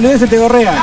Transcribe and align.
boludeces 0.00 0.30
te 0.30 0.38
gorrean. 0.38 0.74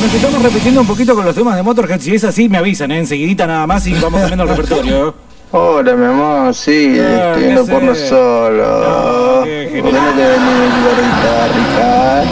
Nos 0.00 0.14
estamos 0.14 0.42
repitiendo 0.42 0.80
un 0.80 0.86
poquito 0.86 1.14
con 1.14 1.26
los 1.26 1.34
temas 1.34 1.54
de 1.54 1.62
Motorhead. 1.62 2.00
Si 2.00 2.14
es 2.14 2.24
así, 2.24 2.48
me 2.48 2.56
avisan, 2.56 2.90
¿eh? 2.92 2.98
enseguidita 3.00 3.46
nada 3.46 3.66
más 3.66 3.86
y 3.86 3.92
vamos 3.92 4.20
cambiando 4.20 4.44
el 4.44 4.50
repertorio. 4.50 5.14
Hola, 5.50 5.94
mi 5.94 6.04
amor, 6.04 6.54
sí, 6.54 6.98
estoy 6.98 7.40
¿qué 7.40 7.46
viendo 7.46 7.64
porno 7.66 7.94
solo. 7.94 9.40
No, 9.40 9.44
qué 9.44 9.80
¿Por 9.80 9.90
qué 9.90 9.96
no 9.98 10.10
te 10.10 10.26
venís, 10.26 10.74
gordita 10.84 11.48
rica? 11.56 12.24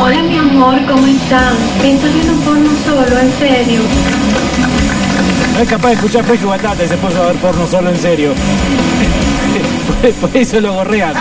Hola 0.00 0.22
mi 0.22 0.36
amor, 0.38 0.78
¿cómo 0.88 1.04
están? 1.08 1.56
¿Estás 1.82 2.14
viendo 2.14 2.32
porno 2.44 2.70
solo? 2.86 3.18
¿En 3.18 3.32
serio? 3.40 3.80
No 5.54 5.60
es 5.60 5.68
capaz 5.68 5.88
de 5.88 5.94
escuchar 5.94 6.22
Fresco 6.24 6.46
y 6.46 6.48
Batata 6.50 6.84
y 6.84 6.86
se 6.88 6.96
puso 6.96 7.22
a 7.24 7.26
ver 7.26 7.36
porno 7.36 7.66
solo 7.66 7.90
en 7.90 7.98
serio. 7.98 8.34
por, 10.00 10.12
por 10.28 10.36
eso 10.36 10.60
lo 10.60 10.74
gorrean. 10.74 11.14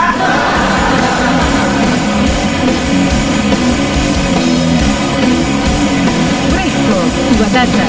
Fresco 6.52 6.96
y 7.32 7.40
batata. 7.42 7.84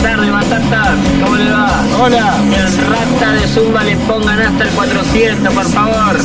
Buenas 0.00 0.16
tardes, 0.16 0.32
batatas. 0.32 0.96
¿Cómo 1.22 1.36
le 1.36 1.50
va? 1.50 1.84
Hola. 2.00 2.34
El 2.56 2.78
rata 2.86 3.32
de 3.32 3.46
Zumba 3.48 3.84
le 3.84 3.96
pongan 3.96 4.40
hasta 4.40 4.64
el 4.64 4.70
400, 4.70 5.52
por 5.54 5.64
favor. 5.66 6.16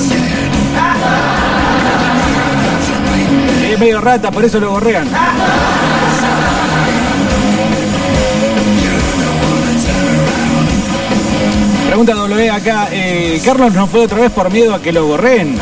Es 3.69 3.79
medio 3.79 3.99
rata, 3.99 4.31
por 4.31 4.45
eso 4.45 4.61
lo 4.61 4.71
gorrean. 4.71 5.09
Pregunta 11.87 12.13
W 12.13 12.51
acá, 12.51 12.87
eh, 12.91 13.41
Carlos 13.43 13.73
no 13.73 13.87
fue 13.87 14.05
otra 14.05 14.19
vez 14.19 14.31
por 14.31 14.49
miedo 14.51 14.73
a 14.73 14.81
que 14.81 14.93
lo 14.93 15.05
gorreen. 15.05 15.59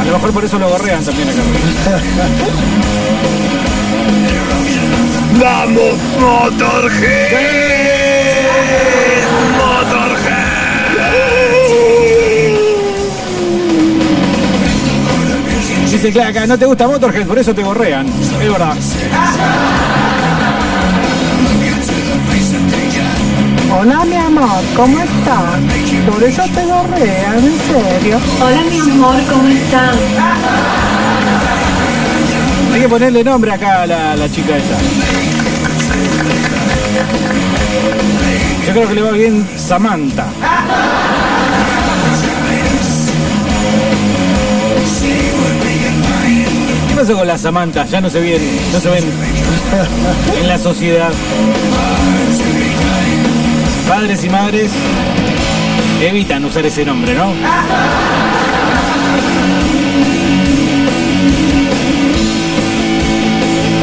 A 0.00 0.04
lo 0.04 0.12
mejor 0.14 0.32
por 0.32 0.44
eso 0.44 0.58
lo 0.58 0.68
gorrean 0.68 1.04
también 1.04 1.28
a 1.28 1.32
Carlos. 1.32 2.89
¡Vamos, 5.40 5.94
Motorhead! 6.20 7.30
Dice 15.90 16.12
claro, 16.12 16.30
acá 16.30 16.46
no 16.46 16.58
te 16.58 16.66
gusta 16.66 16.86
Motorhead, 16.86 17.26
por 17.26 17.38
eso 17.38 17.54
te 17.54 17.62
gorrean. 17.62 18.06
Es 18.06 18.48
verdad. 18.48 18.76
Hola 23.78 24.04
mi 24.04 24.16
amor, 24.16 24.62
¿cómo 24.76 25.00
estás? 25.00 25.60
Por 26.10 26.22
eso 26.22 26.42
te 26.54 26.64
gorrean, 26.66 27.38
en 27.38 27.58
serio. 27.60 28.18
Hola 28.42 28.62
mi 28.70 28.78
amor, 28.78 29.16
¿cómo 29.30 29.48
están? 29.48 30.89
Hay 32.72 32.80
que 32.80 32.88
ponerle 32.88 33.24
nombre 33.24 33.52
acá 33.52 33.82
a 33.82 33.86
la, 33.86 34.30
chica 34.30 34.56
esta. 34.56 34.76
Yo 38.66 38.72
creo 38.72 38.88
que 38.88 38.94
le 38.94 39.02
va 39.02 39.10
bien 39.10 39.48
Samantha. 39.56 40.26
¿Qué 46.88 46.94
pasó 46.94 47.16
con 47.16 47.26
las 47.26 47.40
Samantha? 47.40 47.86
Ya 47.86 48.00
no 48.00 48.08
se 48.08 48.20
ven, 48.20 48.42
no 48.72 48.80
se 48.80 48.90
ven 48.90 49.04
en 50.40 50.48
la 50.48 50.58
sociedad. 50.58 51.10
Padres 53.88 54.22
y 54.24 54.28
madres 54.28 54.70
evitan 56.00 56.44
usar 56.44 56.64
ese 56.64 56.84
nombre, 56.84 57.14
¿no? 57.14 57.32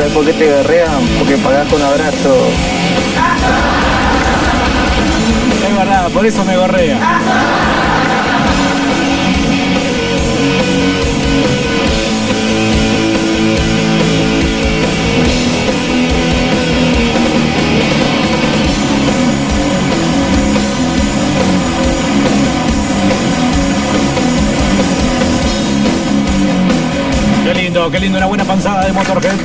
¿Sabes 0.08 0.24
por 0.24 0.26
qué 0.26 0.40
te 0.40 0.46
guerrean? 0.46 1.06
Porque 1.20 1.36
pagás 1.38 1.68
con 1.68 1.82
abrazo. 1.82 2.48
Es 5.68 5.76
verdad, 5.76 6.10
por 6.12 6.26
eso 6.26 6.46
me 6.46 6.56
gorrea. 6.56 6.98
Lindo, 27.88 27.92
qué 27.92 28.00
lindo, 28.00 28.18
una 28.18 28.28
buena 28.28 28.44
panzada 28.44 28.86
de 28.86 28.94
Motorhead. 28.94 29.36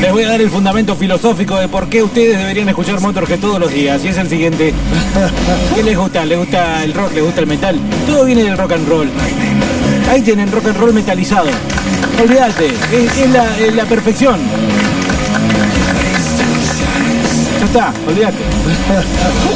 Les 0.00 0.12
voy 0.12 0.22
a 0.22 0.28
dar 0.28 0.40
el 0.40 0.50
fundamento 0.50 0.94
filosófico 0.94 1.58
de 1.58 1.68
por 1.68 1.88
qué 1.88 2.02
ustedes 2.02 2.38
deberían 2.38 2.68
escuchar 2.68 3.00
Motorhead 3.00 3.38
todos 3.38 3.58
los 3.58 3.72
días. 3.72 4.04
Y 4.04 4.08
es 4.08 4.16
el 4.16 4.28
siguiente. 4.28 4.72
¿Qué 5.74 5.82
les 5.82 5.96
gusta? 5.96 6.24
¿Les 6.24 6.38
gusta 6.38 6.84
el 6.84 6.94
rock? 6.94 7.12
¿Les 7.14 7.24
gusta 7.24 7.40
el 7.40 7.46
metal? 7.46 7.78
Todo 8.06 8.24
viene 8.24 8.42
del 8.42 8.56
rock 8.56 8.72
and 8.72 8.88
roll. 8.88 9.08
Ahí 10.10 10.22
tienen 10.22 10.50
rock 10.52 10.66
and 10.66 10.76
roll 10.76 10.92
metalizado. 10.92 11.48
Olvídate, 12.22 12.66
es, 12.66 13.18
es 13.18 13.30
la, 13.30 13.58
es 13.58 13.74
la 13.74 13.84
perfección. 13.84 14.38
Ya 17.58 17.66
está, 17.66 17.92
olvídate. 18.06 18.38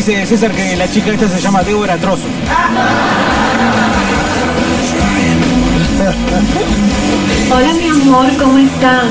Dice 0.00 0.24
César 0.24 0.50
que 0.52 0.76
la 0.76 0.88
chica 0.90 1.10
esta 1.10 1.28
se 1.28 1.38
llama 1.42 1.62
Débora 1.62 1.98
Trozo. 1.98 2.24
Hola 7.52 7.74
mi 7.74 7.86
amor, 7.90 8.26
¿cómo 8.38 8.56
están? 8.56 9.08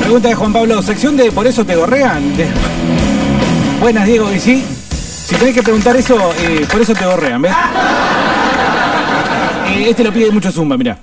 Pregunta 0.00 0.28
de 0.28 0.34
Juan 0.34 0.52
Pablo, 0.52 0.82
sección 0.82 1.16
de 1.16 1.30
por 1.30 1.46
eso 1.46 1.64
te 1.64 1.76
gorrean. 1.76 2.36
De- 2.36 2.48
Buenas, 3.80 4.06
Diego, 4.06 4.32
y 4.32 4.40
sí. 4.40 4.64
Si 5.26 5.34
tenés 5.36 5.54
que 5.54 5.62
preguntar 5.62 5.94
eso, 5.96 6.16
eh, 6.40 6.66
por 6.70 6.80
eso 6.80 6.94
te 6.94 7.04
gorrean, 7.04 7.42
¿ves? 7.42 7.52
Eh, 9.68 9.90
este 9.90 10.02
lo 10.02 10.12
pide 10.12 10.30
mucho 10.30 10.50
Zumba, 10.50 10.76
mirá. 10.76 10.96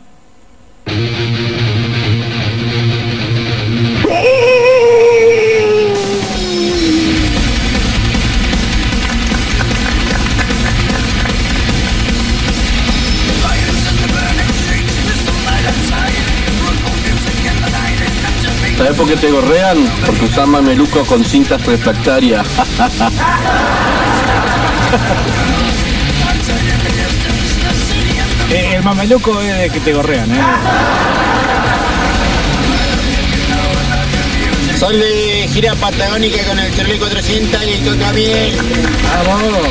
¿Sabes 18.86 19.00
por 19.00 19.08
qué 19.08 19.16
te 19.16 19.32
gorrean? 19.32 19.78
Porque 20.06 20.26
usás 20.26 20.48
mameluco 20.48 21.04
con 21.06 21.26
cintas 21.26 21.66
refractarias. 21.66 22.46
Eh, 28.52 28.76
el 28.76 28.84
mameluco 28.84 29.42
es 29.42 29.58
de 29.58 29.70
que 29.72 29.80
te 29.80 29.92
gorrean, 29.92 30.30
¿eh? 30.30 30.40
Son 34.80 34.94
de 34.94 35.50
gira 35.52 35.74
patagónica 35.74 36.44
con 36.44 36.60
el 36.60 36.72
Chevrolet 36.76 37.00
400 37.00 37.64
y 37.64 37.72
el 37.72 37.80
Tocamiel. 37.86 38.58
Vamos. 39.28 39.68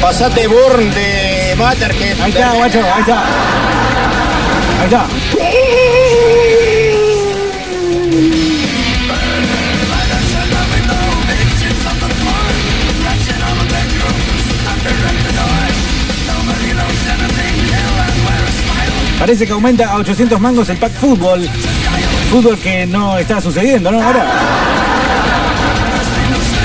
Pasate 0.00 0.48
Burn 0.48 0.90
de 0.90 1.54
Motorhead. 1.56 2.20
Ahí 2.20 2.32
está, 2.32 2.52
guacho, 2.54 2.80
ahí 2.92 3.00
está. 3.02 3.22
Ahí 4.80 4.84
está. 4.86 5.06
Parece 19.22 19.46
que 19.46 19.52
aumenta 19.52 19.88
a 19.88 19.98
800 19.98 20.40
mangos 20.40 20.68
el 20.68 20.78
pack 20.78 20.92
fútbol. 20.94 21.48
Fútbol 22.28 22.58
que 22.58 22.86
no 22.86 23.16
está 23.18 23.40
sucediendo, 23.40 23.92
¿no? 23.92 24.02
Ahora. 24.02 24.26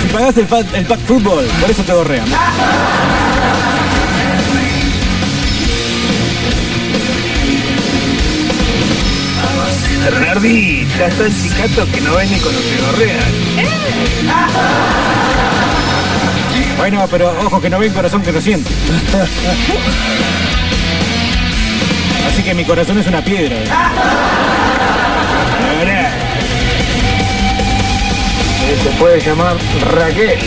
Si 0.02 0.08
pagaste 0.08 0.42
el, 0.42 0.86
pack 0.86 1.00
fútbol, 1.02 1.46
por 1.62 1.70
eso 1.70 1.84
te 1.84 1.92
gorrean. 10.12 10.88
Ya 10.98 11.07
están 11.07 11.31
chicatos 11.42 11.89
que 11.89 12.01
no 12.01 12.15
ven 12.15 12.31
ni 12.31 12.39
con 12.39 12.54
los 12.54 12.63
que 12.63 12.81
gorrean. 12.81 13.19
Bueno, 16.77 17.07
pero 17.09 17.33
ojo 17.45 17.59
que 17.59 17.69
no 17.69 17.80
ven, 17.80 17.92
corazón 17.92 18.21
que 18.21 18.31
no 18.31 18.39
siente. 18.39 18.69
Así 22.27 22.44
que 22.44 22.54
mi 22.54 22.63
corazón 22.65 22.98
es 23.00 23.07
una 23.07 23.24
piedra. 23.24 23.57
Ahora, 25.80 26.12
Se 28.83 28.89
puede 29.00 29.19
llamar 29.21 29.57
Raquel. 29.94 30.39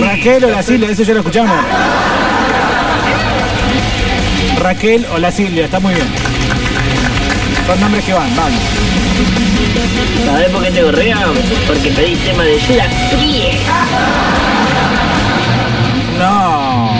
Raquel 0.00 0.44
o 0.44 0.50
la 0.50 0.62
Silvia, 0.62 0.90
eso 0.90 1.02
ya 1.02 1.14
lo 1.14 1.20
escuchamos. 1.20 1.56
Raquel 4.60 5.06
o 5.12 5.18
la 5.18 5.32
Silvia, 5.32 5.64
está 5.64 5.80
muy 5.80 5.94
bien. 5.94 6.29
Son 7.70 7.78
nombres 7.78 8.04
que 8.04 8.12
van, 8.12 8.34
van. 8.34 8.52
¿Sabés 10.26 10.50
por 10.50 10.60
qué 10.64 10.72
te 10.72 10.82
gorrean? 10.82 11.20
Porque 11.68 11.92
pedí 11.92 12.16
tema 12.16 12.42
de 12.42 12.60
Judas 12.60 12.88
Priest. 13.12 13.62
No. 16.18 16.90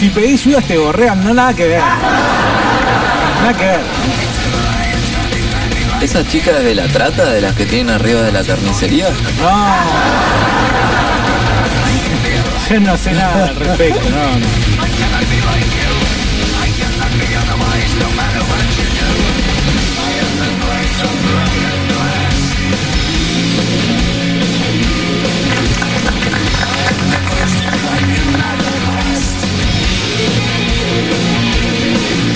Si 0.00 0.08
pedís 0.08 0.42
Judas 0.42 0.64
te 0.64 0.76
gorrean, 0.76 1.22
no 1.22 1.32
nada 1.32 1.54
que 1.54 1.68
ver. 1.68 1.78
Nada 1.78 3.52
que 3.56 3.64
ver. 3.64 3.80
¿Esa 6.00 6.26
chica 6.26 6.58
es 6.58 6.64
de 6.64 6.74
la 6.74 6.88
trata, 6.88 7.26
de 7.26 7.40
las 7.40 7.54
que 7.54 7.66
tienen 7.66 7.94
arriba 7.94 8.22
de 8.22 8.32
la 8.32 8.42
carnicería? 8.42 9.10
No. 9.40 9.76
Yo 12.68 12.80
no 12.80 12.96
sé 12.96 13.12
nada 13.12 13.46
al 13.46 13.54
respecto, 13.54 14.10
no, 14.10 14.38
no. 14.40 15.85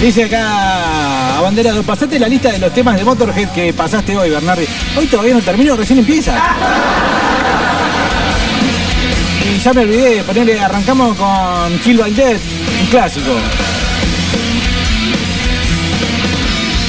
Dice 0.00 0.24
acá, 0.24 1.36
abanderado, 1.36 1.82
pasate 1.82 2.18
la 2.18 2.26
lista 2.26 2.50
de 2.50 2.58
los 2.58 2.72
temas 2.72 2.96
de 2.96 3.04
Motorhead 3.04 3.50
que 3.50 3.74
pasaste 3.74 4.16
hoy, 4.16 4.30
Bernardi. 4.30 4.64
Hoy 4.96 5.06
todavía 5.06 5.34
no 5.34 5.42
termino, 5.42 5.76
recién 5.76 5.98
empieza. 5.98 6.34
Y 9.44 9.58
ya 9.58 9.74
me 9.74 9.82
olvidé 9.82 10.16
de 10.16 10.22
ponerle, 10.22 10.58
arrancamos 10.58 11.14
con 11.18 11.78
Kill 11.80 11.98
by 11.98 12.14
Death, 12.14 12.40
un 12.80 12.86
clásico. 12.86 13.30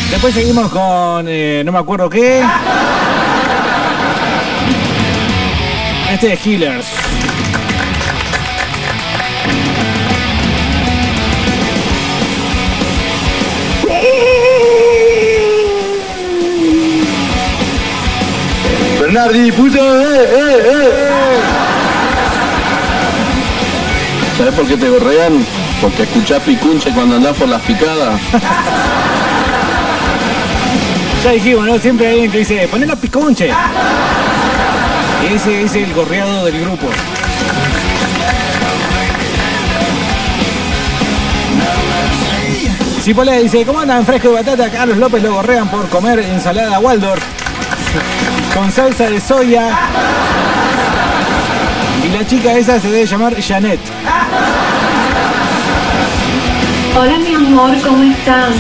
Después 0.09 0.33
seguimos 0.33 0.71
con, 0.71 1.25
eh, 1.27 1.63
no 1.65 1.73
me 1.73 1.79
acuerdo 1.79 2.09
qué. 2.09 2.41
Este 6.13 6.33
es 6.33 6.39
Killers. 6.39 6.85
Bernardi, 19.11 19.51
puto, 19.51 19.77
eh, 19.77 20.23
eh, 20.23 20.57
eh. 20.71 20.89
¿Sabes 24.37 24.53
por 24.53 24.65
qué 24.65 24.77
te 24.77 24.87
gorrean? 24.87 25.45
Porque 25.81 26.03
escuchás 26.03 26.41
picunche 26.43 26.91
cuando 26.91 27.17
andás 27.17 27.35
por 27.35 27.49
las 27.49 27.61
picadas. 27.63 28.21
Ya 31.25 31.31
dijimos, 31.31 31.67
¿no? 31.67 31.77
Siempre 31.77 32.07
hay 32.07 32.13
alguien 32.13 32.31
que 32.31 32.37
dice, 32.37 32.69
poné 32.69 32.85
la 32.85 32.95
piconche. 32.95 33.51
Ese 35.29 35.63
es 35.63 35.75
el 35.75 35.93
gorreado 35.93 36.45
del 36.45 36.61
grupo. 36.61 36.87
Cipolla 43.03 43.33
dice, 43.33 43.65
¿cómo 43.65 43.81
andan 43.81 44.05
fresco 44.05 44.29
de 44.29 44.35
batata? 44.35 44.69
Carlos 44.69 44.97
López 44.97 45.21
lo 45.21 45.33
gorrean 45.33 45.67
por 45.67 45.89
comer 45.89 46.19
ensalada 46.19 46.79
Waldorf 46.79 47.21
con 48.53 48.71
salsa 48.71 49.09
de 49.09 49.19
soya. 49.19 49.69
Y 52.03 52.09
la 52.09 52.25
chica 52.25 52.53
esa 52.53 52.80
se 52.80 52.89
debe 52.89 53.06
llamar 53.06 53.42
Janet. 53.42 53.80
Hola 56.98 57.18
mi 57.19 57.33
amor, 57.33 57.75
¿cómo 57.81 58.03
están? 58.03 58.53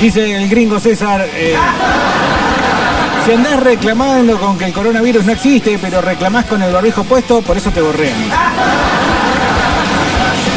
Dice 0.00 0.36
el 0.36 0.48
gringo 0.50 0.78
César, 0.78 1.26
eh, 1.34 1.56
si 3.24 3.32
andás 3.32 3.60
reclamando 3.60 4.38
con 4.38 4.58
que 4.58 4.66
el 4.66 4.72
coronavirus 4.72 5.24
no 5.24 5.32
existe, 5.32 5.78
pero 5.78 6.00
reclamás 6.00 6.44
con 6.46 6.62
el 6.62 6.72
barbijo 6.72 7.04
puesto, 7.04 7.40
por 7.42 7.56
eso 7.56 7.70
te 7.70 7.80
borrean. 7.80 8.14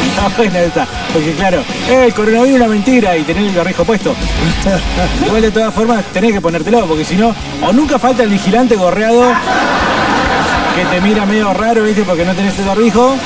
Está 0.08 0.28
buena 0.36 0.60
esa, 0.60 0.86
porque 1.12 1.32
claro, 1.32 1.62
eh, 1.88 2.04
el 2.06 2.14
coronavirus 2.14 2.48
es 2.48 2.56
una 2.56 2.66
mentira 2.66 3.16
y 3.16 3.22
tener 3.22 3.44
el 3.44 3.54
barbijo 3.54 3.84
puesto. 3.84 4.14
Igual 5.26 5.42
de 5.42 5.50
todas 5.50 5.72
formas 5.72 6.04
tenés 6.12 6.32
que 6.32 6.40
ponértelo, 6.40 6.86
porque 6.86 7.04
si 7.04 7.16
no, 7.16 7.34
o 7.62 7.72
nunca 7.72 7.98
falta 7.98 8.22
el 8.22 8.28
vigilante 8.28 8.76
gorreado 8.76 9.32
que 10.76 10.84
te 10.84 11.00
mira 11.00 11.24
medio 11.26 11.52
raro, 11.54 11.84
¿viste? 11.84 12.02
Porque 12.02 12.24
no 12.24 12.34
tenés 12.34 12.58
el 12.58 12.66
barbijo. 12.66 13.16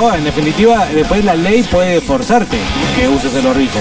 O 0.00 0.12
en 0.12 0.24
definitiva, 0.24 0.86
después 0.86 1.24
la 1.24 1.34
ley 1.34 1.62
puede 1.64 2.00
forzarte 2.00 2.58
que 2.96 3.08
uses 3.08 3.34
el 3.34 3.42
barbijo. 3.42 3.78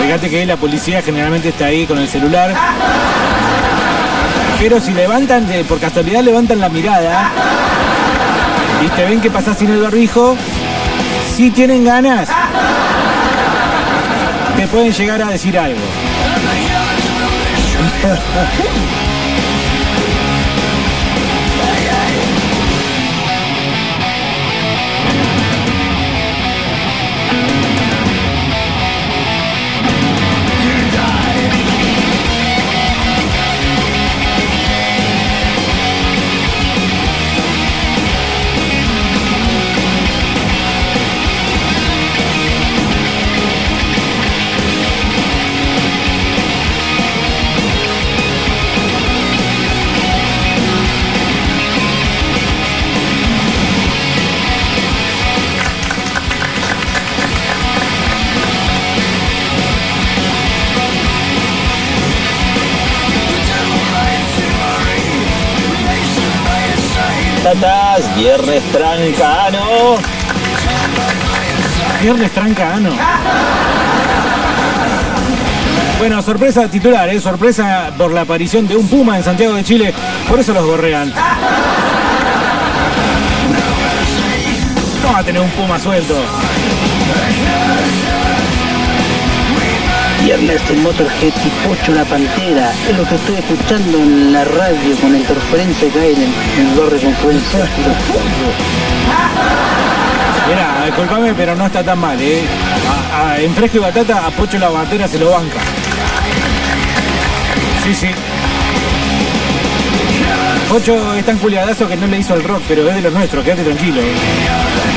Fíjate 0.00 0.28
que 0.28 0.46
la 0.46 0.56
policía 0.56 1.02
generalmente 1.02 1.48
está 1.48 1.66
ahí 1.66 1.86
con 1.86 1.98
el 1.98 2.08
celular. 2.08 2.54
Pero 4.58 4.80
si 4.80 4.92
levantan, 4.92 5.50
eh, 5.52 5.64
por 5.64 5.78
casualidad 5.78 6.22
levantan 6.22 6.60
la 6.60 6.68
mirada. 6.68 7.30
Y 8.84 8.88
te 8.88 9.04
ven 9.04 9.20
que 9.20 9.30
pasás 9.30 9.58
sin 9.58 9.70
el 9.70 9.82
barbijo, 9.82 10.36
si 11.34 11.50
tienen 11.50 11.84
ganas, 11.84 12.28
te 14.56 14.66
pueden 14.68 14.92
llegar 14.92 15.22
a 15.22 15.26
decir 15.26 15.58
algo. 15.58 15.76
Tatas, 67.46 68.16
viernes 68.16 68.60
trancano. 68.72 69.98
Viernes 72.02 72.32
trancano. 72.32 72.90
Bueno, 75.98 76.20
sorpresa 76.22 76.68
titular, 76.68 77.08
¿eh? 77.08 77.20
sorpresa 77.20 77.92
por 77.96 78.10
la 78.10 78.22
aparición 78.22 78.66
de 78.66 78.74
un 78.74 78.88
puma 78.88 79.16
en 79.16 79.22
Santiago 79.22 79.54
de 79.54 79.62
Chile, 79.62 79.94
por 80.28 80.40
eso 80.40 80.52
los 80.52 80.66
gorrean. 80.66 81.12
Vamos 85.04 85.20
a 85.20 85.22
tener 85.22 85.40
un 85.40 85.50
puma 85.50 85.78
suelto. 85.78 86.16
Viernes 90.38 90.60
en 90.70 90.82
Motorhead 90.82 91.32
y 91.44 91.66
Pocho 91.66 91.92
la 91.92 92.04
Pantera. 92.04 92.70
Es 92.90 92.96
lo 92.96 93.04
que 93.08 93.14
estoy 93.14 93.36
escuchando 93.36 93.98
en 93.98 94.32
la 94.32 94.44
radio 94.44 94.94
con 95.00 95.14
interferencia 95.16 95.88
que 95.90 95.98
hay 96.00 96.12
en 96.14 96.22
el, 96.22 96.74
barrio 96.78 97.00
Confluencia. 97.00 97.66
Mira, 100.48 100.84
disculpame, 100.86 101.32
pero 101.34 101.54
no 101.54 101.66
está 101.66 101.82
tan 101.82 101.98
mal, 101.98 102.20
¿eh? 102.20 102.42
A- 103.12 103.30
a- 103.30 103.40
en 103.40 103.54
fresco 103.54 103.78
y 103.78 103.80
batata, 103.80 104.26
a 104.26 104.30
Pocho 104.30 104.58
la 104.58 104.68
batera 104.68 105.08
se 105.08 105.18
lo 105.18 105.30
banca. 105.30 105.58
Sí, 107.84 107.94
sí. 107.94 108.08
Ocho 110.74 111.14
es 111.14 111.24
tan 111.24 111.38
culiadazo 111.38 111.88
que 111.88 111.96
no 111.96 112.06
le 112.08 112.18
hizo 112.18 112.34
el 112.34 112.42
rock, 112.44 112.62
pero 112.68 112.88
es 112.88 112.94
de 112.96 113.00
los 113.02 113.12
nuestros, 113.12 113.42
quédate 113.44 113.62
tranquilo. 113.64 114.00
Hola 114.00 114.95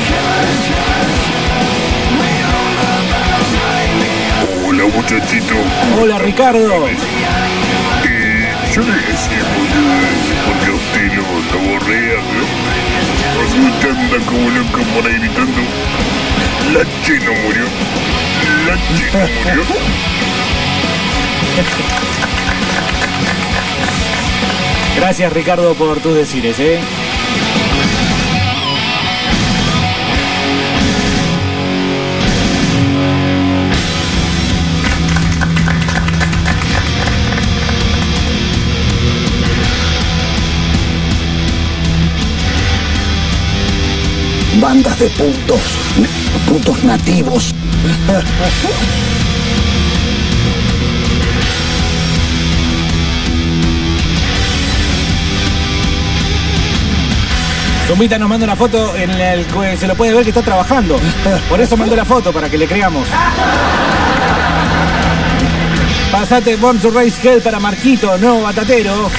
muchachito. 4.94 5.54
Hola 6.00 6.18
Ricardo. 6.18 6.88
Eh, 6.88 8.48
yo 8.74 8.82
le 8.82 8.92
decía 8.92 9.44
porque 10.46 10.66
a 10.66 10.74
usted 10.74 11.12
lo, 11.14 11.22
lo 11.22 11.72
borrea, 11.72 12.18
¿no? 12.18 13.40
Resulta 13.42 13.88
anda 13.88 14.26
como 14.26 14.50
loco 14.50 14.80
por 14.94 15.06
ahí 15.10 15.18
gritando. 15.18 15.60
La 16.72 16.84
chino 17.02 17.32
murió. 17.44 17.64
La 18.66 18.76
chino 18.96 19.26
murió. 19.44 19.64
Gracias 24.96 25.32
Ricardo 25.32 25.74
por 25.74 26.00
tus 26.00 26.14
decires, 26.14 26.58
¿eh? 26.58 26.78
Bandas 44.58 44.98
de 44.98 45.08
putos, 45.10 45.60
putos 46.48 46.82
nativos. 46.84 47.54
Zumbita 57.86 58.18
nos 58.18 58.28
manda 58.28 58.44
una 58.44 58.56
foto 58.56 58.94
en 58.96 59.10
el 59.10 59.46
que 59.46 59.76
se 59.76 59.86
lo 59.86 59.94
puede 59.94 60.14
ver 60.14 60.24
que 60.24 60.30
está 60.30 60.42
trabajando. 60.42 61.00
Por 61.48 61.60
eso 61.60 61.76
mandó 61.76 61.96
la 61.96 62.04
foto, 62.04 62.32
para 62.32 62.48
que 62.48 62.58
le 62.58 62.66
creamos. 62.66 63.06
Pasate 66.10 66.56
Born 66.56 66.78
to 66.78 66.90
Race 66.90 67.16
Hell 67.22 67.40
para 67.40 67.60
Marquito, 67.60 68.18
no 68.18 68.42
batatero. 68.42 69.10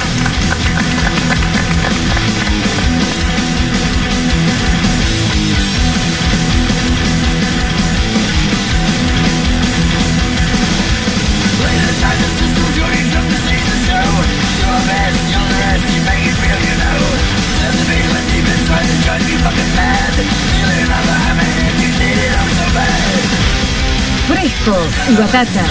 Batata. 25.10 25.62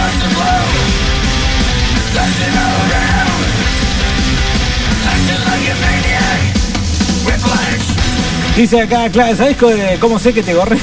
Dice 8.57 8.83
acá, 8.83 9.09
claro, 9.11 9.37
¿sabes 9.37 9.57
cómo 10.01 10.19
sé 10.19 10.35
que 10.35 10.43
te 10.43 10.53
gorre? 10.53 10.77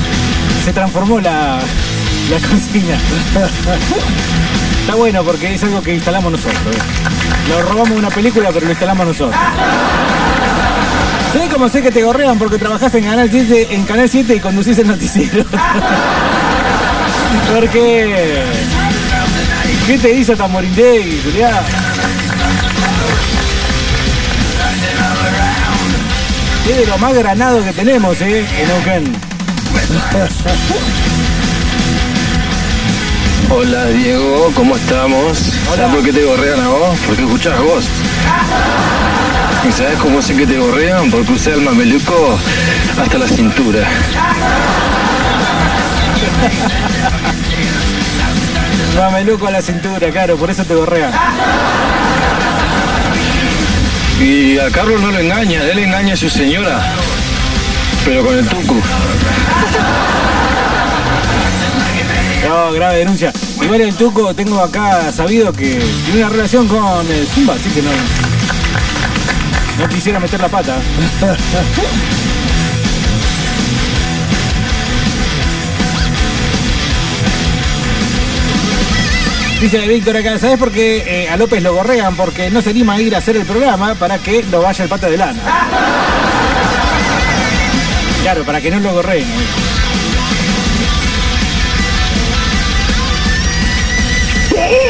Se 0.64 0.72
transformó 0.72 1.20
la, 1.20 1.58
la 2.30 2.48
consigna. 2.48 2.96
Está 4.80 4.94
bueno 4.94 5.22
porque 5.22 5.54
es 5.54 5.62
algo 5.62 5.82
que 5.82 5.94
instalamos 5.94 6.32
nosotros. 6.32 6.76
Lo 7.48 7.62
robamos 7.62 7.98
una 7.98 8.08
película, 8.08 8.50
pero 8.52 8.64
lo 8.66 8.70
instalamos 8.70 9.06
nosotros. 9.06 9.38
¿Sabes 11.32 11.48
cómo 11.52 11.68
sé 11.68 11.82
que 11.82 11.90
te 11.90 12.02
gorrean? 12.02 12.38
Porque 12.38 12.58
trabajás 12.58 12.94
en 12.94 13.04
Canal 13.04 13.28
7, 13.30 13.68
en 13.70 13.84
Canal 13.84 14.08
7 14.08 14.34
y 14.34 14.40
conducís 14.40 14.78
el 14.78 14.86
noticiero. 14.86 15.44
porque... 17.54 18.44
¿Qué 19.86 19.98
te 19.98 20.12
hizo 20.12 20.36
Tamorindegui, 20.36 21.20
Julián? 21.24 21.54
Es 26.68 26.76
de 26.76 26.86
lo 26.86 26.98
más 26.98 27.14
granado 27.14 27.64
que 27.64 27.72
tenemos, 27.72 28.20
¿eh? 28.20 28.46
En 28.58 28.68
Neuquén. 28.68 29.16
Hola 33.52 33.86
Diego, 33.86 34.52
¿cómo 34.54 34.76
estamos? 34.76 35.38
¿Sabes 35.74 35.92
por 35.92 36.04
qué 36.04 36.12
te 36.12 36.24
gorrean 36.24 36.60
a 36.60 36.68
vos? 36.68 36.96
Porque 37.04 37.22
escuchás 37.22 37.60
vos. 37.60 37.84
¿Y 39.68 39.72
sabes 39.72 39.98
cómo 39.98 40.22
sé 40.22 40.36
que 40.36 40.46
te 40.46 40.56
gorrean? 40.56 41.10
Porque 41.10 41.32
usé 41.32 41.54
el 41.54 41.62
mameluco 41.62 42.38
hasta 42.96 43.18
la 43.18 43.26
cintura. 43.26 43.88
Mameluco 48.96 49.46
a 49.46 49.50
la 49.50 49.62
cintura, 49.62 50.10
claro, 50.10 50.36
por 50.36 50.50
eso 50.50 50.64
te 50.64 50.74
gorrean. 50.74 51.12
Y 54.20 54.58
a 54.58 54.70
Carlos 54.70 55.00
no 55.00 55.10
lo 55.10 55.18
engaña, 55.18 55.62
él 55.64 55.78
engaña 55.78 56.14
a 56.14 56.16
su 56.16 56.28
señora. 56.28 56.92
Pero 58.04 58.24
con 58.24 58.38
el 58.38 58.46
tucu. 58.46 58.82
No, 62.48 62.72
grave 62.72 62.98
denuncia. 62.98 63.32
Igual 63.60 63.80
el 63.82 63.94
Tuco 63.94 64.34
tengo 64.34 64.60
acá 64.60 65.12
sabido 65.12 65.52
que 65.52 65.80
tiene 66.04 66.20
una 66.20 66.30
relación 66.30 66.66
con 66.66 67.06
el 67.10 67.26
Zumba, 67.26 67.54
así 67.54 67.70
que 67.70 67.82
no. 67.82 67.90
No 69.78 69.88
quisiera 69.88 70.18
meter 70.18 70.40
la 70.40 70.48
pata. 70.48 70.76
Dice 79.60 79.86
Víctor 79.86 80.16
acá, 80.16 80.38
¿sabes 80.38 80.56
por 80.56 80.72
qué 80.72 81.04
eh, 81.06 81.28
a 81.28 81.36
López 81.36 81.62
lo 81.62 81.74
gorrean? 81.74 82.16
Porque 82.16 82.48
no 82.48 82.62
se 82.62 82.70
anima 82.70 82.94
a 82.94 83.00
ir 83.00 83.14
a 83.14 83.18
hacer 83.18 83.36
el 83.36 83.44
programa 83.44 83.94
para 83.94 84.16
que 84.16 84.42
lo 84.44 84.62
vaya 84.62 84.84
el 84.84 84.88
pata 84.88 85.10
de 85.10 85.18
lana. 85.18 85.42
Claro, 88.22 88.42
para 88.44 88.62
que 88.62 88.70
no 88.70 88.80
lo 88.80 88.94
gorreen. 88.94 89.26
¿eh? 94.56 94.89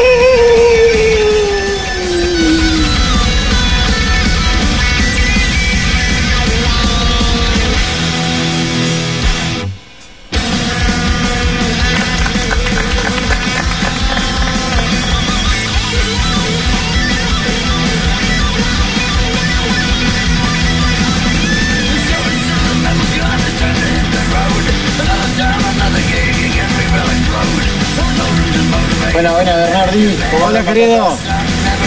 Bueno, 29.21 29.35
bueno, 29.35 29.55
Bernardi. 29.55 30.17
Hola, 30.43 30.65
querido. 30.65 31.19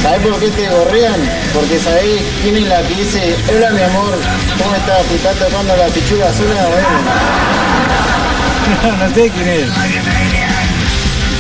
¿Sabés 0.04 0.22
por 0.22 0.40
qué 0.40 0.50
te 0.52 0.70
gorrean? 0.70 1.20
Porque 1.52 1.80
sabéis 1.80 2.22
quién 2.44 2.58
es 2.58 2.68
la 2.68 2.84
que 2.84 2.94
dice, 2.94 3.36
hola 3.52 3.72
mi 3.72 3.82
amor, 3.82 4.20
¿cómo 4.62 4.76
estás? 4.76 5.04
¿Te 5.06 5.16
está 5.16 5.32
tocando 5.32 5.76
la 5.76 5.88
pichuga 5.88 6.32
sola? 6.32 6.68
Bueno. 8.84 8.98
no 9.08 9.16
sé 9.16 9.32
quién 9.32 9.48
es. 9.48 9.68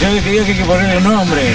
Yo 0.02 0.24
que 0.24 0.32
digo 0.32 0.46
que 0.46 0.52
hay 0.54 0.58
que 0.58 0.66
ponerle 0.66 0.98
un 0.98 1.04
nombre. 1.04 1.54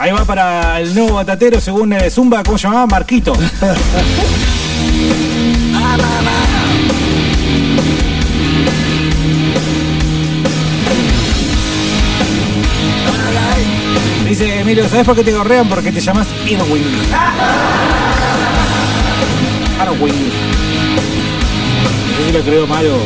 Ahí 0.00 0.12
va 0.12 0.24
para 0.24 0.80
el 0.80 0.94
nuevo 0.94 1.14
batatero 1.14 1.60
según 1.60 1.92
eh, 1.92 2.08
Zumba, 2.08 2.44
¿cómo 2.44 2.56
se 2.56 2.68
llamaba? 2.68 2.86
Marquito. 2.86 3.32
Dice 14.28 14.60
Emilio, 14.60 14.88
¿sabes 14.88 15.04
por 15.04 15.16
qué 15.16 15.24
te 15.24 15.32
gorrean? 15.32 15.68
Porque 15.68 15.90
te 15.90 16.00
llamas 16.00 16.28
Irwin. 16.46 16.84
Arwin. 19.80 20.14
No 22.06 22.16
sé 22.18 22.26
si 22.26 22.32
lo 22.32 22.40
creo 22.42 22.66
malo. 22.68 22.98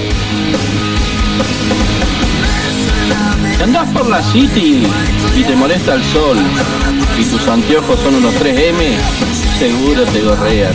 Andás 3.62 3.88
por 3.90 4.08
la 4.08 4.22
City 4.22 4.87
y 5.37 5.42
te 5.44 5.56
molesta 5.56 5.94
el 5.94 6.02
sol 6.04 6.37
y 7.18 7.25
tus 7.25 7.47
anteojos 7.49 8.00
son 8.00 8.14
unos 8.16 8.35
3M, 8.35 8.97
seguro 9.59 10.04
te 10.04 10.21
gorrean. 10.23 10.73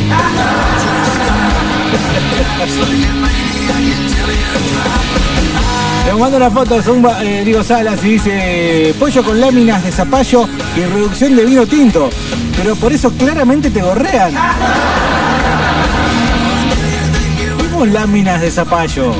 Le 6.05 6.13
mando 6.13 6.37
una 6.37 6.49
foto 6.49 6.81
Zumba, 6.81 7.23
eh, 7.23 7.63
Salas 7.63 8.03
y 8.03 8.09
dice 8.11 8.95
pollo 8.97 9.23
con 9.23 9.39
láminas 9.41 9.83
de 9.83 9.91
zapallo 9.91 10.47
y 10.75 10.81
reducción 10.81 11.35
de 11.35 11.45
vino 11.45 11.65
tinto. 11.67 12.09
Pero 12.55 12.75
por 12.75 12.93
eso 12.93 13.11
claramente 13.11 13.69
te 13.69 13.81
gorrean. 13.81 14.33
¿Cómo 17.71 17.85
láminas 17.85 18.41
de 18.41 18.51
zapallo? 18.51 19.13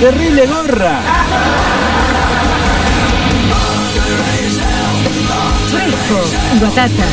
Terrible 0.00 0.46
gorra. 0.46 1.00
Batata. 6.60 7.04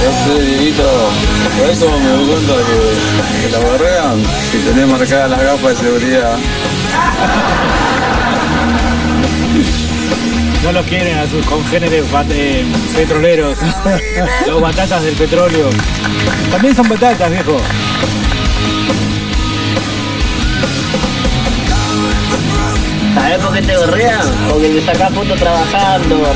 Yo 0.00 0.12
sé, 0.12 0.42
Dieguito, 0.42 1.10
por 1.58 1.70
eso 1.70 1.98
me 1.98 2.08
doy 2.08 2.26
cuenta 2.26 2.52
que, 2.54 3.46
que 3.46 3.50
la 3.50 3.58
borrean 3.58 4.22
si 4.50 4.58
tenés 4.58 4.86
marcadas 4.86 5.30
las 5.30 5.42
gafas 5.42 5.70
de 5.70 5.76
seguridad. 5.76 6.38
No 10.64 10.72
los 10.72 10.86
quieren 10.86 11.18
a 11.18 11.26
sus 11.26 11.44
congéneres 11.46 12.04
eh, 12.30 12.66
petroleros. 12.94 13.58
Los 14.46 14.60
batatas 14.60 15.02
del 15.02 15.14
petróleo. 15.14 15.70
También 16.50 16.74
son 16.76 16.88
batatas, 16.88 17.30
viejo. 17.30 17.56
¿Sabes 23.28 23.44
por 23.44 23.54
qué 23.54 23.60
te 23.60 23.76
gorrean? 23.76 24.20
Porque 24.48 24.68
le 24.70 24.86
sacás 24.86 25.12
foto 25.12 25.34
trabajando. 25.34 26.32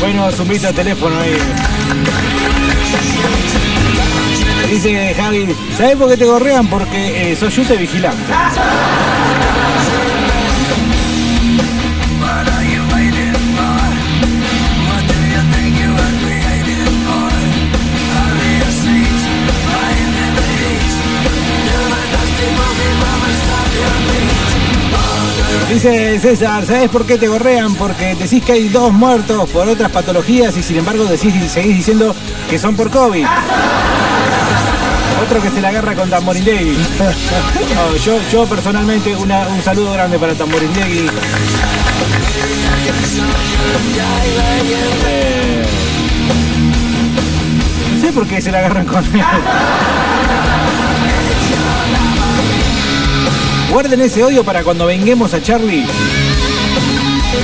Bueno, 0.00 0.32
Zumbita, 0.32 0.72
teléfono 0.72 1.20
ahí. 1.20 1.36
Dice 4.70 5.14
Javi, 5.14 5.54
¿sabes 5.76 5.96
por 5.96 6.08
qué 6.08 6.16
te 6.16 6.24
gorrean? 6.24 6.66
Porque 6.68 7.32
eh, 7.32 7.36
sos 7.36 7.54
yute 7.54 7.76
vigilante. 7.76 8.32
Dice 25.68 26.18
César, 26.18 26.64
¿sabes 26.64 26.88
por 26.88 27.04
qué 27.04 27.18
te 27.18 27.28
gorrean? 27.28 27.74
Porque 27.74 28.14
decís 28.14 28.42
que 28.42 28.52
hay 28.52 28.68
dos 28.68 28.90
muertos 28.92 29.48
por 29.50 29.68
otras 29.68 29.90
patologías 29.90 30.56
y 30.56 30.62
sin 30.62 30.78
embargo 30.78 31.04
decís 31.04 31.34
y 31.34 31.48
seguís 31.48 31.76
diciendo 31.76 32.14
que 32.48 32.58
son 32.58 32.74
por 32.74 32.90
COVID. 32.90 33.26
Otro 35.26 35.42
que 35.42 35.50
se 35.50 35.60
la 35.60 35.68
agarra 35.68 35.94
con 35.94 36.08
Tamborindegui. 36.08 36.76
No, 37.74 37.96
yo, 37.96 38.18
yo 38.32 38.46
personalmente 38.46 39.14
una- 39.14 39.46
un 39.48 39.62
saludo 39.62 39.92
grande 39.92 40.18
para 40.18 40.34
Tamborindegui. 40.34 41.06
Eh, 45.06 45.62
no 47.94 48.00
sé 48.00 48.12
por 48.12 48.26
qué 48.26 48.40
se 48.40 48.50
la 48.52 48.58
agarran 48.58 48.86
con 48.86 49.04
él. 49.04 49.22
Guarden 53.70 54.00
ese 54.00 54.24
odio 54.24 54.44
para 54.44 54.62
cuando 54.62 54.86
venguemos 54.86 55.34
a 55.34 55.42
Charlie. 55.42 55.84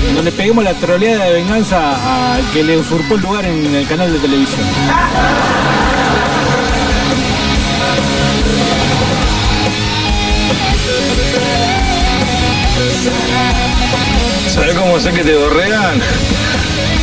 Cuando 0.05 0.23
le 0.23 0.33
peguemos 0.33 0.65
la 0.65 0.75
troleada 0.75 1.27
de 1.27 1.33
venganza 1.35 2.35
al 2.35 2.43
que 2.53 2.63
le 2.63 2.79
usurpó 2.79 3.17
el 3.17 3.21
lugar 3.21 3.45
en 3.45 3.75
el 3.75 3.87
canal 3.87 4.13
de 4.13 4.19
televisión. 4.19 4.67
¿Sabes 14.49 14.75
cómo 14.79 14.99
sé 14.99 15.13
que 15.13 15.25
te 15.25 15.35
gorrean? 15.35 16.01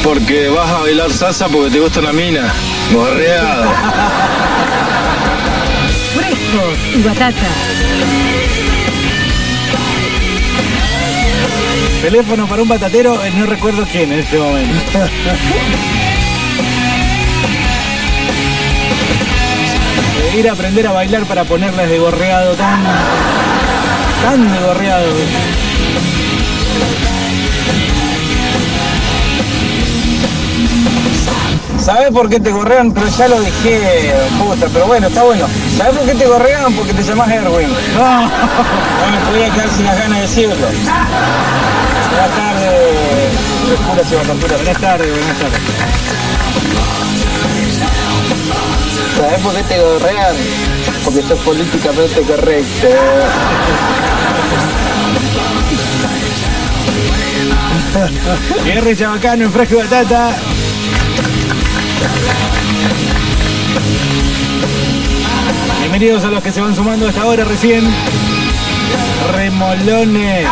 Porque 0.04 0.50
vas 0.50 0.70
a 0.70 0.80
bailar 0.80 1.12
salsa 1.12 1.48
porque 1.48 1.70
te 1.70 1.80
gusta 1.80 2.00
una 2.00 2.12
mina. 2.12 2.52
Gorreado. 2.92 3.72
Fresco 6.16 6.98
y 6.98 7.04
batata. 7.04 7.81
Teléfono 12.02 12.48
para 12.48 12.64
un 12.64 12.68
batatero, 12.68 13.24
eh, 13.24 13.32
no 13.38 13.46
recuerdo 13.46 13.86
quién 13.92 14.12
en 14.12 14.20
este 14.20 14.36
momento. 14.40 15.00
Eh, 20.34 20.40
Ir 20.40 20.50
a 20.50 20.54
aprender 20.54 20.88
a 20.88 20.94
bailar 20.94 21.26
para 21.26 21.44
ponerles 21.44 21.90
de 21.90 22.00
gorreado 22.00 22.54
tan. 22.56 22.84
tan 24.24 24.52
de 24.52 24.60
gorreado. 24.66 25.06
¿Sabes 31.80 32.12
por 32.12 32.30
qué 32.30 32.40
te 32.40 32.52
gorrean? 32.52 32.92
Pero 32.94 33.08
ya 33.08 33.28
lo 33.28 33.40
dije, 33.42 34.14
puta, 34.40 34.68
pero 34.74 34.88
bueno, 34.88 35.08
está 35.08 35.24
bueno. 35.24 35.48
¿Sabes 35.78 35.98
por 35.98 36.06
qué 36.08 36.16
te 36.16 36.26
gorrean? 36.26 36.74
Porque 36.74 36.94
te 36.94 37.04
llamas 37.04 37.30
Erwin. 37.30 37.70
No, 37.96 38.22
no 38.22 39.12
me 39.12 39.26
podía 39.30 39.50
quedar 39.54 39.70
sin 39.70 39.86
las 39.86 39.98
ganas 39.98 40.18
de 40.18 40.22
decirlo. 40.22 40.68
Buenas 42.12 42.36
tardes. 42.36 43.32
Buenas 43.88 44.82
tardes, 44.82 45.10
buenas 45.10 45.40
tardes. 45.40 45.62
¿Sabes 49.18 49.40
por 49.42 49.56
qué 49.56 49.64
te 49.64 49.80
gorrean? 49.80 50.36
Porque 51.06 51.22
sos 51.22 51.40
políticamente 51.40 52.22
correcto. 52.22 52.88
Guerre 58.66 58.96
Chabacano 58.98 59.46
en 59.46 59.52
Fresco 59.52 59.76
y 59.76 59.78
Batata. 59.78 60.36
Bienvenidos 65.80 66.26
a 66.26 66.32
los 66.32 66.44
que 66.44 66.52
se 66.52 66.60
van 66.62 66.76
sumando 66.76 67.06
a 67.06 67.10
esta 67.10 67.26
hora 67.26 67.46
recién. 67.46 67.84
Remolones. 69.34 70.48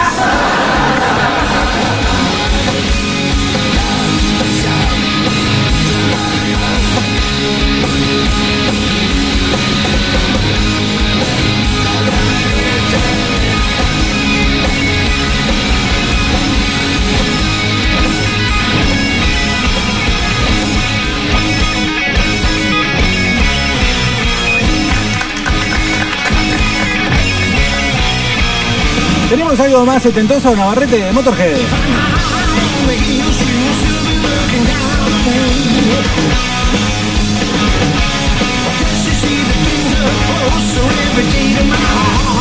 Tenemos 29.29 29.59
algo 29.59 29.85
más 29.85 30.01
setentoso, 30.01 30.55
Navarrete 30.55 30.97
de 30.97 31.11
Motorhead. 31.11 31.55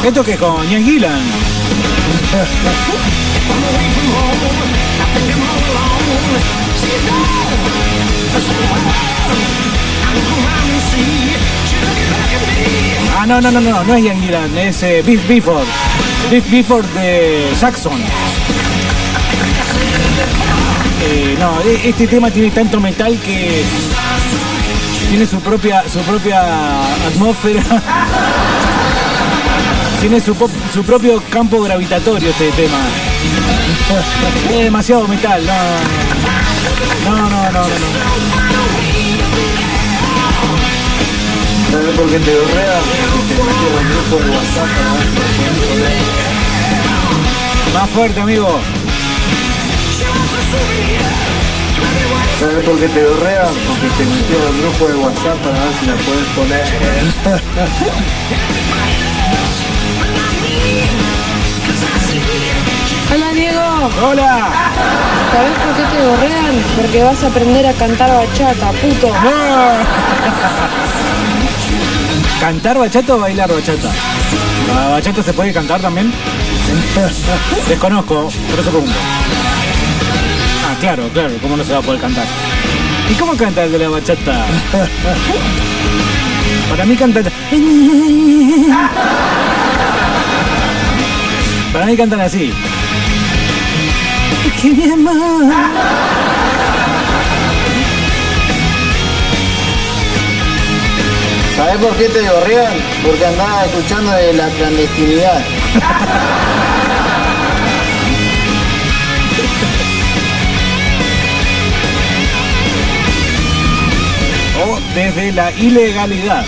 Esto 0.03 0.25
que 0.25 0.33
es 0.33 0.39
con 0.39 0.71
Ian 0.71 0.83
Gillan. 0.83 1.21
Ah, 13.19 13.27
no, 13.27 13.41
no, 13.43 13.51
no, 13.51 13.61
no, 13.61 13.85
no 13.85 13.95
es 13.95 14.05
Ian 14.05 14.21
Gillan, 14.23 14.57
es 14.57 14.83
eh, 14.83 15.03
Biff 15.05 15.29
Bifford. 15.29 15.67
Biff 16.31 16.51
Bifford 16.51 16.87
de 16.95 17.55
Saxon. 17.59 18.01
Eh, 21.03 21.37
no, 21.39 21.61
e- 21.63 21.89
este 21.89 22.07
tema 22.07 22.31
tiene 22.31 22.51
tanto 22.51 22.79
metal 22.81 23.19
que 23.21 23.65
tiene 25.09 25.27
su 25.27 25.41
propia, 25.41 25.83
su 25.89 26.01
propia 26.01 26.83
atmósfera. 27.07 27.63
tiene 30.01 30.21
su, 30.21 30.35
su 30.73 30.85
propio 30.85 31.21
campo 31.31 31.61
gravitatorio 31.63 32.31
este 32.31 32.51
tema. 32.53 32.79
Es 34.51 34.59
demasiado 34.65 35.09
metal, 35.09 35.43
no, 37.05 37.17
no, 37.17 37.29
no, 37.31 37.43
no. 37.51 37.51
no. 37.51 37.65
¿Sabes 41.71 41.95
por 41.97 42.09
qué 42.09 42.19
te 42.19 42.35
gorrean? 42.35 42.83
Porque 43.13 43.35
te 43.35 43.43
metieron 43.45 43.79
el 43.79 43.89
grupo 43.93 44.17
de 44.17 44.31
WhatsApp 44.31 44.69
para 44.75 44.93
ver 44.95 45.05
si 45.05 45.13
lo 45.15 45.25
pueden 45.27 45.69
poner. 45.69 45.99
Más 47.75 47.91
fuerte, 47.91 48.21
amigo. 48.21 48.61
¿Sabes 52.41 52.65
por 52.65 52.79
qué 52.79 52.89
te 52.89 53.05
gorrean? 53.05 53.55
Porque 53.67 53.89
te 53.99 54.05
metieron 54.05 54.47
el 54.49 54.63
grupo 54.63 54.89
de 54.89 54.95
WhatsApp 54.95 55.37
para 55.45 55.59
ver 55.59 55.75
si 55.79 55.87
la 55.87 55.95
puedes 55.97 56.29
poner. 56.37 56.65
Hola 63.11 63.33
Diego, 63.33 63.91
¡Hola! 64.07 64.51
¿sabés 65.33 65.59
por 65.59 65.75
qué 65.77 65.83
te 65.97 66.07
gorrean? 66.07 66.55
Porque 66.77 67.03
vas 67.03 67.23
a 67.23 67.27
aprender 67.27 67.67
a 67.67 67.73
cantar 67.73 68.11
bachata, 68.11 68.73
puto. 68.73 69.09
¿Cantar 72.41 72.79
bachata 72.79 73.15
o 73.17 73.19
bailar 73.19 73.53
bachata? 73.53 73.91
¿La 74.69 74.89
bachata 74.89 75.23
se 75.23 75.33
puede 75.33 75.53
cantar 75.53 75.81
también? 75.81 76.13
Desconozco, 77.69 78.31
por 78.51 78.61
eso 78.61 78.71
pregunto. 78.71 78.95
Ah, 80.65 80.77
claro, 80.81 81.09
claro, 81.13 81.35
¿cómo 81.43 81.57
no 81.57 81.65
se 81.65 81.73
va 81.73 81.79
a 81.79 81.83
poder 81.83 82.01
cantar? 82.01 82.27
¿Y 83.11 83.15
cómo 83.15 83.37
canta 83.37 83.65
el 83.65 83.73
de 83.73 83.79
la 83.79 83.89
bachata? 83.89 84.47
Para 86.71 86.85
mí 86.85 86.97
canta... 86.97 87.23
Para 91.73 91.87
mí 91.87 91.97
cantan 91.97 92.21
así. 92.21 92.53
Que 94.61 94.71
mi 94.71 94.91
amor. 94.91 95.53
¿Sabés 101.59 101.77
por 101.79 101.93
qué 101.97 102.09
te 102.09 102.21
gorrean? 102.21 102.73
Porque 103.05 103.27
andaba 103.27 103.65
escuchando 103.65 104.13
de 104.13 104.33
la 104.33 104.49
clandestinidad. 104.49 105.45
O 114.65 114.79
desde 114.95 115.33
la 115.33 115.51
ilegalidad. 115.51 116.45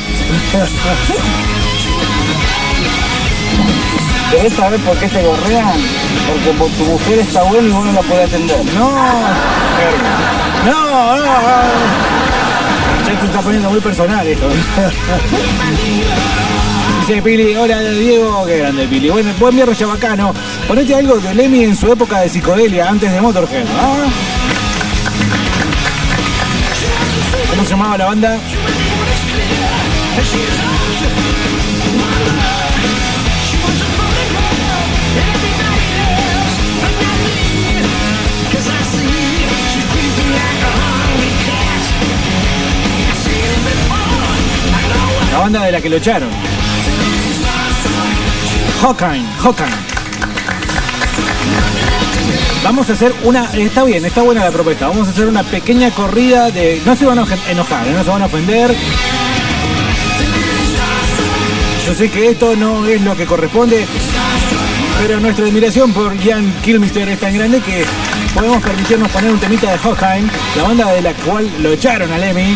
¿Querés 4.30 4.52
saber 4.52 4.78
por 4.78 4.96
qué 4.96 5.08
te 5.08 5.22
gorrean? 5.24 5.72
Porque 6.28 6.50
por 6.56 6.70
tu 6.70 6.84
mujer 6.84 7.18
está 7.18 7.42
buena 7.42 7.66
y 7.66 7.72
vos 7.72 7.84
no 7.84 7.92
la 7.94 8.02
podés 8.02 8.28
atender. 8.28 8.64
No, 8.76 8.92
no, 10.66 11.16
no, 11.16 11.26
no. 11.26 12.19
Te 13.18 13.26
está 13.26 13.40
poniendo 13.40 13.70
muy 13.70 13.80
personal 13.80 14.24
esto. 14.26 14.48
Dice 17.00 17.22
Pili, 17.22 17.56
hola 17.56 17.80
Diego, 17.80 18.46
qué 18.46 18.58
grande 18.58 18.86
Pili. 18.86 19.10
Bueno, 19.10 19.32
buen 19.38 19.56
viernes 19.56 19.78
chabacano. 19.78 20.32
Ponete 20.68 20.94
algo 20.94 21.18
de 21.18 21.34
Lemmy 21.34 21.64
en 21.64 21.76
su 21.76 21.90
época 21.90 22.20
de 22.20 22.28
psicodelia, 22.28 22.88
antes 22.88 23.12
de 23.12 23.20
Motorhead. 23.20 23.64
¿Cómo 27.50 27.64
se 27.64 27.70
llamaba 27.70 27.98
la 27.98 28.06
banda? 28.06 28.38
Banda 45.40 45.64
de 45.64 45.72
la 45.72 45.80
que 45.80 45.88
lo 45.88 45.96
echaron. 45.96 46.28
Hawkeye, 48.82 49.24
Hawkeye. 49.38 49.66
Vamos 52.62 52.90
a 52.90 52.92
hacer 52.92 53.14
una. 53.24 53.44
Está 53.54 53.84
bien, 53.84 54.04
está 54.04 54.20
buena 54.20 54.44
la 54.44 54.50
propuesta. 54.50 54.88
Vamos 54.88 55.08
a 55.08 55.12
hacer 55.12 55.26
una 55.26 55.42
pequeña 55.42 55.90
corrida 55.92 56.50
de. 56.50 56.82
No 56.84 56.94
se 56.94 57.06
van 57.06 57.20
a 57.20 57.26
enojar, 57.48 57.88
¿eh? 57.88 57.92
no 57.92 58.04
se 58.04 58.10
van 58.10 58.20
a 58.20 58.26
ofender. 58.26 58.76
Yo 61.86 61.94
sé 61.94 62.10
que 62.10 62.28
esto 62.28 62.54
no 62.54 62.84
es 62.86 63.00
lo 63.00 63.16
que 63.16 63.24
corresponde, 63.24 63.86
pero 65.00 65.20
nuestra 65.20 65.46
admiración 65.46 65.94
por 65.94 66.14
Ian 66.18 66.52
Kilmister 66.62 67.08
es 67.08 67.18
tan 67.18 67.34
grande 67.34 67.60
que 67.62 67.86
podemos 68.34 68.62
permitirnos 68.62 69.08
poner 69.08 69.32
un 69.32 69.40
temita 69.40 69.72
de 69.72 69.78
Hawkeye, 69.78 70.30
la 70.56 70.62
banda 70.64 70.92
de 70.92 71.00
la 71.00 71.14
cual 71.14 71.50
lo 71.62 71.72
echaron 71.72 72.12
a 72.12 72.18
Lemmy. 72.18 72.54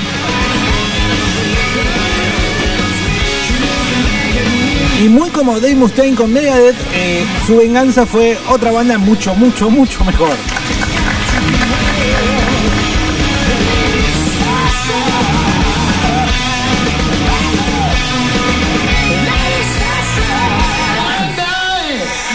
Y 5.02 5.08
muy 5.08 5.30
como 5.30 5.58
Dave 5.60 5.74
Mustaine 5.74 6.16
con 6.16 6.32
Megadeth, 6.32 6.76
eh, 6.94 7.26
su 7.46 7.56
venganza 7.56 8.06
fue 8.06 8.38
otra 8.48 8.70
banda 8.70 8.96
mucho, 8.96 9.34
mucho, 9.34 9.68
mucho 9.68 10.04
mejor. 10.04 10.36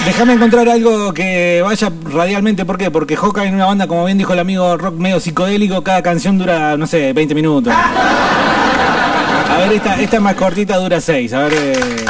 Déjame 0.06 0.34
encontrar 0.34 0.68
algo 0.68 1.14
que 1.14 1.62
vaya 1.64 1.92
radialmente. 2.12 2.66
¿Por 2.66 2.78
qué? 2.78 2.92
Porque 2.92 3.16
Hawkeye 3.16 3.48
en 3.48 3.56
una 3.56 3.68
banda, 3.68 3.88
como 3.88 4.06
bien 4.06 4.18
dijo 4.18 4.34
el 4.34 4.40
amigo, 4.40 4.76
rock 4.76 4.96
medio 4.96 5.20
psicodélico, 5.20 5.82
cada 5.84 6.02
canción 6.02 6.38
dura, 6.38 6.76
no 6.78 6.88
sé, 6.88 7.14
20 7.14 7.36
minutos. 7.36 7.74
A 7.74 9.58
ver, 9.60 9.74
esta, 9.74 10.02
esta 10.02 10.20
más 10.20 10.36
cortita 10.36 10.78
dura 10.78 11.00
6. 11.00 11.34
A 11.34 11.40
ver. 11.44 11.54
eh, 11.54 12.06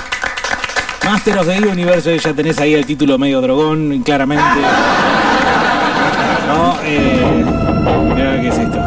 Master 1.09 1.39
of 1.39 1.47
the 1.47 1.57
Universe, 1.57 2.19
ya 2.19 2.33
tenés 2.35 2.59
ahí 2.59 2.75
el 2.75 2.85
título 2.85 3.17
medio 3.17 3.41
drogón, 3.41 4.03
claramente. 4.03 4.43
No, 6.47 6.75
eh. 6.83 7.45
Mirá 8.13 8.39
qué 8.39 8.47
es 8.49 8.57
esto. 8.59 8.77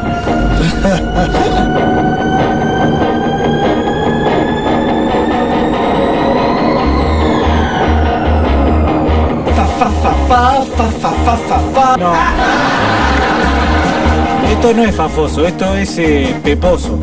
No. 11.99 12.15
Esto 14.49 14.75
no 14.75 14.85
es 14.85 14.95
fafoso, 14.95 15.45
esto 15.45 15.75
es 15.75 15.99
eh, 15.99 16.37
peposo. 16.45 17.01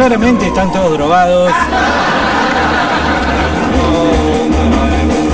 Claramente 0.00 0.46
están 0.46 0.72
todos 0.72 0.92
drogados. 0.92 1.52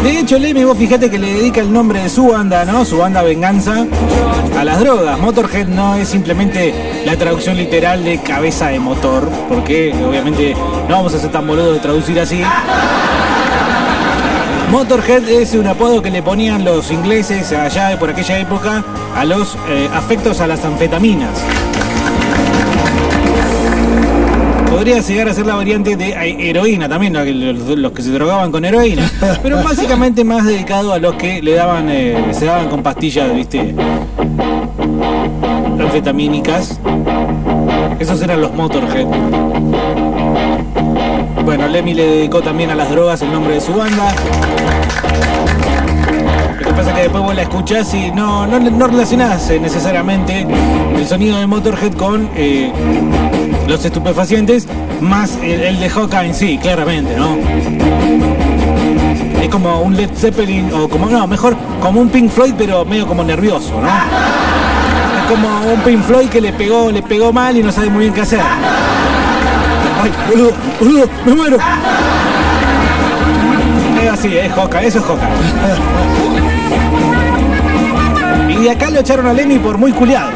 De 0.03 0.19
hecho, 0.19 0.41
Lemmy, 0.41 0.65
vos 0.65 0.77
fíjate 0.77 1.09
que 1.09 1.21
le 1.21 1.35
dedica 1.35 1.61
el 1.61 1.73
nombre 1.73 2.03
de 2.03 2.09
su 2.09 2.27
banda, 2.27 2.65
¿no? 2.65 2.85
Su 2.85 2.99
banda 2.99 3.23
Venganza, 3.23 3.87
a 4.59 4.65
las 4.65 4.81
drogas. 4.81 5.21
Motorhead 5.21 5.69
no 5.69 5.95
es 5.95 6.09
simplemente 6.09 7.05
la 7.07 7.17
traducción 7.17 7.57
literal 7.57 8.03
de 8.03 8.19
cabeza 8.19 8.67
de 8.67 8.81
motor, 8.81 9.31
porque 9.49 9.95
obviamente 10.05 10.57
no 10.89 10.97
vamos 10.97 11.15
a 11.15 11.21
ser 11.21 11.31
tan 11.31 11.47
boludos 11.47 11.75
de 11.75 11.79
traducir 11.79 12.19
así. 12.19 12.43
Motorhead 14.73 15.29
es 15.29 15.55
un 15.55 15.69
apodo 15.69 16.03
que 16.03 16.11
le 16.11 16.25
ponían 16.25 16.65
los 16.65 16.91
ingleses 16.91 17.53
allá 17.53 17.97
por 18.01 18.11
aquella 18.11 18.41
época 18.41 18.83
a 19.15 19.25
los 19.25 19.57
eh, 19.69 19.89
afectos 19.95 20.41
a 20.41 20.49
las 20.49 20.65
anfetaminas. 20.65 21.39
Podría 24.77 25.01
llegar 25.01 25.27
a 25.31 25.33
ser 25.33 25.47
la 25.47 25.55
variante 25.55 25.97
de 25.97 26.11
eh, 26.11 26.51
heroína 26.51 26.87
también, 26.87 27.15
los 27.81 27.93
que 27.93 28.03
se 28.03 28.11
drogaban 28.11 28.53
con 28.53 28.63
heroína. 28.63 29.11
Pero 29.43 29.63
básicamente 29.63 30.23
más 30.23 30.45
dedicado 30.45 30.93
a 30.93 30.99
los 30.99 31.15
que 31.15 31.41
le 31.41 31.55
daban, 31.55 31.89
eh, 31.89 32.15
se 32.33 32.45
daban 32.45 32.69
con 32.69 32.83
pastillas, 32.83 33.35
viste, 33.35 33.75
anfetamínicas. 35.81 36.79
Esos 37.99 38.21
eran 38.21 38.43
los 38.43 38.53
Motorhead. 38.53 39.07
Bueno, 41.43 41.69
Lemmy 41.69 41.95
le 41.95 42.07
dedicó 42.07 42.43
también 42.43 42.69
a 42.69 42.75
las 42.75 42.91
drogas 42.91 43.23
el 43.23 43.33
nombre 43.33 43.55
de 43.55 43.63
su 43.63 43.73
banda. 43.73 44.15
Lo 46.61 46.69
que 46.69 46.75
pasa 46.75 46.91
es 46.91 46.97
que 46.97 47.03
después 47.03 47.25
vos 47.25 47.35
la 47.35 47.43
escuchás 47.43 47.95
y 47.95 48.11
no, 48.11 48.47
no, 48.47 48.61
no 48.61 48.87
relacionás 48.89 49.49
eh, 49.49 49.59
necesariamente 49.59 50.47
el 50.95 51.07
sonido 51.07 51.39
de 51.39 51.47
Motorhead 51.47 51.95
con 51.95 52.29
eh, 52.37 52.71
los 53.67 53.85
estupefacientes, 53.85 54.67
más 55.01 55.39
el, 55.43 55.79
de 55.79 55.91
Hawkeye 55.91 56.27
en 56.27 56.35
sí, 56.35 56.59
claramente, 56.59 57.17
¿no? 57.17 57.37
Es 59.43 59.49
como 59.49 59.81
un 59.81 59.97
Led 59.97 60.11
Zeppelin, 60.15 60.73
o 60.73 60.89
como, 60.89 61.07
no, 61.07 61.27
mejor, 61.27 61.57
como 61.81 62.01
un 62.01 62.09
Pink 62.09 62.31
Floyd, 62.31 62.55
pero 62.57 62.85
medio 62.85 63.07
como 63.07 63.25
nervioso, 63.25 63.81
¿no? 63.81 63.89
Es 63.89 65.25
como 65.29 65.73
un 65.73 65.81
Pink 65.81 66.03
Floyd 66.03 66.29
que 66.29 66.41
le 66.41 66.53
pegó, 66.53 66.91
le 66.91 67.03
pegó 67.03 67.33
mal 67.33 67.57
y 67.57 67.63
no 67.63 67.73
sabe 67.73 67.91
muy 67.91 68.03
bien 68.03 68.15
qué 68.15 68.23
hacer. 68.23 68.41
Ay, 70.03 70.13
boludo, 70.31 70.53
boludo, 70.79 71.09
me 71.25 71.35
muero. 71.35 71.59
Es 74.03 74.11
así, 74.11 74.37
es 74.37 74.53
Hawkeye, 74.53 74.87
eso 74.87 74.99
es 74.99 75.05
Hawkeye. 75.05 75.27
Y 78.63 78.69
acá 78.69 78.91
lo 78.91 79.01
echaron 79.01 79.27
a 79.27 79.33
Lemmy 79.33 79.59
por 79.59 79.77
muy 79.79 79.93
culiado. 79.93 80.31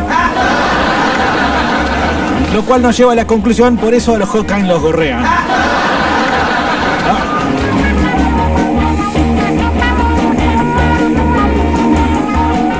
Lo 2.54 2.62
cual 2.64 2.82
nos 2.82 2.96
lleva 2.96 3.12
a 3.12 3.14
la 3.14 3.26
conclusión, 3.26 3.76
por 3.76 3.94
eso 3.94 4.14
a 4.14 4.18
los 4.18 4.28
Hawkeye 4.28 4.64
los 4.64 4.80
gorrean. 4.82 5.24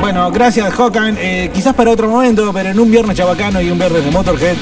Bueno, 0.00 0.30
gracias 0.32 0.74
Hawkeye. 0.74 1.14
Eh, 1.18 1.50
quizás 1.54 1.72
para 1.74 1.90
otro 1.90 2.08
momento, 2.08 2.52
pero 2.52 2.70
en 2.70 2.80
un 2.80 2.90
viernes 2.90 3.16
chabacano 3.16 3.60
y 3.60 3.70
un 3.70 3.78
viernes 3.78 4.04
de 4.04 4.10
Motorhead. 4.10 4.56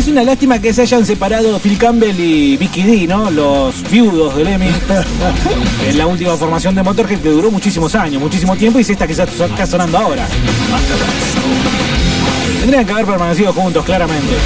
Es 0.00 0.08
una 0.08 0.24
lástima 0.24 0.58
que 0.58 0.72
se 0.72 0.80
hayan 0.80 1.04
separado 1.04 1.58
Phil 1.58 1.76
Campbell 1.76 2.18
y 2.18 2.56
Vicky 2.56 2.84
D, 2.84 3.06
¿no? 3.06 3.30
Los 3.30 3.82
viudos 3.90 4.34
de 4.34 4.44
Lemmy. 4.44 4.70
en 5.88 5.98
la 5.98 6.06
última 6.06 6.34
formación 6.38 6.74
de 6.74 6.82
Motorhead 6.82 7.20
que 7.20 7.28
duró 7.28 7.50
muchísimos 7.50 7.94
años, 7.94 8.18
muchísimo 8.18 8.56
tiempo 8.56 8.78
y 8.78 8.82
es 8.82 8.88
esta 8.88 9.06
que 9.06 9.12
ya 9.12 9.24
está 9.24 9.66
sonando 9.66 9.98
ahora. 9.98 10.26
Tendrían 12.60 12.86
que 12.86 12.92
haber 12.92 13.04
permanecido 13.04 13.52
juntos, 13.52 13.84
claramente. 13.84 14.36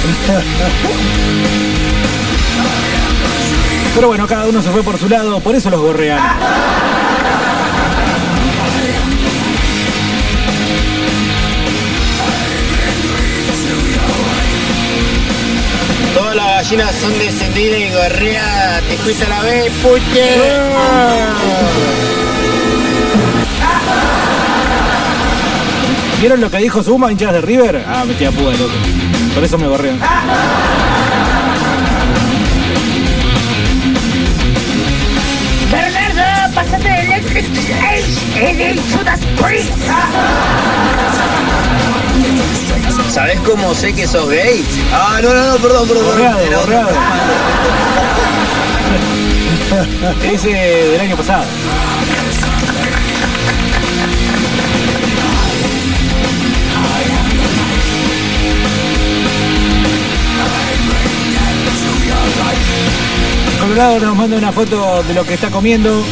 Pero 3.95 4.07
bueno, 4.09 4.27
cada 4.27 4.49
uno 4.49 4.61
se 4.61 4.69
fue 4.71 4.83
por 4.83 4.97
su 4.97 5.07
lado, 5.07 5.39
por 5.39 5.55
eso 5.55 5.69
los 5.69 5.79
gorrean. 5.79 6.19
Gallinas 16.65 16.95
son 16.95 17.17
descendidas 17.19 17.79
y 17.79 17.91
gorreadas. 17.91 18.83
Te 18.83 18.97
fuiste 18.97 19.25
a 19.25 19.29
la 19.29 19.41
vez, 19.41 19.71
puche. 19.83 20.35
¿Vieron 26.21 26.41
lo 26.41 26.49
que 26.49 26.57
dijo 26.57 26.81
Zuma, 26.81 27.11
hinchas 27.11 27.33
de 27.33 27.41
River? 27.41 27.85
Ah, 27.87 28.03
me 28.07 28.15
tía 28.15 28.31
pude, 28.31 28.57
loco. 28.57 28.73
Por 29.35 29.43
eso 29.43 29.57
me 29.59 29.67
gorrean. 29.67 29.99
Bernardo, 35.71 36.55
pásate 36.55 36.89
de 36.89 37.01
Electric 37.01 37.45
Age 37.83 38.49
en 38.49 38.61
el 38.61 38.79
Judas 38.79 39.19
Priest. 39.39 39.71
¿Sabes 43.15 43.39
cómo 43.45 43.73
sé 43.73 43.93
que 43.93 44.05
sos 44.05 44.29
gay? 44.29 44.61
Ah, 44.91 45.21
no, 45.23 45.33
no, 45.33 45.53
no, 45.53 45.55
perdón, 45.55 45.87
perdón. 45.87 46.03
Borreado, 46.03 46.39
Era 46.41 46.59
otra 46.59 46.81
borreado. 46.81 46.99
Ese 50.33 50.49
del 50.91 50.99
año 50.99 51.15
pasado. 51.15 51.45
Colorado 63.61 63.99
nos 64.01 64.15
manda 64.17 64.35
una 64.35 64.51
foto 64.51 65.03
de 65.03 65.13
lo 65.13 65.23
que 65.23 65.35
está 65.35 65.49
comiendo. 65.49 66.03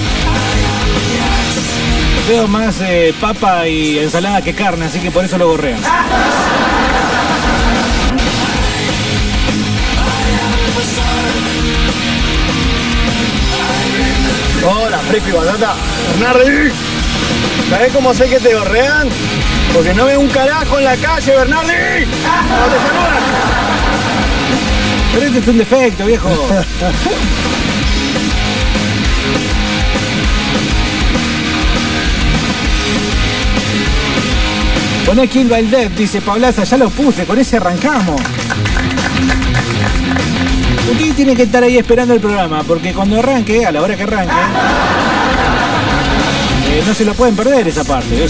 Veo 2.29 2.47
más 2.47 2.79
eh, 2.79 3.13
papa 3.19 3.67
y 3.67 3.99
ensalada 3.99 4.41
que 4.41 4.53
carne, 4.53 4.85
así 4.85 4.99
que 4.99 5.11
por 5.11 5.25
eso 5.25 5.37
lo 5.37 5.49
gorrean. 5.49 5.81
Y 15.11 15.31
batata. 15.31 15.75
Bernardi. 16.19 16.71
¿Sabés 17.69 17.93
cómo 17.93 18.13
sé 18.13 18.27
que 18.27 18.39
te 18.39 18.53
gorrean? 18.53 19.07
Porque 19.73 19.93
no 19.93 20.05
veo 20.05 20.19
un 20.19 20.29
carajo 20.29 20.79
en 20.79 20.85
la 20.85 20.95
calle, 20.97 21.35
Bernardi. 21.35 22.05
No 22.05 22.65
te 22.69 22.77
saludan. 22.87 23.23
Pero 25.13 25.25
este 25.25 25.39
es 25.39 25.47
un 25.47 25.57
defecto, 25.59 26.05
viejo. 26.05 26.29
Poné 35.05 35.27
Kill 35.27 35.47
by 35.47 35.67
Death, 35.67 35.91
dice 35.91 36.21
Pablaza, 36.21 36.63
ya 36.63 36.77
lo 36.77 36.89
puse, 36.89 37.25
con 37.25 37.37
ese 37.37 37.57
arrancamos. 37.57 38.19
Usted 40.91 41.15
tiene 41.15 41.35
que 41.35 41.43
estar 41.43 41.63
ahí 41.63 41.77
esperando 41.77 42.13
el 42.13 42.19
programa, 42.19 42.63
porque 42.63 42.93
cuando 42.93 43.17
arranque, 43.19 43.65
a 43.65 43.71
la 43.71 43.81
hora 43.81 43.95
que 43.95 44.03
arranque, 44.03 44.33
eh, 46.69 46.83
no 46.85 46.93
se 46.93 47.05
lo 47.05 47.13
pueden 47.13 47.35
perder 47.35 47.67
esa 47.67 47.83
parte. 47.83 48.15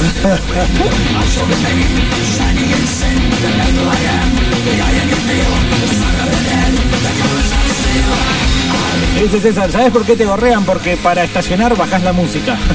Dice 9.22 9.39
César, 9.39 9.72
¿sabes 9.72 9.92
por 9.92 10.04
qué 10.06 10.16
te 10.16 10.26
gorrean? 10.26 10.66
Porque 10.66 10.98
para 10.98 11.24
estacionar 11.24 11.78
bajás 11.78 12.04
la 12.04 12.13
música. 12.13 12.58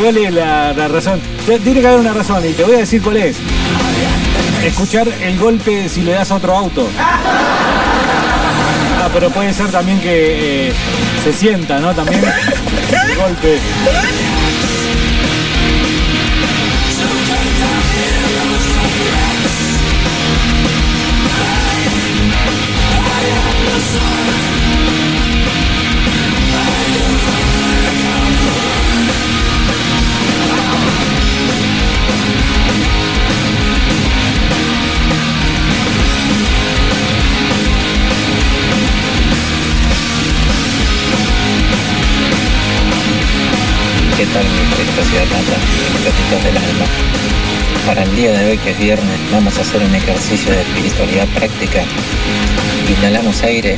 ¿Cuál 0.00 0.16
es 0.16 0.32
la, 0.32 0.88
razón? 0.88 1.20
Tiene 1.46 1.80
que 1.80 1.86
haber 1.86 2.00
una 2.00 2.14
razón 2.14 2.42
y 2.48 2.52
te 2.52 2.64
voy 2.64 2.74
a 2.74 2.78
decir 2.78 3.02
cuál 3.02 3.18
es. 3.18 3.36
Escuchar 4.64 5.08
el 5.08 5.38
golpe 5.38 5.90
si 5.90 6.00
le 6.00 6.12
das 6.12 6.30
a 6.30 6.36
otro 6.36 6.56
auto. 6.56 6.88
Ah, 6.98 9.10
pero 9.12 9.28
puede 9.28 9.52
ser 9.52 9.70
también 9.70 10.00
que 10.00 10.68
eh, 10.68 10.72
se 11.22 11.34
sienta, 11.34 11.78
¿no? 11.78 11.94
También 11.94 12.24
el 12.24 13.16
golpe. 13.16 13.58
Gatitos 44.96 46.44
del 46.44 46.56
alma? 46.56 46.86
Para 47.86 48.02
el 48.04 48.16
día 48.16 48.32
de 48.32 48.50
hoy 48.50 48.58
que 48.58 48.70
es 48.70 48.78
viernes 48.78 49.18
vamos 49.32 49.56
a 49.58 49.62
hacer 49.62 49.82
un 49.82 49.94
ejercicio 49.94 50.52
de 50.52 50.60
espiritualidad 50.62 51.26
práctica. 51.28 51.82
Inhalamos 52.88 53.42
aire. 53.42 53.76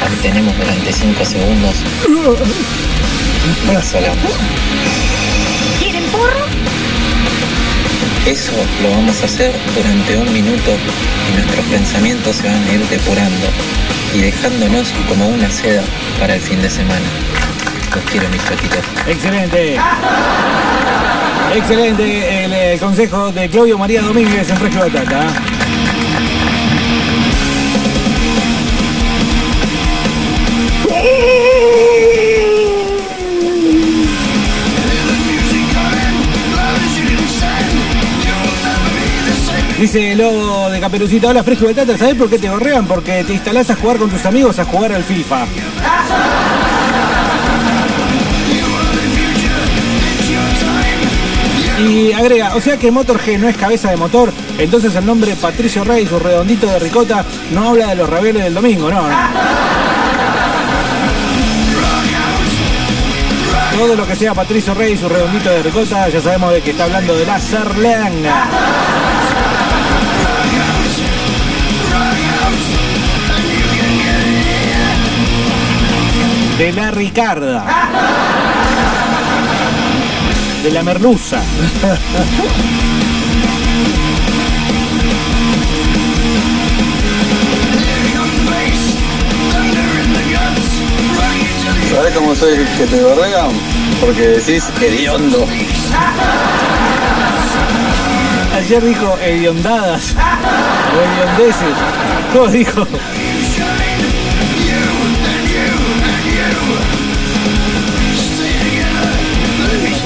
Mantenemos 0.00 0.56
durante 0.56 0.92
5 0.92 1.24
segundos. 1.24 1.76
Y 3.66 3.76
exhalamos. 3.76 4.32
¿Quieren 5.78 6.04
porro? 6.06 6.46
Eso 8.26 8.52
lo 8.82 8.90
vamos 8.90 9.22
a 9.22 9.24
hacer 9.24 9.52
durante 9.74 10.16
un 10.16 10.32
minuto 10.32 10.76
y 11.28 11.36
nuestros 11.36 11.64
pensamientos 11.66 12.36
se 12.36 12.46
van 12.46 12.62
a 12.68 12.72
ir 12.72 12.86
depurando 12.88 13.46
y 14.14 14.20
dejándonos 14.20 14.92
como 15.08 15.28
una 15.28 15.50
seda 15.50 15.82
para 16.18 16.34
el 16.34 16.40
fin 16.40 16.60
de 16.60 16.68
semana. 16.68 17.29
Quiero 18.10 18.28
mis 18.28 18.44
choquitos. 18.44 18.84
Excelente. 19.06 19.78
Excelente 21.54 22.44
el, 22.44 22.52
eh, 22.52 22.78
consejo 22.78 23.32
de 23.32 23.48
Claudio 23.48 23.76
María 23.76 24.02
Domínguez 24.02 24.48
en 24.48 24.56
Fresco 24.56 24.80
Batata. 24.80 25.26
Dice 39.80 40.12
el 40.12 40.18
lobo 40.18 40.68
de 40.68 40.78
Caperucita, 40.78 41.28
hola 41.28 41.42
Fresco 41.42 41.66
de 41.66 41.74
Tata, 41.74 41.96
¿sabés 41.96 42.14
por 42.14 42.28
qué 42.28 42.38
te 42.38 42.50
gorrean? 42.50 42.86
Porque 42.86 43.24
te 43.24 43.32
instalás 43.32 43.70
a 43.70 43.76
jugar 43.76 43.96
con 43.96 44.10
tus 44.10 44.26
amigos 44.26 44.58
a 44.58 44.64
jugar 44.66 44.92
al 44.92 45.02
FIFA. 45.02 45.46
Y 51.80 52.12
agrega, 52.12 52.54
o 52.54 52.60
sea 52.60 52.76
que 52.76 52.90
Motor 52.90 53.18
G 53.20 53.38
no 53.38 53.48
es 53.48 53.56
cabeza 53.56 53.90
de 53.90 53.96
motor, 53.96 54.30
entonces 54.58 54.94
el 54.94 55.06
nombre 55.06 55.34
Patricio 55.34 55.82
Rey, 55.82 56.06
su 56.06 56.18
redondito 56.18 56.66
de 56.66 56.78
ricota, 56.78 57.24
no 57.52 57.70
habla 57.70 57.88
de 57.88 57.94
los 57.94 58.08
rebeldes 58.08 58.44
del 58.44 58.54
domingo, 58.54 58.90
no, 58.90 59.08
no. 59.08 59.16
Todo 63.78 63.96
lo 63.96 64.06
que 64.06 64.14
sea 64.14 64.34
Patricio 64.34 64.74
Rey 64.74 64.92
y 64.92 64.98
su 64.98 65.08
redondito 65.08 65.48
de 65.48 65.62
ricota, 65.62 66.06
ya 66.10 66.20
sabemos 66.20 66.52
de 66.52 66.60
que 66.60 66.72
está 66.72 66.84
hablando 66.84 67.16
de 67.16 67.24
la 67.24 67.40
Sarlanga. 67.40 68.46
De 76.58 76.72
la 76.74 76.90
Ricarda. 76.90 78.49
De 80.62 80.70
la 80.70 80.82
Merluza. 80.82 81.42
¿Sabes 91.90 92.14
cómo 92.14 92.34
soy 92.34 92.58
que 92.76 92.86
te 92.86 93.02
gorrean? 93.02 93.50
Porque 94.00 94.20
decís 94.20 94.64
hediondo. 94.80 95.46
Ayer 98.54 98.84
dijo 98.84 99.18
hediondadas 99.22 100.14
o 100.14 101.00
hediondeces. 101.02 101.76
¿Cómo 102.34 102.48
dijo? 102.48 102.86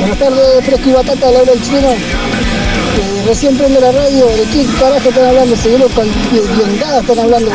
Buenas 0.04 0.18
tardes, 0.18 0.66
Fresco 0.66 0.90
y 0.90 0.92
Batata, 0.92 1.30
le 1.30 1.38
habla 1.38 1.52
el 1.52 1.62
chino. 1.62 1.88
Eh, 1.88 3.24
recién 3.26 3.56
prende 3.56 3.80
la 3.80 3.90
radio, 3.90 4.26
¿de 4.26 4.44
qué 4.52 4.66
carajo 4.78 5.08
están 5.08 5.24
hablando? 5.24 5.56
Seguro 5.56 5.88
con 5.88 6.06
hediondadas 6.06 7.00
están 7.00 7.20
hablando. 7.20 7.50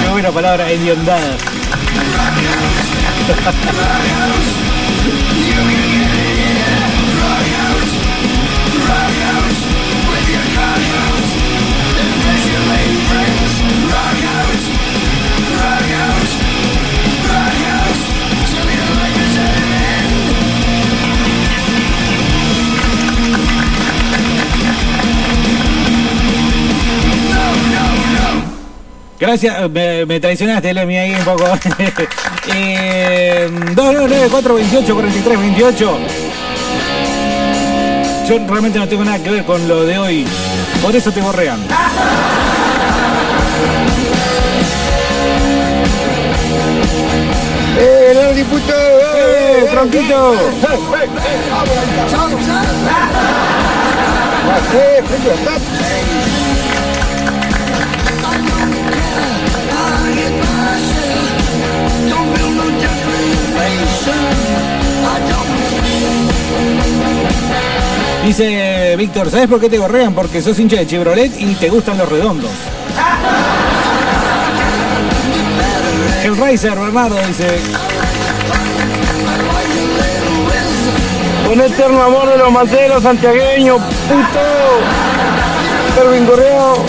Qué 0.00 0.08
buena 0.10 0.32
palabra, 0.32 0.70
hediondadas. 0.70 1.36
Gracias, 29.18 29.70
me, 29.70 30.04
me 30.06 30.20
traicionaste, 30.20 30.74
Lemmy, 30.74 30.96
ahí 30.98 31.14
un 31.14 31.24
poco. 31.24 31.44
eh, 32.54 33.48
299 33.74 34.28
428 34.30 34.94
43 34.94 35.38
28. 35.38 35.98
Yo 38.28 38.38
realmente 38.48 38.78
no 38.78 38.88
tengo 38.88 39.04
nada 39.04 39.18
que 39.22 39.30
ver 39.30 39.44
con 39.44 39.66
lo 39.68 39.84
de 39.84 39.98
hoy. 39.98 40.26
Por 40.82 40.94
eso 40.96 41.12
te 41.12 41.20
borrean. 41.20 41.60
¡Eh, 47.78 48.28
el 48.30 48.36
diputado! 48.36 49.00
¡Eh, 49.16 49.66
tronquito! 49.70 50.34
¡Eh, 54.74 55.02
Dice 68.24 68.96
Víctor, 68.96 69.30
¿sabes 69.30 69.48
por 69.48 69.60
qué 69.60 69.68
te 69.68 69.76
gorrean? 69.76 70.14
Porque 70.14 70.40
sos 70.40 70.58
hincha 70.58 70.76
de 70.76 70.86
Chevrolet 70.86 71.32
y 71.38 71.54
te 71.56 71.68
gustan 71.68 71.98
los 71.98 72.08
redondos. 72.08 72.50
El 76.24 76.36
Racer, 76.38 76.74
Bernardo, 76.74 77.16
dice. 77.26 77.58
Un 81.52 81.60
eterno 81.60 82.02
amor 82.02 82.30
de 82.30 82.38
los 82.38 82.50
manteros 82.50 83.02
santiagueños, 83.02 83.78
puto. 84.08 84.40
Pervin 85.94 86.24
Correo. 86.24 86.84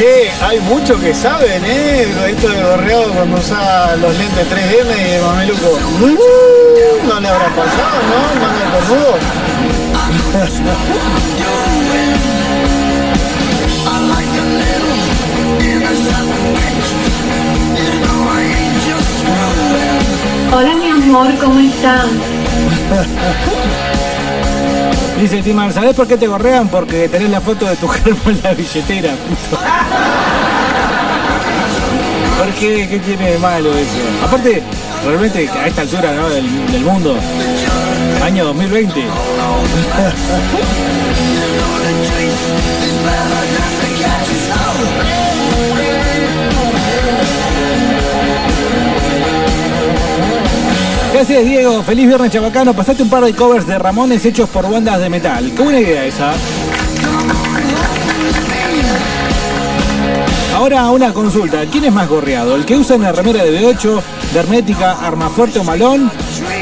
Che, 0.00 0.30
hay 0.40 0.58
muchos 0.60 0.98
que 0.98 1.12
saben, 1.12 1.62
¿eh? 1.62 2.06
Esto 2.30 2.48
de 2.48 2.62
gorreado 2.62 3.12
cuando 3.12 3.36
usa 3.36 3.94
los 3.96 4.16
lentes 4.16 4.46
3M 4.48 4.98
y 4.98 5.10
de 5.10 5.20
mameluco. 5.20 5.78
Uh, 6.00 7.06
no 7.06 7.20
le 7.20 7.28
habrá 7.28 7.48
pasado, 7.54 8.00
¿no? 8.08 8.18
De 8.40 8.64
cornudo. 8.72 9.18
Hola 20.50 20.74
mi 20.76 20.88
amor, 20.88 21.28
¿cómo 21.38 21.60
están? 21.60 22.08
Dice 25.20 25.42
Timar, 25.42 25.70
¿sabés 25.70 25.94
por 25.94 26.08
qué 26.08 26.16
te 26.16 26.26
gorrean? 26.26 26.68
Porque 26.68 27.06
tenés 27.06 27.28
la 27.28 27.42
foto 27.42 27.66
de 27.66 27.76
tu 27.76 27.86
germo 27.88 28.30
en 28.30 28.40
la 28.42 28.54
billetera, 28.54 29.12
puto. 29.12 29.62
¿Por 32.38 32.48
qué? 32.54 32.88
¿Qué 32.88 32.98
tiene 33.00 33.32
de 33.32 33.38
malo 33.38 33.76
eso? 33.76 33.98
Aparte, 34.24 34.62
realmente 35.04 35.46
a 35.50 35.66
esta 35.66 35.82
altura 35.82 36.14
¿no? 36.14 36.30
del 36.30 36.84
mundo, 36.84 37.16
año 38.24 38.46
2020. 38.46 38.94
Gracias 51.20 51.44
Diego, 51.44 51.82
feliz 51.82 52.06
viernes 52.06 52.32
chabacano. 52.32 52.72
Pasaste 52.72 53.02
un 53.02 53.10
par 53.10 53.22
de 53.22 53.34
covers 53.34 53.66
de 53.66 53.78
Ramones 53.78 54.24
hechos 54.24 54.48
por 54.48 54.70
bandas 54.70 54.98
de 54.98 55.10
metal. 55.10 55.52
Qué 55.54 55.62
buena 55.62 55.78
idea 55.78 56.06
esa. 56.06 56.32
Ahora 60.56 60.88
una 60.90 61.12
consulta, 61.12 61.66
¿quién 61.70 61.84
es 61.84 61.92
más 61.92 62.08
gorreado? 62.08 62.56
¿El 62.56 62.64
que 62.64 62.74
usa 62.74 62.96
una 62.96 63.12
remera 63.12 63.44
de 63.44 63.60
B8, 63.60 64.00
de 64.32 64.38
Hermética, 64.40 64.92
Armafuerte 64.92 65.58
o 65.58 65.64
Malón? 65.64 66.10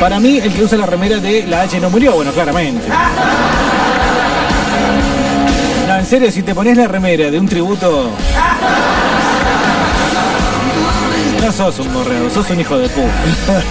Para 0.01 0.19
mí, 0.19 0.39
el 0.39 0.53
que 0.53 0.65
usa 0.65 0.77
la 0.77 0.87
remera 0.87 1.19
de 1.19 1.47
La 1.47 1.63
H 1.63 1.79
no 1.79 1.89
murió, 1.89 2.15
bueno, 2.15 2.33
claramente. 2.33 2.89
No, 5.87 5.97
en 5.99 6.05
serio, 6.05 6.33
si 6.33 6.43
te 6.43 6.53
pones 6.53 6.77
la 6.77 6.89
remera 6.89 7.31
de 7.31 7.39
un 7.39 7.47
tributo... 7.47 8.11
No 11.41 11.53
sos 11.53 11.79
un 11.79 11.95
gorreado, 11.95 12.31
sos 12.31 12.51
un 12.51 12.61
hijo 12.61 12.79
de 12.79 12.89
puta. 12.89 13.63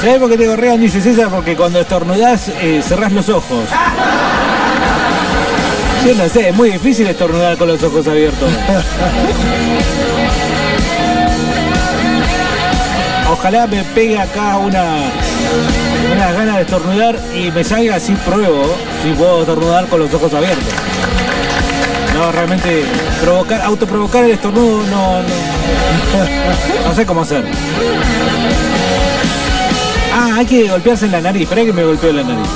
¿Sabes 0.00 0.18
por 0.18 0.28
qué 0.28 0.36
te 0.36 0.46
gorrean? 0.46 0.80
Dice 0.80 1.00
César, 1.00 1.30
porque 1.30 1.56
cuando 1.56 1.80
estornudás 1.80 2.48
eh, 2.60 2.82
cerrás 2.86 3.10
los 3.12 3.28
ojos. 3.30 3.64
Yo 6.06 6.14
no 6.14 6.28
sé, 6.28 6.50
es 6.50 6.54
muy 6.54 6.70
difícil 6.72 7.06
estornudar 7.06 7.56
con 7.56 7.68
los 7.68 7.82
ojos 7.82 8.06
abiertos. 8.06 8.50
Ojalá 13.44 13.66
me 13.66 13.84
pegue 13.84 14.18
acá 14.18 14.56
una, 14.56 15.02
una 16.10 16.32
gana 16.32 16.56
de 16.56 16.62
estornudar 16.62 17.20
y 17.36 17.50
me 17.50 17.62
salga 17.62 17.96
así 17.96 18.14
pruebo 18.24 18.74
si 19.02 19.12
puedo 19.12 19.40
estornudar 19.40 19.86
con 19.88 20.00
los 20.00 20.14
ojos 20.14 20.32
abiertos. 20.32 20.64
No, 22.14 22.32
realmente 22.32 22.84
provocar, 23.20 23.60
autoprovocar 23.60 24.24
el 24.24 24.30
estornudo 24.30 24.82
no, 24.86 25.20
no, 25.20 25.28
no 26.88 26.94
sé 26.96 27.04
cómo 27.04 27.20
hacer. 27.20 27.44
Ah, 30.14 30.36
hay 30.38 30.46
que 30.46 30.66
golpearse 30.66 31.04
en 31.04 31.12
la 31.12 31.20
nariz. 31.20 31.42
Espera 31.42 31.66
que 31.66 31.72
me 31.74 31.84
golpeo 31.84 32.08
en 32.08 32.16
la 32.16 32.22
nariz. 32.22 32.48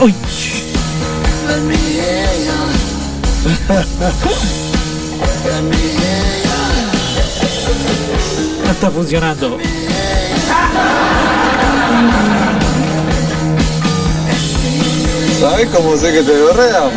Uy. 0.00 0.14
está 8.78 8.90
funcionando. 8.92 9.58
¿Sabes 15.40 15.68
cómo 15.74 15.96
sé 15.96 16.12
que 16.12 16.22
te 16.22 16.40
gorrean? 16.40 16.90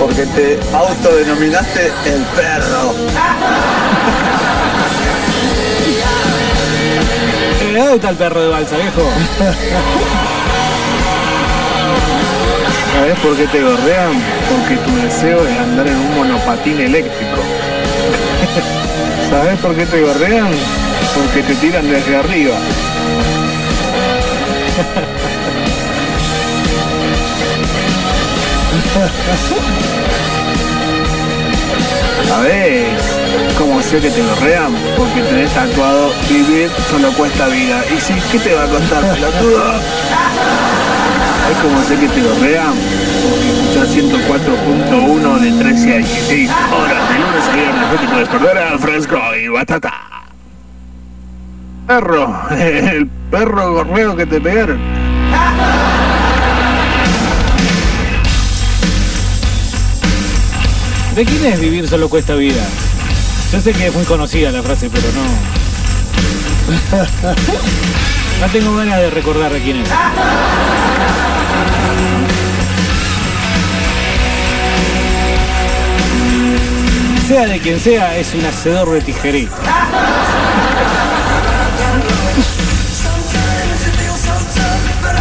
Porque 0.00 0.26
te 0.26 0.58
autodenominaste 0.74 1.92
el 2.06 2.22
perro. 2.34 2.92
¿Dónde 7.72 7.94
está 7.94 8.08
el 8.10 8.16
perro 8.16 8.42
de 8.42 8.48
balsa, 8.48 8.76
viejo? 8.76 9.02
¿Sabes 12.94 13.18
por 13.20 13.36
qué 13.36 13.46
te 13.46 13.62
gorrean? 13.62 14.20
Porque 14.50 14.76
tu 14.78 14.96
deseo 14.96 15.46
es 15.46 15.56
andar 15.56 15.86
en 15.86 15.94
un 15.94 16.16
monopatín 16.16 16.80
eléctrico. 16.80 17.57
¿Sabes 19.30 19.58
por 19.60 19.76
qué 19.76 19.84
te 19.84 20.02
gorrean? 20.02 20.48
Porque 21.14 21.42
te 21.42 21.54
tiran 21.56 21.90
desde 21.90 22.16
arriba. 22.16 22.54
¿Sabes 32.28 32.86
cómo 33.58 33.82
sé 33.82 34.00
que 34.00 34.10
te 34.10 34.22
gorrean? 34.22 34.74
Porque 34.96 35.20
tenés 35.22 35.50
tatuado 35.50 36.10
vivir 36.28 36.70
solo 36.90 37.12
cuesta 37.12 37.48
vida. 37.48 37.84
Y 37.94 38.00
si, 38.00 38.14
¿qué 38.32 38.38
te 38.38 38.54
va 38.54 38.64
a 38.64 38.68
costar, 38.68 39.14
pelotudo? 39.14 39.62
¿Sabes 41.42 41.58
cómo 41.62 41.84
sé 41.84 41.96
que 41.96 42.08
te 42.08 42.22
gorrean? 42.22 42.74
Porque 43.78 44.00
escuchás 44.00 44.28
104.1 44.90 45.38
de 45.38 45.52
13 45.52 45.92
a 45.92 45.96
16 45.98 46.50
horas 46.50 47.08
de 47.08 47.14
lunes 47.18 47.48
a 47.48 47.54
viernes. 47.54 47.88
No 47.92 48.00
te 48.00 48.08
puedes 48.08 48.28
perder 48.28 48.58
a 48.58 48.78
Fresco 48.78 49.18
y 49.36 49.48
Batata. 49.48 49.94
Perro, 51.86 52.42
el 52.50 53.06
perro 53.30 53.74
gorreo 53.74 54.16
que 54.16 54.26
te 54.26 54.40
pegaron. 54.40 54.80
¿De 61.14 61.24
quién 61.24 61.46
es 61.46 61.60
vivir 61.60 61.88
solo 61.88 62.08
cuesta 62.08 62.34
vida? 62.34 62.64
Yo 63.52 63.60
sé 63.60 63.72
que 63.72 63.86
es 63.86 63.94
muy 63.94 64.04
conocida 64.04 64.50
la 64.50 64.62
frase, 64.62 64.90
pero 64.90 65.06
no. 65.12 65.22
No 68.40 68.46
tengo 68.52 68.76
ganas 68.76 68.98
de 69.00 69.10
recordar 69.10 69.52
de 69.52 69.60
quién 69.60 69.78
es. 69.78 69.88
Sea 77.28 77.46
de 77.46 77.60
quien 77.60 77.78
sea, 77.78 78.16
es 78.16 78.32
un 78.32 78.44
hacedor 78.46 78.90
de 78.90 79.02
tijerita. 79.02 79.54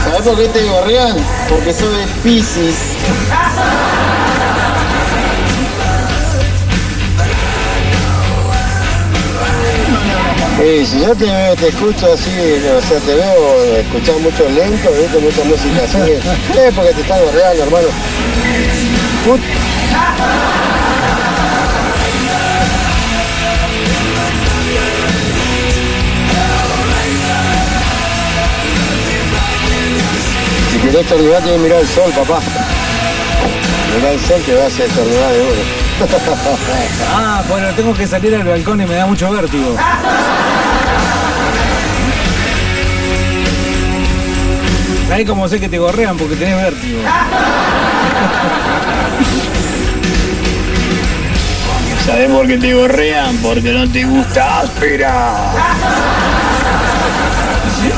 ¿Sabes 0.03 0.21
por 0.21 0.37
qué 0.37 0.47
te 0.49 0.63
gorrean? 0.63 1.17
Porque 1.49 1.73
soy 1.73 1.95
de 1.97 2.07
Pisces. 2.23 2.95
Eh, 10.59 10.83
si 10.89 10.99
yo 11.01 11.15
te, 11.15 11.25
veo- 11.25 11.55
te 11.55 11.67
escucho 11.69 12.11
así, 12.13 12.31
o 12.31 12.81
sea, 12.81 12.97
te 12.99 13.13
veo 13.13 13.77
escuchar 13.77 14.15
mucho 14.19 14.49
lento, 14.49 14.89
¿viste? 14.99 15.19
mucha 15.19 15.43
música 15.43 15.83
así, 15.83 16.11
es 16.67 16.73
porque 16.73 16.93
te 16.93 17.01
están 17.01 17.19
gorreando, 17.23 17.63
hermano. 17.63 17.87
Put- 19.25 20.56
Si 30.97 31.03
querés 31.03 31.11
estornudar, 31.11 31.43
tienes 31.43 31.59
que 31.59 31.63
mirar 31.63 31.79
el 31.81 31.87
sol, 31.87 32.11
papá. 32.11 32.39
Mirá 33.95 34.11
el 34.13 34.19
sol 34.19 34.41
que 34.43 34.55
va 34.55 34.63
a 34.63 34.67
hacer 34.67 34.87
estornudar 34.87 35.31
de 35.31 35.41
uno. 35.41 35.51
Ah, 37.15 37.43
bueno, 37.47 37.67
tengo 37.75 37.93
que 37.93 38.07
salir 38.07 38.33
al 38.33 38.43
balcón 38.43 38.81
y 38.81 38.87
me 38.87 38.95
da 38.95 39.05
mucho 39.05 39.29
vértigo. 39.29 39.75
¿Sabes 45.07 45.27
cómo 45.27 45.47
sé 45.47 45.59
que 45.59 45.69
te 45.69 45.77
gorrean? 45.77 46.17
Porque 46.17 46.35
tenés 46.35 46.63
vértigo. 46.63 46.99
¿Sabes 52.07 52.31
por 52.31 52.47
qué 52.47 52.57
te 52.57 52.73
gorrean? 52.73 53.37
Porque 53.37 53.71
no 53.71 53.87
te 53.87 54.03
gusta 54.03 54.61
áspera. 54.61 55.53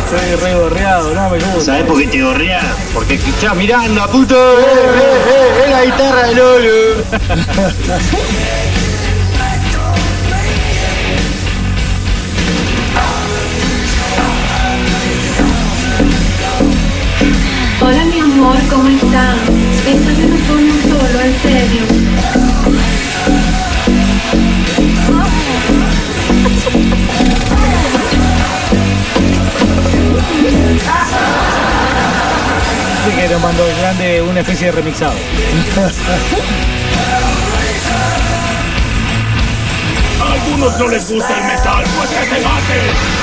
Soy 0.09 0.35
re 0.41 0.55
gorreado, 0.55 1.13
no 1.13 1.29
me 1.29 1.37
gusta. 1.37 1.61
¿Sabes 1.61 1.83
por 1.83 1.99
qué 1.99 2.07
te 2.07 2.23
gorrean? 2.23 2.65
Porque 2.95 3.13
escuchás 3.13 3.55
Miranda, 3.55 4.07
puto. 4.07 4.35
¡Eh, 4.35 4.63
eh, 4.63 5.21
eh! 5.27 5.63
¡Es 5.65 5.71
la 5.71 5.85
guitarra 5.85 6.27
de 6.27 6.33
Lolo! 6.33 7.03
Hola 17.81 18.05
mi 18.05 18.19
amor, 18.19 18.57
¿cómo 18.67 18.89
estás? 18.89 19.37
Esta 19.85 20.09
vez 20.09 20.27
no 20.27 20.37
fue 20.37 20.55
uno 20.55 20.73
solo, 20.89 21.21
en 21.21 21.39
serio. 21.43 21.83
Así 33.01 33.11
que 33.15 33.27
nos 33.27 33.41
mandó 33.41 33.67
el 33.67 33.75
grande 33.77 34.21
una 34.21 34.41
especie 34.41 34.67
de 34.67 34.73
remixado. 34.73 35.15
A 40.21 40.31
algunos 40.31 40.77
no 40.77 40.87
les 40.89 41.09
gusta 41.09 41.37
el 41.37 41.43
metal, 41.45 41.83
pues 41.97 42.09
que 42.11 42.23
se 42.25 42.41
maten. 42.41 43.19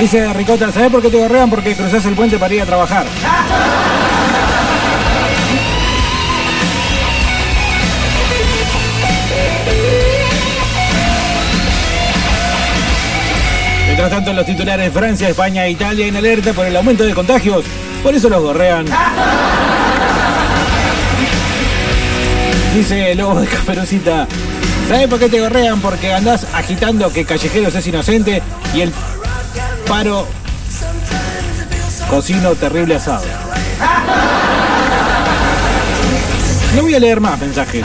Dice 0.00 0.32
Ricota, 0.32 0.72
¿sabes 0.72 0.90
por 0.90 1.02
qué 1.02 1.10
te 1.10 1.18
gorrean? 1.18 1.50
Porque 1.50 1.76
cruzás 1.76 2.06
el 2.06 2.14
puente 2.14 2.38
para 2.38 2.54
ir 2.54 2.62
a 2.62 2.64
trabajar. 2.64 3.04
Mientras 13.84 14.10
tanto, 14.10 14.32
los 14.32 14.46
titulares 14.46 14.90
Francia, 14.90 15.28
España 15.28 15.66
e 15.66 15.72
Italia 15.72 16.06
en 16.06 16.16
alerta 16.16 16.54
por 16.54 16.64
el 16.64 16.74
aumento 16.74 17.04
de 17.04 17.12
contagios. 17.12 17.66
Por 18.02 18.14
eso 18.14 18.30
los 18.30 18.40
gorrean. 18.40 18.86
Dice 22.74 23.14
Lobo 23.16 23.38
de 23.38 23.46
Caperucita. 23.48 24.26
¿Sabes 24.88 25.08
por 25.08 25.18
qué 25.18 25.28
te 25.28 25.40
gorrean? 25.40 25.78
Porque 25.82 26.14
andás 26.14 26.46
agitando 26.54 27.12
que 27.12 27.26
Callejeros 27.26 27.74
es 27.74 27.86
inocente 27.86 28.42
y 28.74 28.80
el 28.80 28.92
paro 29.90 30.24
cocino 32.08 32.54
terrible 32.54 32.94
asado. 32.94 33.24
No 36.76 36.82
voy 36.82 36.94
a 36.94 37.00
leer 37.00 37.20
más 37.20 37.36
mensajes. 37.40 37.84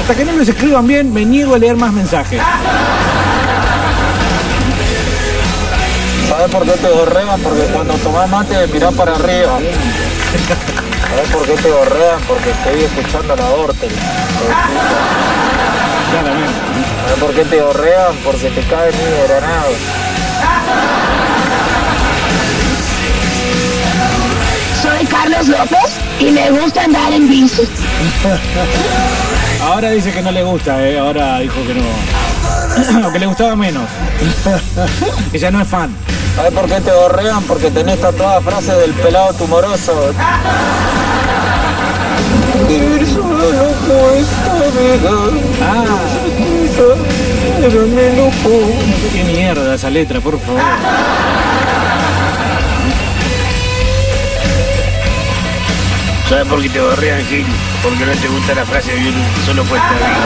Hasta 0.00 0.14
que 0.16 0.24
no 0.24 0.32
los 0.32 0.48
escriban 0.48 0.88
bien, 0.88 1.14
me 1.14 1.24
niego 1.24 1.54
a 1.54 1.58
leer 1.58 1.76
más 1.76 1.92
mensajes. 1.92 2.42
¿Sabes 6.28 6.50
por 6.50 6.64
qué 6.64 6.72
te 6.72 6.88
gorrean? 6.88 7.40
Porque 7.40 7.62
cuando 7.72 7.94
tomás 7.94 8.28
mate 8.28 8.66
mirás 8.66 8.92
para 8.94 9.14
arriba. 9.14 9.60
¿Sabes 11.10 11.30
por 11.32 11.46
qué 11.46 11.54
te 11.62 11.70
gorrean? 11.70 12.20
Porque 12.26 12.50
estoy 12.50 12.82
escuchando 12.82 13.36
la 13.36 13.46
Ortel. 13.50 13.92
¿Sabes 17.04 17.18
por 17.20 17.34
qué 17.34 17.44
te 17.44 17.60
gorrean? 17.60 18.16
Porque 18.24 18.48
te 18.48 18.62
cae 18.62 18.90
mi 18.92 19.28
granado. 19.28 19.68
Soy 24.82 25.06
Carlos 25.06 25.48
López 25.48 25.98
y 26.18 26.30
me 26.30 26.50
gusta 26.50 26.84
andar 26.84 27.12
en 27.12 27.28
bici. 27.28 27.62
Ahora 29.62 29.90
dice 29.90 30.12
que 30.12 30.22
no 30.22 30.30
le 30.30 30.42
gusta, 30.42 30.86
¿eh? 30.86 30.98
ahora 30.98 31.38
dijo 31.38 31.54
que 31.66 31.74
no. 31.74 33.10
que 33.12 33.18
le 33.18 33.26
gustaba 33.26 33.56
menos. 33.56 33.88
ya 35.32 35.50
no 35.50 35.62
es 35.62 35.68
fan. 35.68 35.94
¿Sabes 36.36 36.52
por 36.52 36.66
qué 36.66 36.80
te 36.80 36.90
gorrean? 36.90 37.42
Porque 37.44 37.70
tenés 37.70 37.98
tatuadas 38.00 38.44
frases 38.44 38.76
del 38.78 38.92
pelado 38.92 39.32
tumoroso. 39.34 40.12
Vida. 42.68 43.06
Ah. 45.62 45.84
Qué 49.12 49.24
mierda 49.24 49.74
esa 49.74 49.90
letra, 49.90 50.20
por 50.20 50.38
favor. 50.40 50.60
¿Sabes 56.28 56.46
por 56.48 56.62
qué 56.62 56.68
te 56.70 56.80
borrean, 56.80 57.24
Gil? 57.26 57.46
Porque 57.82 58.06
no 58.06 58.12
te 58.12 58.28
gusta 58.28 58.54
la 58.54 58.64
frase 58.64 58.92
de 58.92 59.08
un 59.08 59.14
solo 59.46 59.62
cuesta 59.64 59.90
vida. 59.92 60.16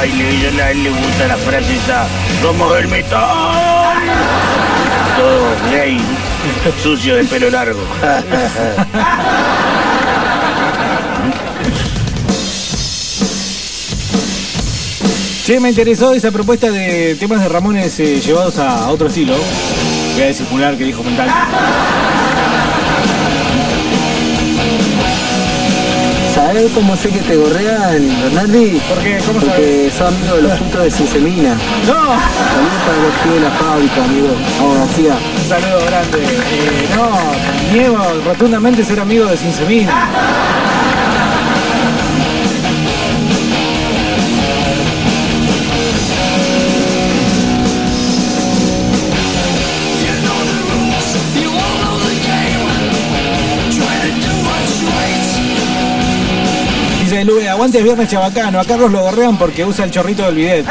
Ay, 0.00 0.12
le, 0.12 0.62
a 0.62 0.70
él 0.70 0.84
le 0.84 0.90
gusta 0.90 1.26
la 1.26 1.36
frase 1.38 1.74
esa. 1.74 2.06
Somos 2.40 2.78
el 2.78 2.86
metal. 2.88 3.28
Todo 5.16 5.56
gay, 5.72 6.00
sucio 6.80 7.16
de 7.16 7.24
pelo 7.24 7.50
largo. 7.50 7.80
Che, 15.48 15.58
me 15.60 15.70
interesó 15.70 16.12
esa 16.12 16.30
propuesta 16.30 16.70
de 16.70 17.14
temas 17.14 17.40
de 17.40 17.48
Ramones 17.48 17.98
eh, 18.00 18.20
llevados 18.20 18.58
a 18.58 18.90
otro 18.90 19.06
estilo. 19.06 19.34
Voy 20.12 20.22
a 20.22 20.26
disimular 20.26 20.76
que 20.76 20.84
dijo 20.84 21.02
mental. 21.02 21.26
¿Sabes 26.34 26.70
cómo 26.74 26.94
sé 26.98 27.08
que 27.08 27.20
te 27.20 27.34
gorrean, 27.34 28.20
Bernardi? 28.24 28.78
¿Por 28.90 28.98
qué? 28.98 29.20
¿Cómo 29.26 29.40
Porque 29.40 29.90
son 29.96 30.08
amigos 30.08 30.36
de 30.36 30.42
los 30.42 30.58
putos 30.58 30.82
de 30.82 30.90
Cinsemina. 30.90 31.54
¡No! 31.86 31.94
Saludos 31.94 32.82
para 32.84 32.98
los 32.98 33.14
pibes 33.22 33.34
de 33.34 33.40
la 33.40 33.50
fábrica, 33.52 34.04
amigo. 34.04 34.28
Abogacía. 34.60 35.14
Un 35.14 35.48
saludo 35.48 35.86
grande. 35.86 36.18
Eh, 36.24 36.88
no, 36.94 37.72
niego 37.72 38.22
rotundamente 38.26 38.84
ser 38.84 39.00
amigo 39.00 39.24
de 39.24 39.36
Cinsemina. 39.38 40.10
Dice 57.68 57.80
Lube, 57.80 57.90
aguante 57.90 58.08
es 58.08 58.08
viernes 58.08 58.08
chabacano. 58.08 58.60
A 58.60 58.64
Carlos 58.64 58.90
lo 58.90 59.00
gorrean 59.02 59.36
porque 59.36 59.64
usa 59.64 59.84
el 59.84 59.90
chorrito 59.90 60.24
del 60.24 60.36
bidet. 60.36 60.66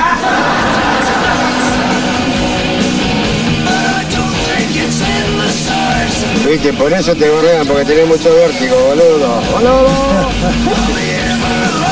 Viste, 6.49 6.73
por 6.73 6.91
eso 6.91 7.15
te 7.15 7.29
gorrean, 7.29 7.67
porque 7.67 7.85
tenés 7.85 8.07
mucho 8.07 8.33
vértigo, 8.33 8.75
boludo. 8.75 9.41
Boludo. 9.51 9.89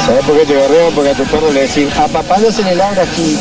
¿Sabés 0.06 0.26
por 0.26 0.40
qué 0.40 0.46
te 0.46 0.56
gorrean? 0.56 0.94
Porque 0.96 1.10
a 1.12 1.14
tu 1.14 1.24
perro 1.26 1.52
le 1.52 1.62
decís, 1.68 1.88
a 1.98 2.08
papá 2.08 2.38
no 2.40 2.52
se 2.52 2.64
le 2.64 2.76
ladra 2.76 3.04
aquí. 3.04 3.38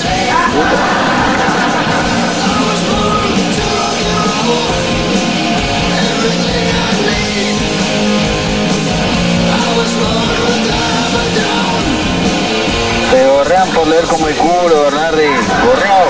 Te 13.44 13.50
gorrean 13.50 13.68
por 13.74 13.86
leer 13.86 14.04
como 14.04 14.26
el 14.26 14.34
culo, 14.36 14.84
Bernardi. 14.84 15.26
Gorreado. 15.66 16.08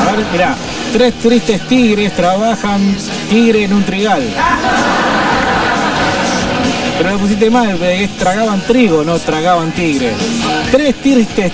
A 0.00 0.16
ver, 0.16 0.24
mirá. 0.32 0.56
Tres 0.90 1.14
tristes 1.18 1.68
tigres 1.68 2.16
trabajan 2.16 2.96
tigre 3.28 3.64
en 3.64 3.74
un 3.74 3.84
trigal. 3.84 4.22
Pero 6.96 7.10
lo 7.10 7.18
pusiste 7.18 7.50
mal, 7.50 7.82
es 7.82 8.16
tragaban 8.16 8.62
trigo, 8.62 9.04
no 9.04 9.18
tragaban 9.18 9.70
tigre. 9.72 10.14
Tres 10.70 10.94
tristes. 11.02 11.52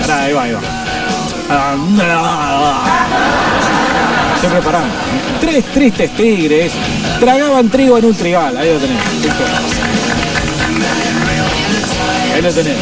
Pará, 0.00 0.24
ahí 0.24 0.32
va, 0.34 0.42
ahí 0.42 0.52
va. 0.52 0.60
Estoy 4.34 4.50
preparando. 4.50 4.94
Tres 5.40 5.64
tristes 5.72 6.10
tigres 6.10 6.72
tragaban 7.18 7.70
trigo 7.70 7.96
en 7.96 8.04
un 8.04 8.14
trigal. 8.14 8.56
Ahí 8.58 8.74
lo 8.74 8.78
tenés. 8.78 9.87
Ahí 12.38 12.44
lo 12.44 12.52
tenés. 12.52 12.76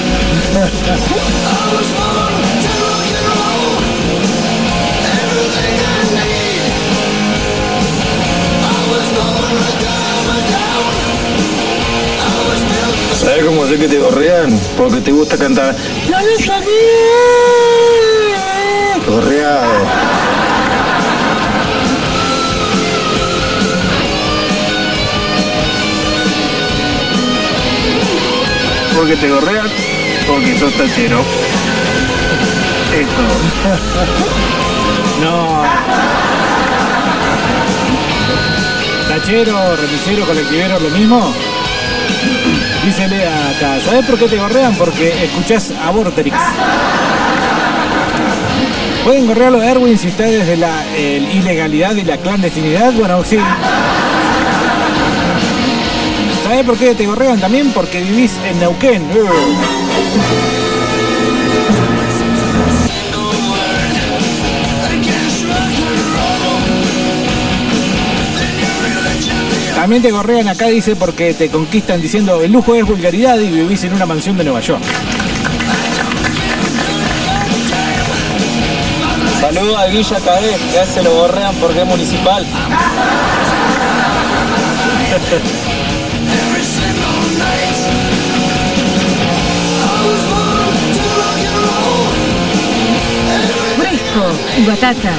¿Sabes 13.18 13.44
cómo 13.46 13.66
sé 13.66 13.78
que 13.78 13.88
te 13.88 13.98
gorrean? 13.98 14.60
Porque 14.76 15.00
te 15.00 15.10
gusta 15.12 15.38
cantar. 15.38 15.74
¡Ya 16.06 16.20
lo 16.20 16.36
sabía! 16.36 16.66
Gorreado. 19.08 20.35
¿Por 29.06 29.14
qué 29.14 29.20
te 29.20 29.30
gorrean? 29.30 29.68
Porque 30.26 30.58
sos 30.58 30.72
tachero. 30.72 31.20
Eso. 32.92 33.22
No. 35.22 35.62
Tachero, 39.08 39.76
remisero, 39.76 40.26
colectivero, 40.26 40.80
lo 40.80 40.90
mismo. 40.90 41.32
Dice 42.84 43.06
Lea 43.06 43.50
acá, 43.50 43.78
¿sabes 43.84 44.04
por 44.06 44.18
qué 44.18 44.26
te 44.26 44.38
gorrean? 44.38 44.74
Porque 44.74 45.26
escuchás 45.26 45.70
a 45.80 45.92
Vorterix. 45.92 46.36
¿Pueden 49.04 49.28
gorrearlo 49.28 49.60
a 49.60 49.66
Erwin 49.66 49.96
si 49.96 50.08
está 50.08 50.24
desde 50.24 50.56
la 50.56 50.84
ilegalidad 50.98 51.94
y 51.94 52.02
la 52.02 52.16
clandestinidad? 52.16 52.92
Bueno, 52.94 53.22
sí. 53.22 53.38
¿Sabes 56.56 56.70
por 56.70 56.78
qué 56.78 56.94
te 56.94 57.04
gorrean 57.04 57.38
también? 57.38 57.70
Porque 57.72 58.00
vivís 58.00 58.32
en 58.48 58.58
Neuquén. 58.58 59.06
También 69.74 70.00
te 70.00 70.10
gorrean 70.10 70.48
acá, 70.48 70.68
dice, 70.68 70.96
porque 70.96 71.34
te 71.34 71.50
conquistan 71.50 72.00
diciendo 72.00 72.40
el 72.40 72.52
lujo 72.52 72.74
es 72.74 72.86
vulgaridad 72.86 73.38
y 73.38 73.50
vivís 73.50 73.84
en 73.84 73.92
una 73.92 74.06
mansión 74.06 74.38
de 74.38 74.44
Nueva 74.44 74.60
York. 74.60 74.82
Saludos 79.42 79.76
a 79.76 79.86
Guilla 79.88 80.20
Cadet, 80.20 80.58
que 80.72 80.86
se 80.86 81.02
lo 81.02 81.16
borrean 81.16 81.54
porque 81.56 81.82
es 81.82 81.86
municipal. 81.86 82.46
batata. 94.64 95.12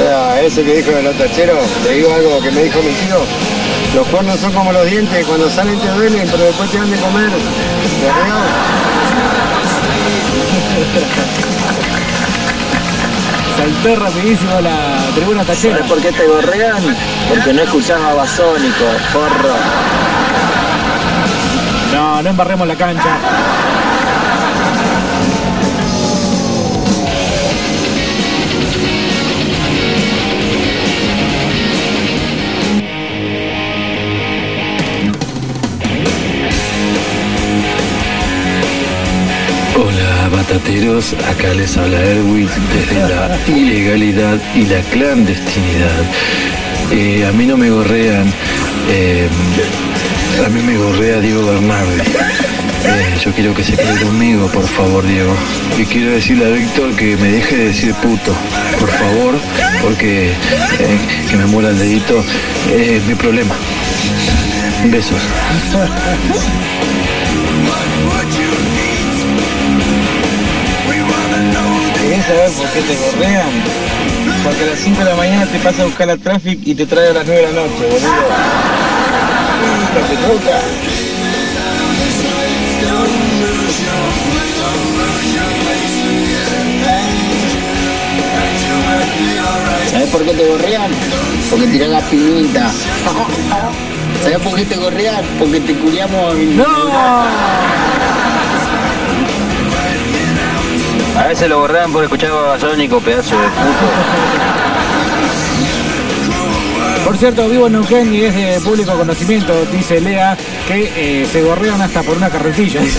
Era 0.00 0.42
ese 0.42 0.62
que 0.62 0.76
dijo 0.76 0.90
de 0.90 1.02
los 1.02 1.16
tacheros, 1.16 1.64
te 1.82 1.92
digo 1.94 2.12
algo 2.14 2.40
que 2.40 2.50
me 2.50 2.62
dijo 2.64 2.78
mi 2.82 2.92
tío. 2.92 3.18
Los 3.94 4.06
cuernos 4.08 4.40
son 4.40 4.52
como 4.52 4.72
los 4.72 4.90
dientes, 4.90 5.26
cuando 5.26 5.50
salen 5.50 5.78
te 5.78 5.88
duelen, 5.88 6.28
pero 6.30 6.44
después 6.44 6.70
te 6.70 6.78
dan 6.78 6.90
de 6.90 6.96
comer. 6.98 7.30
Saltó 13.56 13.96
rapidísimo 13.96 14.60
la 14.60 14.98
tribuna 15.14 15.42
tachera. 15.44 15.76
¿Sabes 15.76 15.90
por 15.90 16.00
qué 16.02 16.12
te 16.12 16.26
gorrean? 16.26 16.82
Porque 17.28 17.52
no 17.54 17.62
escuchás 17.62 18.00
a 18.00 18.14
Basónico, 18.14 18.84
porro. 19.12 19.54
No, 21.94 22.22
no 22.22 22.28
embarremos 22.28 22.68
la 22.68 22.76
cancha. 22.76 23.18
Hola 39.78 40.30
batateros, 40.32 41.12
acá 41.12 41.52
les 41.52 41.76
habla 41.76 42.00
Erwin 42.00 42.48
desde 42.72 43.08
la 43.08 43.38
ilegalidad 43.46 44.38
y 44.54 44.64
la 44.64 44.80
clandestinidad. 44.80 46.02
Eh, 46.90 47.26
a 47.26 47.32
mí 47.32 47.44
no 47.44 47.58
me 47.58 47.68
gorrean, 47.68 48.32
eh, 48.88 49.28
a 50.44 50.48
mí 50.48 50.62
me 50.62 50.78
gorrea 50.78 51.20
Diego 51.20 51.44
Bernardi. 51.44 52.00
Eh, 52.00 53.18
yo 53.22 53.32
quiero 53.32 53.54
que 53.54 53.62
se 53.62 53.76
quede 53.76 54.00
conmigo, 54.00 54.48
por 54.48 54.66
favor, 54.66 55.06
Diego. 55.06 55.34
Y 55.76 55.84
quiero 55.84 56.12
decirle 56.12 56.46
a 56.46 56.48
Víctor 56.48 56.96
que 56.96 57.18
me 57.18 57.32
deje 57.32 57.56
de 57.56 57.64
decir 57.66 57.92
puto, 57.96 58.32
por 58.80 58.90
favor, 58.90 59.34
porque 59.82 60.32
que 61.28 61.36
me 61.36 61.44
muera 61.44 61.68
el 61.68 61.78
dedito 61.78 62.24
es 62.74 63.04
mi 63.04 63.14
problema. 63.14 63.54
Besos. 64.86 65.20
Saber 72.26 72.50
por 72.50 72.68
qué 72.70 72.80
te 72.82 72.96
gorrean? 72.96 73.50
Porque 74.42 74.64
a 74.64 74.66
las 74.66 74.78
5 74.80 74.98
de 74.98 75.04
la 75.04 75.14
mañana 75.14 75.46
te 75.46 75.58
pasa 75.58 75.82
a 75.82 75.84
buscar 75.86 76.10
a 76.10 76.16
Traffic 76.16 76.60
y 76.64 76.74
te 76.74 76.86
trae 76.86 77.10
a 77.10 77.12
las 77.12 77.26
9 77.26 77.40
de 77.40 77.52
la 77.52 77.60
noche, 77.60 77.86
boludo. 77.90 77.98
Puta, 79.62 80.06
te 80.08 80.16
toca. 80.16 80.60
¿Sabes 89.90 90.08
por 90.10 90.24
qué 90.24 90.32
te 90.32 90.48
gorrean? 90.48 90.90
Porque 91.50 91.66
tirás 91.66 91.88
la 91.88 92.00
pinita. 92.00 92.70
¿Sabes 94.22 94.38
por 94.38 94.54
qué 94.56 94.64
te 94.64 94.76
gorrean? 94.76 95.24
Porque 95.38 95.60
te 95.60 95.74
curiamos 95.74 96.34
en... 96.34 96.56
A 101.18 101.28
veces 101.28 101.48
lo 101.48 101.60
borraban 101.60 101.92
por 101.92 102.04
escuchar 102.04 102.30
Babasónico, 102.30 103.00
pedazo 103.00 103.36
de 103.40 103.48
puto. 103.48 103.86
Por 107.04 107.16
cierto, 107.16 107.48
vivo 107.48 107.68
en 107.68 107.74
Neuquén 107.74 108.12
y 108.12 108.22
es 108.22 108.34
de 108.34 108.60
público 108.60 108.92
conocimiento, 108.92 109.54
dice 109.66 110.00
Lea, 110.00 110.36
que 110.66 110.92
eh, 111.22 111.26
se 111.30 111.42
gorrean 111.42 111.80
hasta 111.80 112.02
por 112.02 112.16
una 112.16 112.28
carretilla. 112.28 112.80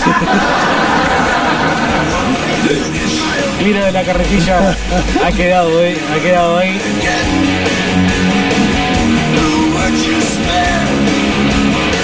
Mira 3.64 3.86
de 3.86 3.92
la 3.92 4.02
carretilla, 4.02 4.76
ha 5.24 5.32
quedado, 5.32 5.84
eh, 5.84 5.98
ha 6.10 6.18
quedado 6.22 6.58
ahí. 6.58 6.80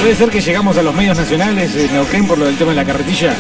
Puede 0.01 0.15
ser 0.15 0.29
que 0.29 0.41
llegamos 0.43 0.77
a 0.77 0.83
los 0.83 0.95
medios 0.95 1.17
nacionales 1.17 1.75
en 1.75 1.93
Neuquén 1.95 2.27
por 2.27 2.37
lo 2.37 2.45
del 2.45 2.57
tema 2.57 2.73
de 2.73 2.77
la 2.77 2.85
carretilla. 2.85 3.35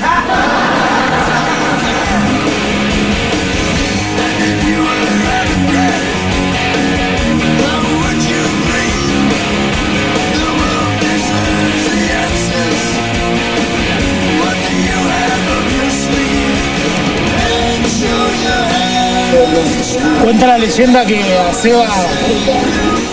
Cuenta 20.22 20.46
la 20.46 20.58
leyenda 20.58 21.04
que 21.04 21.38
a 21.38 21.52
Seba 21.52 21.86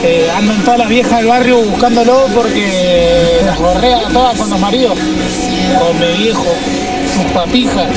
eh, 0.03 0.31
andan 0.35 0.63
todas 0.63 0.79
las 0.79 0.89
viejas 0.89 1.17
del 1.17 1.27
barrio 1.27 1.57
buscándolo 1.63 2.27
porque 2.33 3.41
las 3.45 3.57
gorrea 3.59 3.99
todas 4.11 4.37
con 4.37 4.49
los 4.49 4.59
maridos. 4.59 4.97
Come 5.79 6.13
viejo, 6.17 6.45
sus 7.13 7.31
papijas. 7.31 7.87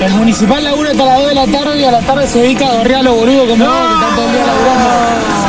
El 0.00 0.14
municipal 0.14 0.64
labura 0.64 0.90
hasta 0.92 1.04
las 1.04 1.18
2 1.18 1.28
de 1.28 1.34
la 1.34 1.46
tarde 1.46 1.80
y 1.80 1.84
a 1.84 1.90
la 1.90 2.00
tarde 2.00 2.26
se 2.26 2.38
dedica 2.40 2.68
a 2.68 2.76
gorrear 2.76 3.00
a 3.00 3.02
los 3.02 3.16
boludos 3.16 3.48
como 3.48 3.56
que 3.56 3.94
están 3.94 4.14
todo 4.16 4.26
el 4.26 4.32
día 4.32 4.46
laburando. 4.46 5.39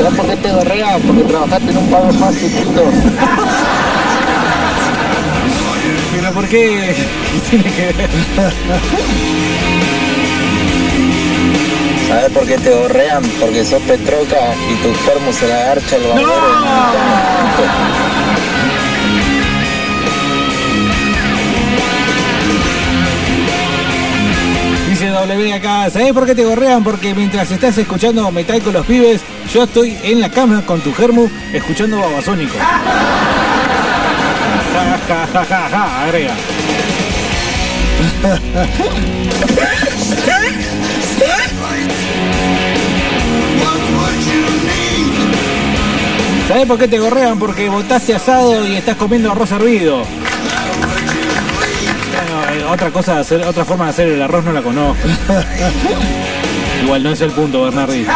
¿Sabes 0.00 0.16
por 0.16 0.26
qué 0.26 0.36
te 0.36 0.50
gorrean? 0.50 1.02
Porque 1.02 1.22
trabajaste 1.24 1.70
en 1.70 1.76
un 1.76 1.90
pago 1.90 2.10
fácil, 2.14 2.50
puto. 2.50 2.84
Pero 6.16 6.32
¿por 6.32 6.48
qué? 6.48 6.94
¿Qué 7.32 7.50
tiene 7.50 7.64
que 7.64 7.92
ver? 7.92 8.10
¿Sabes 12.08 12.30
por 12.30 12.46
qué 12.46 12.56
te 12.56 12.70
gorrean? 12.70 13.22
Porque 13.38 13.62
sos 13.62 13.82
Petroca 13.82 14.54
y 14.70 14.74
tu 14.82 14.88
germo 15.04 15.32
se 15.34 15.48
la 15.48 15.58
garcha 15.66 15.96
el 15.96 16.02
barbero. 16.04 16.32
Dice 24.88 25.08
W 25.08 25.52
acá, 25.52 25.90
¿sabés 25.90 26.12
por 26.14 26.24
qué 26.24 26.34
te 26.34 26.46
gorrean? 26.46 26.82
Porque 26.82 27.14
mientras 27.14 27.50
estás 27.50 27.76
escuchando 27.76 28.30
metal 28.32 28.62
con 28.62 28.72
los 28.72 28.86
pibes, 28.86 29.20
yo 29.52 29.64
estoy 29.64 29.98
en 30.04 30.20
la 30.20 30.28
cama 30.28 30.62
con 30.64 30.80
tu 30.80 30.92
germu 30.94 31.28
escuchando 31.52 31.98
babasónico. 31.98 32.54
Ja, 35.48 36.02
agrega. 36.04 36.34
¿Sabés 46.46 46.66
por 46.66 46.78
qué 46.78 46.88
te 46.88 46.98
gorrean? 46.98 47.38
Porque 47.38 47.68
botaste 47.68 48.14
asado 48.14 48.66
y 48.66 48.76
estás 48.76 48.96
comiendo 48.96 49.32
arroz 49.32 49.50
hervido. 49.52 50.02
Eh, 52.52 52.64
otra 52.68 52.90
cosa, 52.90 53.22
otra 53.46 53.64
forma 53.64 53.84
de 53.84 53.90
hacer 53.90 54.08
el 54.08 54.22
arroz 54.22 54.44
no 54.44 54.52
la 54.52 54.62
conozco. 54.62 55.08
Igual 56.82 57.02
no 57.02 57.10
es 57.10 57.20
el 57.20 57.30
punto, 57.30 57.62
Bernardi. 57.64 58.06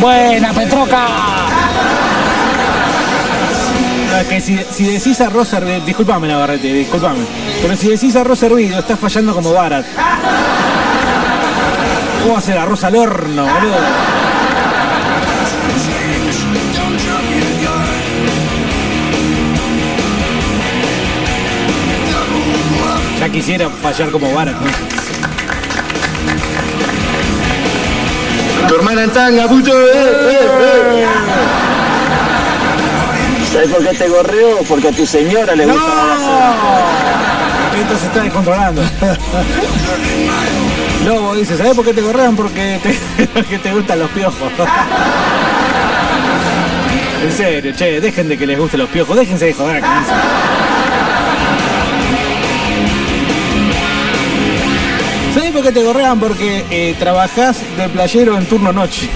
Buena, 0.00 0.52
Petroca. 0.54 1.06
Es 4.20 4.26
que 4.26 4.40
si, 4.40 4.58
si 4.70 4.84
decís 4.84 5.20
arroz 5.20 5.52
hervido, 5.52 5.80
disculpame 5.80 6.26
Navarrete, 6.26 6.72
disculpame. 6.72 7.20
Pero 7.60 7.76
si 7.76 7.88
decís 7.88 8.16
arroz 8.16 8.42
hervido, 8.42 8.78
estás 8.78 8.98
fallando 8.98 9.34
como 9.34 9.52
Barat. 9.52 9.84
¿Cómo 12.22 12.36
hacer 12.36 12.56
arroz 12.58 12.82
al 12.84 12.96
horno, 12.96 13.46
boludo? 13.46 13.76
Ya 23.20 23.28
quisiera 23.28 23.68
fallar 23.68 24.10
como 24.10 24.32
Barat, 24.32 24.56
¿no? 24.60 24.99
Tu 28.68 28.74
hermana 28.74 29.04
en 29.04 29.10
tanga, 29.10 29.48
puto. 29.48 29.70
Eh, 29.70 29.92
eh, 29.94 30.38
eh. 30.62 31.06
¿Sabes 33.52 33.68
por 33.70 33.86
qué 33.86 33.94
te 33.96 34.08
gorreo? 34.08 34.58
Porque 34.68 34.88
a 34.88 34.92
tu 34.92 35.06
señora 35.06 35.54
le 35.54 35.66
gusta 35.66 35.80
la. 35.86 37.80
Esto 37.80 37.98
se 37.98 38.06
está 38.06 38.22
descontrolando. 38.22 38.82
Lobo 41.04 41.34
dice, 41.34 41.56
¿sabes 41.56 41.74
por 41.74 41.84
qué 41.84 41.94
te 41.94 42.02
correan? 42.02 42.36
Porque 42.36 42.80
te, 42.82 43.26
porque 43.34 43.58
te 43.58 43.72
gustan 43.72 43.98
los 43.98 44.10
piojos. 44.10 44.52
en 47.22 47.32
serio, 47.32 47.72
che, 47.76 48.00
dejen 48.00 48.28
de 48.28 48.38
que 48.38 48.46
les 48.46 48.58
gusten 48.58 48.80
los 48.80 48.88
piojos, 48.90 49.16
déjense 49.16 49.46
de 49.46 49.54
joder 49.54 49.82
eso. 55.60 55.64
¿Sabes 55.64 55.64
por 55.64 55.64
qué 55.64 55.72
te 55.72 55.84
correan? 55.84 56.18
Porque 56.18 56.64
eh, 56.70 56.94
trabajás 56.98 57.60
de 57.76 57.88
playero 57.88 58.36
en 58.36 58.46
turno 58.46 58.72
noche. 58.72 59.08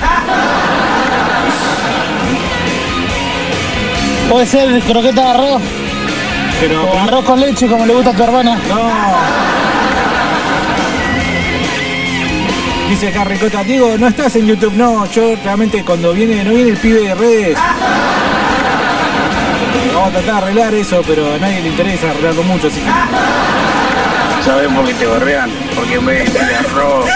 Puede 4.31 4.47
ser 4.47 4.81
croqueta 4.83 5.23
de 5.23 5.29
arroz. 5.29 5.63
Pero 6.61 6.85
O 6.85 6.99
arroz 6.99 7.25
con 7.25 7.41
leche 7.41 7.67
como 7.67 7.87
le 7.87 7.95
gusta 7.95 8.11
a 8.11 8.15
tu 8.15 8.23
hermana. 8.23 8.59
No. 8.69 9.55
Dice 12.89 13.09
acá 13.09 13.25
Ricota, 13.25 13.65
Diego, 13.65 13.97
no 13.99 14.09
estás 14.09 14.37
en 14.37 14.47
YouTube, 14.47 14.75
no, 14.75 15.11
yo 15.11 15.35
realmente 15.43 15.83
cuando 15.83 16.13
viene, 16.13 16.45
no 16.45 16.53
viene 16.53 16.71
el 16.71 16.77
pibe 16.77 17.01
de 17.01 17.15
redes. 17.15 17.59
Vamos 19.93 20.09
a 20.09 20.13
tratar 20.13 20.25
de 20.25 20.43
arreglar 20.43 20.75
eso, 20.75 21.03
pero 21.07 21.35
a 21.35 21.39
nadie 21.39 21.63
le 21.63 21.69
interesa 21.71 22.11
arreglarlo 22.11 22.43
mucho, 22.43 22.69
así 22.69 22.81
que. 22.81 22.91
¿Sabes 24.45 24.69
por 24.75 24.85
qué 24.85 24.93
te 24.93 25.07
gorrean? 25.07 25.51
Porque 25.75 25.95
en 25.95 26.05
vez 26.05 26.33
de 26.35 26.41
arroz, 26.41 27.07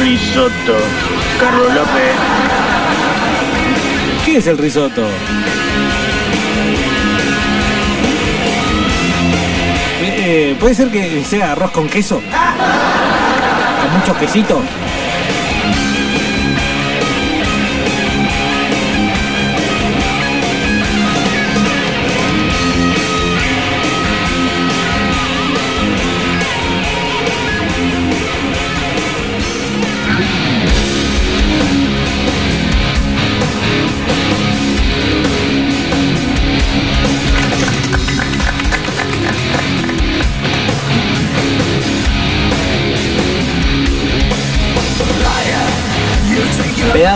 risotto. 0.00 0.76
Carlos 1.38 1.74
López, 1.74 2.12
¿Qué 4.26 4.36
es 4.38 4.46
el 4.48 4.58
risotto? 4.58 5.02
Eh, 10.00 10.50
eh, 10.50 10.56
¿Puede 10.58 10.74
ser 10.74 10.88
que 10.90 11.24
sea 11.24 11.52
arroz 11.52 11.70
con 11.70 11.88
queso? 11.88 12.20
¿Con 13.80 13.98
mucho 13.98 14.18
quesito? 14.18 14.60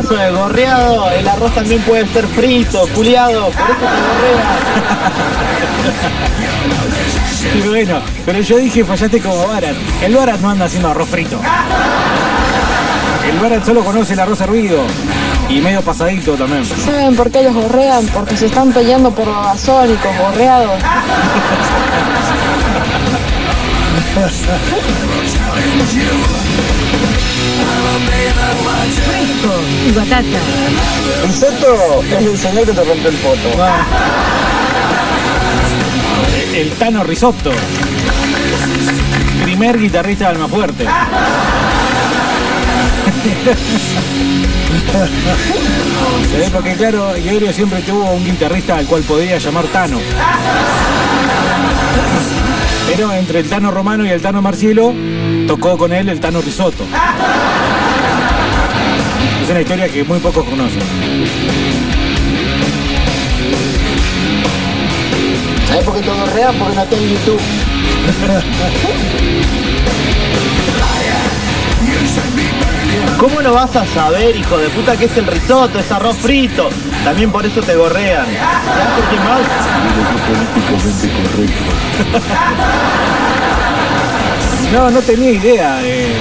De 0.08 0.30
gorreado, 0.30 1.10
el 1.10 1.26
arroz 1.26 1.52
también 1.52 1.82
puede 1.82 2.06
ser 2.06 2.28
frito, 2.28 2.86
culiado, 2.94 3.50
por 3.50 3.70
eso 3.70 3.80
te 3.80 3.86
gorrea. 3.86 4.56
Y 7.54 7.68
bueno, 7.68 8.00
pero 8.24 8.40
yo 8.40 8.56
dije 8.58 8.84
fallaste 8.84 9.20
como 9.20 9.48
Barat. 9.48 9.74
El 10.02 10.14
Barat 10.14 10.40
no 10.40 10.50
anda 10.50 10.66
haciendo 10.66 10.90
arroz 10.90 11.08
frito. 11.08 11.40
El 13.28 13.38
Barat 13.40 13.64
solo 13.64 13.84
conoce 13.84 14.12
el 14.12 14.20
arroz 14.20 14.40
hervido. 14.40 14.84
Y 15.48 15.60
medio 15.60 15.82
pasadito 15.82 16.34
también. 16.34 16.64
¿Saben 16.64 17.16
por 17.16 17.30
qué 17.30 17.42
los 17.42 17.54
gorrean? 17.54 18.06
Porque 18.06 18.36
se 18.36 18.46
están 18.46 18.72
peleando 18.72 19.10
por 19.10 19.26
babasónicos, 19.26 20.16
gorreados. 20.18 20.80
Fresco 29.06 29.52
y 29.86 29.90
batata. 29.92 30.38
Risotto 31.26 32.02
es 32.02 32.26
el 32.26 32.38
señor 32.38 32.66
que 32.66 32.72
te 32.72 32.84
rompe 32.84 33.08
el 33.08 33.16
poto. 33.16 33.48
El 36.54 36.70
Tano 36.72 37.04
Risotto. 37.04 37.50
Primer 39.44 39.78
guitarrista 39.78 40.24
de 40.24 40.30
Almafuerte. 40.30 40.86
¿Sabés? 46.30 46.50
Porque 46.50 46.74
claro, 46.74 47.16
Iorio 47.16 47.52
siempre 47.52 47.80
tuvo 47.82 48.10
un 48.12 48.24
guitarrista 48.24 48.78
al 48.78 48.86
cual 48.86 49.02
podía 49.02 49.38
llamar 49.38 49.64
Tano. 49.66 49.98
Pero 52.88 53.12
entre 53.12 53.40
el 53.40 53.48
Tano 53.48 53.70
Romano 53.70 54.06
y 54.06 54.10
el 54.10 54.22
Tano 54.22 54.40
Marcielo, 54.40 54.94
tocó 55.46 55.76
con 55.76 55.92
él 55.92 56.08
el 56.08 56.20
Tano 56.20 56.40
Risotto. 56.40 56.84
Es 59.46 59.50
una 59.52 59.60
historia 59.60 59.88
que 59.88 60.02
muy 60.02 60.18
pocos 60.18 60.44
conocen. 60.44 60.82
¿Sabes 65.68 65.84
por 65.84 65.94
qué 65.94 66.00
te 66.00 66.08
gorrean? 66.08 66.56
Porque 66.56 66.74
no 66.74 66.82
está 66.82 66.96
en 66.96 67.08
YouTube. 67.10 67.40
¿Cómo 73.20 73.40
no 73.40 73.52
vas 73.52 73.76
a 73.76 73.86
saber, 73.86 74.34
hijo 74.34 74.58
de 74.58 74.68
puta, 74.70 74.96
que 74.96 75.04
es 75.04 75.16
el 75.16 75.28
risotto, 75.28 75.78
es 75.78 75.92
arroz 75.92 76.16
frito? 76.16 76.68
También 77.04 77.30
por 77.30 77.46
eso 77.46 77.60
te 77.62 77.76
gorrean. 77.76 78.26
¿Sabes 78.26 78.88
por 78.96 79.04
qué 79.10 79.16
más? 79.16 79.42
políticamente 80.70 81.08
correcto. 81.22 81.64
No, 84.72 84.90
no 84.90 85.00
tenía 85.02 85.30
idea. 85.30 85.78
eh. 85.84 86.16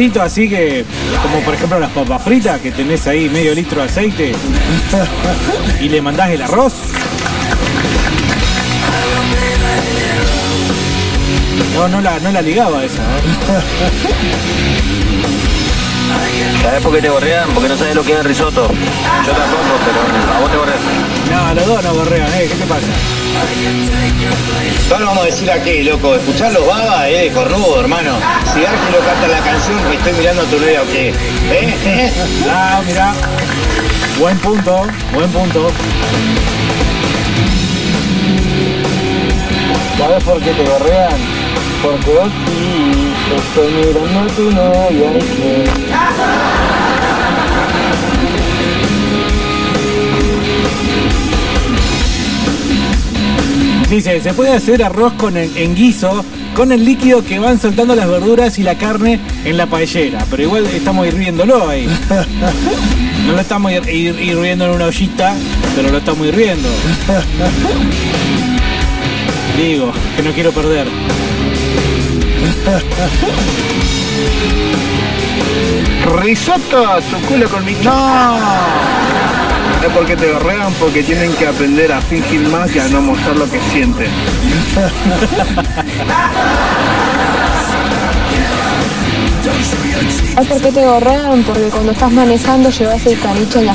Así 0.00 0.48
que, 0.48 0.86
como 1.22 1.40
por 1.40 1.52
ejemplo 1.52 1.78
las 1.78 1.90
papas 1.90 2.22
fritas, 2.22 2.58
que 2.58 2.70
tenés 2.70 3.06
ahí 3.06 3.28
medio 3.28 3.54
litro 3.54 3.82
de 3.82 3.86
aceite 3.86 4.32
y 5.78 5.88
le 5.90 6.00
mandás 6.00 6.30
el 6.30 6.40
arroz. 6.40 6.72
No, 11.74 11.88
no 11.88 12.00
la, 12.00 12.18
no 12.20 12.32
la 12.32 12.40
ligaba 12.40 12.82
esa. 12.82 13.02
¿eh? 13.02 13.20
¿Sabes 16.62 16.82
por 16.82 16.94
qué 16.94 17.02
te 17.02 17.10
gorrean? 17.10 17.50
Porque 17.50 17.68
no 17.68 17.76
sabes 17.76 17.94
lo 17.94 18.02
que 18.02 18.12
es 18.12 18.18
el 18.20 18.24
risotto. 18.24 18.68
Yo 18.68 19.32
tampoco, 19.32 19.80
pero 19.84 20.34
a 20.34 20.40
vos 20.40 20.50
te 20.50 20.56
gorrean. 20.56 21.09
No, 21.28 21.54
los 21.54 21.66
dos 21.66 21.84
no 21.84 21.94
gorrean, 21.94 22.32
¿eh? 22.34 22.48
¿Qué 22.48 22.54
te 22.54 22.66
pasa? 22.66 22.86
Ahora 24.92 25.06
vamos 25.06 25.22
a 25.22 25.26
decir 25.26 25.50
aquí, 25.50 25.82
loco, 25.82 26.14
escuchar 26.14 26.52
los 26.52 26.66
babas, 26.66 27.08
eh, 27.08 27.30
cornudo, 27.34 27.80
hermano. 27.80 28.12
Si 28.52 28.64
Ángelo 28.64 28.98
canta 29.04 29.28
la 29.28 29.40
canción, 29.40 29.78
que 29.88 29.96
estoy 29.96 30.12
mirando 30.14 30.42
a 30.42 30.44
tu 30.46 30.58
novia 30.58 30.82
o 30.82 30.86
qué. 30.86 31.08
¿Eh? 31.50 32.12
Ah, 32.50 32.80
mirá. 32.86 33.12
Buen 34.18 34.38
punto, 34.38 34.86
buen 35.14 35.30
punto. 35.30 35.70
¿Sabes 39.98 40.24
por 40.24 40.40
qué 40.40 40.50
te 40.50 40.64
gorrean? 40.64 41.12
Porque 41.82 42.10
vos 42.10 42.28
sí, 42.46 43.12
estoy 43.36 43.72
mirando 43.72 44.20
a 44.20 44.26
tu 44.26 44.50
novia 44.50 45.12
y. 45.18 45.64
Dice, 53.90 54.20
se 54.20 54.32
puede 54.34 54.52
hacer 54.54 54.84
arroz 54.84 55.14
con 55.14 55.36
el, 55.36 55.54
en 55.56 55.74
guiso 55.74 56.24
con 56.54 56.70
el 56.70 56.84
líquido 56.84 57.24
que 57.24 57.38
van 57.40 57.58
soltando 57.60 57.94
las 57.96 58.08
verduras 58.08 58.56
y 58.58 58.62
la 58.62 58.76
carne 58.76 59.18
en 59.44 59.56
la 59.56 59.66
paellera, 59.66 60.24
pero 60.30 60.42
igual 60.44 60.66
estamos 60.66 61.06
hirviéndolo 61.06 61.68
ahí. 61.68 61.88
No 63.26 63.32
lo 63.34 63.40
estamos 63.42 63.70
hir- 63.70 63.84
hir- 63.86 64.18
hirviendo 64.18 64.64
en 64.64 64.70
una 64.72 64.86
ollita, 64.86 65.34
pero 65.76 65.90
lo 65.90 65.98
estamos 65.98 66.26
hirviendo. 66.26 66.68
Digo, 69.58 69.92
que 70.16 70.22
no 70.22 70.32
quiero 70.32 70.50
perder. 70.52 70.88
Risotto 76.20 76.86
a 76.86 77.00
tu 77.00 77.16
culo 77.26 77.48
con 77.48 77.64
mi 77.64 77.74
¡No! 77.84 78.38
Es 79.82 79.92
porque 79.94 80.14
te 80.16 80.30
gorrean 80.30 80.72
porque 80.74 81.02
tienen 81.02 81.32
que 81.34 81.46
aprender 81.46 81.90
a 81.92 82.00
fingir 82.02 82.46
más 82.48 82.74
y 82.74 82.78
a 82.78 82.88
no 82.88 83.00
mostrar 83.00 83.36
lo 83.36 83.50
que 83.50 83.58
sienten. 83.72 84.10
¿Sabes 90.34 90.48
por 90.48 90.60
qué 90.60 90.72
te 90.72 90.84
gorrean? 90.84 91.42
Porque 91.44 91.68
cuando 91.70 91.92
estás 91.92 92.12
manejando 92.12 92.70
llevas 92.70 93.06
el 93.06 93.18
caniche 93.20 93.60
en 93.60 93.66
la 93.66 93.74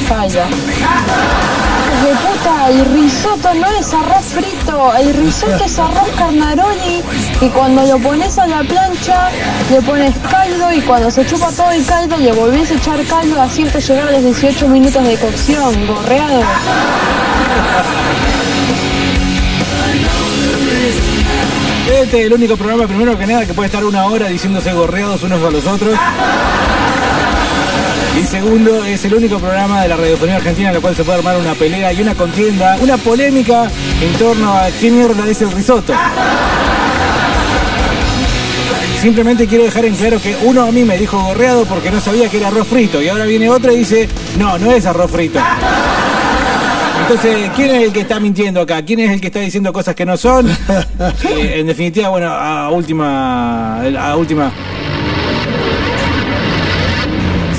de 2.03 2.12
puta, 2.12 2.55
el 2.70 2.86
risotto 2.86 3.53
no 3.53 3.68
es 3.80 3.93
arroz 3.93 4.26
frito, 4.26 4.95
el 4.95 5.13
risotto 5.13 5.63
es 5.63 5.78
arroz 5.78 6.09
carnaroli 6.18 7.03
y 7.41 7.49
cuando 7.49 7.86
lo 7.86 7.99
pones 7.99 8.38
a 8.39 8.47
la 8.47 8.63
plancha 8.63 9.30
le 9.70 9.82
pones 9.82 10.16
caldo 10.30 10.74
y 10.74 10.82
cuando 10.82 11.11
se 11.11 11.26
chupa 11.26 11.51
todo 11.51 11.72
el 11.72 11.86
caldo 11.86 12.18
le 12.18 12.32
volvés 12.32 12.72
a 12.72 12.76
echar 12.76 13.03
caldo 13.05 13.39
así 13.41 13.63
hasta 13.63 13.80
llegar 13.80 14.07
a 14.07 14.11
los 14.11 14.24
18 14.24 14.68
minutos 14.68 15.03
de 15.03 15.16
cocción, 15.18 15.88
gorreado. 15.88 16.41
Este 21.88 22.20
es 22.20 22.26
el 22.26 22.34
único 22.34 22.57
programa, 22.57 22.88
primero 22.88 23.18
que 23.18 23.28
nada, 23.28 23.45
que 23.45 23.53
puede 23.53 23.68
estar 23.68 23.86
una 23.86 24.05
hora 24.05 24.28
diciéndose 24.28 24.74
gorreados 24.74 25.22
unos 25.22 25.43
a 25.43 25.51
los 25.51 25.68
otros. 25.68 25.95
Y 28.18 28.24
segundo, 28.24 28.84
es 28.86 29.03
el 29.05 29.13
único 29.13 29.39
programa 29.39 29.82
de 29.82 29.89
la 29.89 29.97
radiofonía 29.97 30.38
argentina 30.38 30.70
en 30.70 30.76
el 30.76 30.82
cual 30.82 30.95
se 30.95 31.03
puede 31.03 31.18
armar 31.18 31.38
una 31.38 31.53
pelea 31.53 31.91
y 31.91 32.01
una 32.01 32.16
contienda, 32.16 32.78
una 32.80 32.97
polémica 32.97 33.70
en 34.01 34.13
torno 34.13 34.53
a 34.53 34.68
qué 34.80 34.89
mierda 34.89 35.28
es 35.28 35.41
el 35.41 35.51
risotto. 35.51 35.93
Simplemente 39.01 39.45
quiero 39.47 39.66
dejar 39.66 39.86
en 39.86 39.95
claro 39.95 40.20
que 40.20 40.36
uno 40.43 40.63
a 40.63 40.72
mí 40.72 40.84
me 40.84 40.97
dijo 40.97 41.22
gorreado 41.22 41.66
porque 41.66 41.91
no 41.91 41.99
sabía 41.99 42.30
que 42.30 42.38
era 42.38 42.47
arroz 42.47 42.68
frito 42.68 43.01
y 43.01 43.09
ahora 43.09 43.26
viene 43.26 43.49
otro 43.49 43.72
y 43.72 43.80
dice, 43.80 44.07
no, 44.39 44.57
no 44.57 44.72
es 44.72 44.86
arroz 44.86 45.11
frito. 45.11 45.39
Entonces, 47.01 47.51
¿quién 47.55 47.70
es 47.70 47.84
el 47.84 47.93
que 47.93 47.99
está 47.99 48.20
mintiendo 48.20 48.61
acá? 48.61 48.82
¿Quién 48.84 49.01
es 49.01 49.11
el 49.11 49.22
que 49.22 49.28
está 49.28 49.39
diciendo 49.39 49.72
cosas 49.72 49.93
que 49.93 50.05
no 50.05 50.18
son? 50.18 50.49
Eh, 50.49 51.59
en 51.59 51.68
definitiva, 51.68 52.09
bueno, 52.09 52.30
a 52.30 52.70
última. 52.72 53.84
A 53.84 54.16
última. 54.16 54.51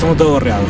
Somos 0.07 0.19
todos 0.19 0.33
gorreados. 0.35 0.69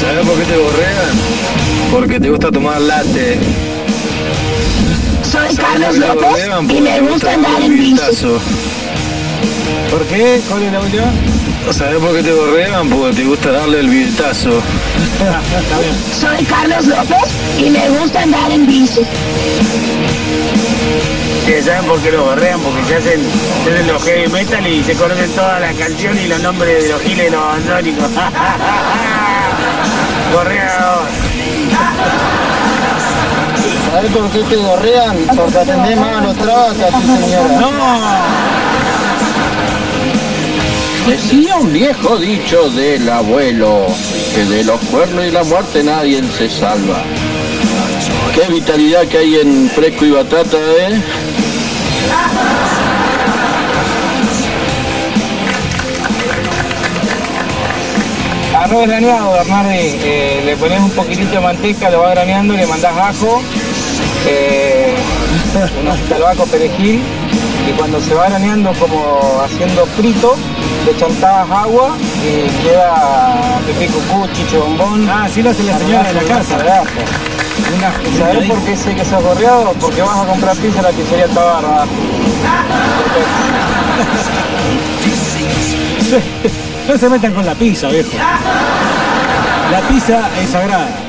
¿Sabes 0.00 0.26
por 0.26 0.38
qué 0.38 0.44
te 0.46 0.56
borrean? 0.56 1.18
Porque 1.92 2.20
te 2.20 2.30
gusta 2.30 2.50
tomar 2.50 2.80
latte. 2.80 3.38
Soy 5.24 5.54
¿Sabes 5.54 5.58
Carlos 5.58 5.88
por 5.88 5.94
qué 5.94 6.00
te 6.00 6.48
López 6.48 6.78
y 6.78 6.80
me 6.80 7.00
gusta 7.02 7.34
andar 7.34 7.52
darle 7.52 7.66
en 7.66 7.76
bici. 7.76 8.26
¿Por 9.90 10.04
qué? 10.06 10.40
¿Cuál 10.48 10.62
es 10.62 10.72
la 10.72 10.80
última? 10.80 11.12
¿Sabes 11.70 11.98
por 11.98 12.16
qué 12.16 12.22
te 12.22 12.32
borrean? 12.32 12.88
Porque 12.88 13.14
te 13.14 13.24
gusta 13.24 13.52
darle 13.52 13.80
el 13.80 13.88
billetazo. 13.90 14.62
Soy 16.20 16.44
Carlos 16.44 16.86
López 16.86 17.18
y 17.58 17.70
me 17.70 17.88
gusta 17.90 18.22
andar 18.22 18.50
en 18.50 18.66
bici. 18.66 19.02
¿Saben 21.64 21.84
por 21.86 21.98
qué 22.00 22.10
lo 22.12 22.24
gorrean? 22.24 22.60
Porque 22.60 22.84
se 22.84 22.96
hacen, 22.96 23.20
se 23.64 23.72
hacen 23.72 23.86
los 23.88 24.02
heavy 24.04 24.28
metal 24.28 24.66
y 24.66 24.84
se 24.84 24.94
conocen 24.94 25.30
toda 25.32 25.58
la 25.60 25.72
canción 25.72 26.18
y 26.18 26.26
los 26.28 26.40
nombres 26.40 26.84
de 26.84 26.90
los 26.90 27.00
giles 27.02 27.28
y 27.28 27.30
los 27.30 27.42
abandónicos. 27.42 28.10
Gorreador. 30.32 31.06
¿Sabes 33.90 34.12
por 34.12 34.30
qué 34.30 34.42
te 34.42 34.56
gorrean? 34.56 35.16
Porque 35.34 35.58
atendés 35.58 35.98
más 35.98 36.16
a 36.16 36.20
los 36.20 36.36
trabas 36.36 36.78
a 36.80 36.88
tu 36.88 37.00
señora. 37.00 37.60
¡No! 37.60 37.72
Decía 41.08 41.56
un 41.56 41.72
viejo 41.72 42.18
dicho 42.18 42.68
del 42.70 43.08
abuelo, 43.08 43.86
que 44.34 44.44
de 44.44 44.64
los 44.64 44.80
cuernos 44.82 45.24
y 45.26 45.30
la 45.30 45.42
muerte 45.44 45.82
nadie 45.82 46.22
se 46.36 46.48
salva. 46.48 47.02
Qué 48.34 48.52
vitalidad 48.52 49.06
que 49.06 49.18
hay 49.18 49.36
en 49.36 49.70
fresco 49.70 50.04
y 50.04 50.10
batata, 50.10 50.56
¿eh? 50.56 51.02
Arroz 58.56 58.86
graneado, 58.86 59.32
Bernardi. 59.32 59.76
Eh, 59.76 60.42
le 60.44 60.56
pones 60.56 60.80
un 60.80 60.90
poquitito 60.90 61.30
de 61.30 61.40
manteca, 61.40 61.90
lo 61.90 62.00
vas 62.00 62.10
graneando, 62.12 62.54
le 62.54 62.66
mandás 62.66 62.96
ajo, 62.96 63.42
eh, 64.26 64.94
unos 65.80 65.98
talbacos 66.08 66.48
perejil 66.48 67.02
y 67.68 67.72
cuando 67.72 68.00
se 68.00 68.14
va 68.14 68.28
graneando 68.28 68.72
como 68.74 69.42
haciendo 69.44 69.84
frito, 69.86 70.36
le 70.86 70.96
chantás 70.96 71.50
agua 71.50 71.96
y 72.24 72.48
queda 72.62 73.60
pepí 73.66 73.86
cucú, 73.92 74.26
chicho 74.32 74.60
bombón. 74.60 75.08
Ah, 75.08 75.28
sí 75.32 75.42
lo 75.42 75.50
hace 75.50 75.64
la 75.64 75.78
señora 75.78 76.04
de 76.04 76.14
la 76.14 76.22
casa. 76.22 76.56
Una 77.76 77.92
¿Sabes 78.16 78.48
por 78.48 78.60
qué 78.64 78.76
sé 78.76 78.94
que 78.94 79.04
se 79.04 79.14
ha 79.14 79.18
correado? 79.18 79.74
Porque 79.80 80.00
vas 80.00 80.18
a 80.18 80.26
comprar 80.26 80.56
pizza, 80.56 80.82
la 80.82 80.90
pizzería 80.90 81.26
bárbara. 81.26 81.84
No 86.88 86.96
se 86.96 87.10
metan 87.10 87.34
con 87.34 87.44
la 87.44 87.54
pizza, 87.54 87.88
viejo. 87.88 88.08
La 89.70 89.80
pizza 89.88 90.30
es 90.40 90.48
sagrada. 90.48 91.07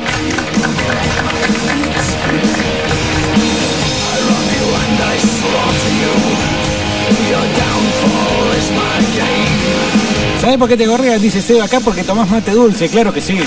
¿Sabes 10.50 10.58
por 10.58 10.68
qué 10.68 10.78
te 10.78 10.88
gorreas? 10.88 11.22
Dice 11.22 11.44
Seba 11.44 11.66
acá 11.66 11.80
porque 11.80 12.04
tomás 12.04 12.28
mate 12.28 12.50
dulce, 12.50 12.90
claro 12.90 13.14
que 13.14 13.22
sí. 13.22 13.40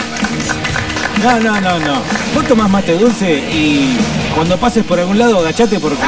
No, 1.21 1.41
no, 1.41 1.61
no, 1.61 1.81
no. 1.81 2.01
Vos 2.33 2.47
tomás 2.47 2.71
mate 2.71 2.97
dulce 2.97 3.39
y 3.39 3.99
cuando 4.37 4.57
pases 4.57 4.85
por 4.85 5.01
algún 5.01 5.19
lado 5.19 5.41
agachate 5.41 5.81
porque. 5.81 6.01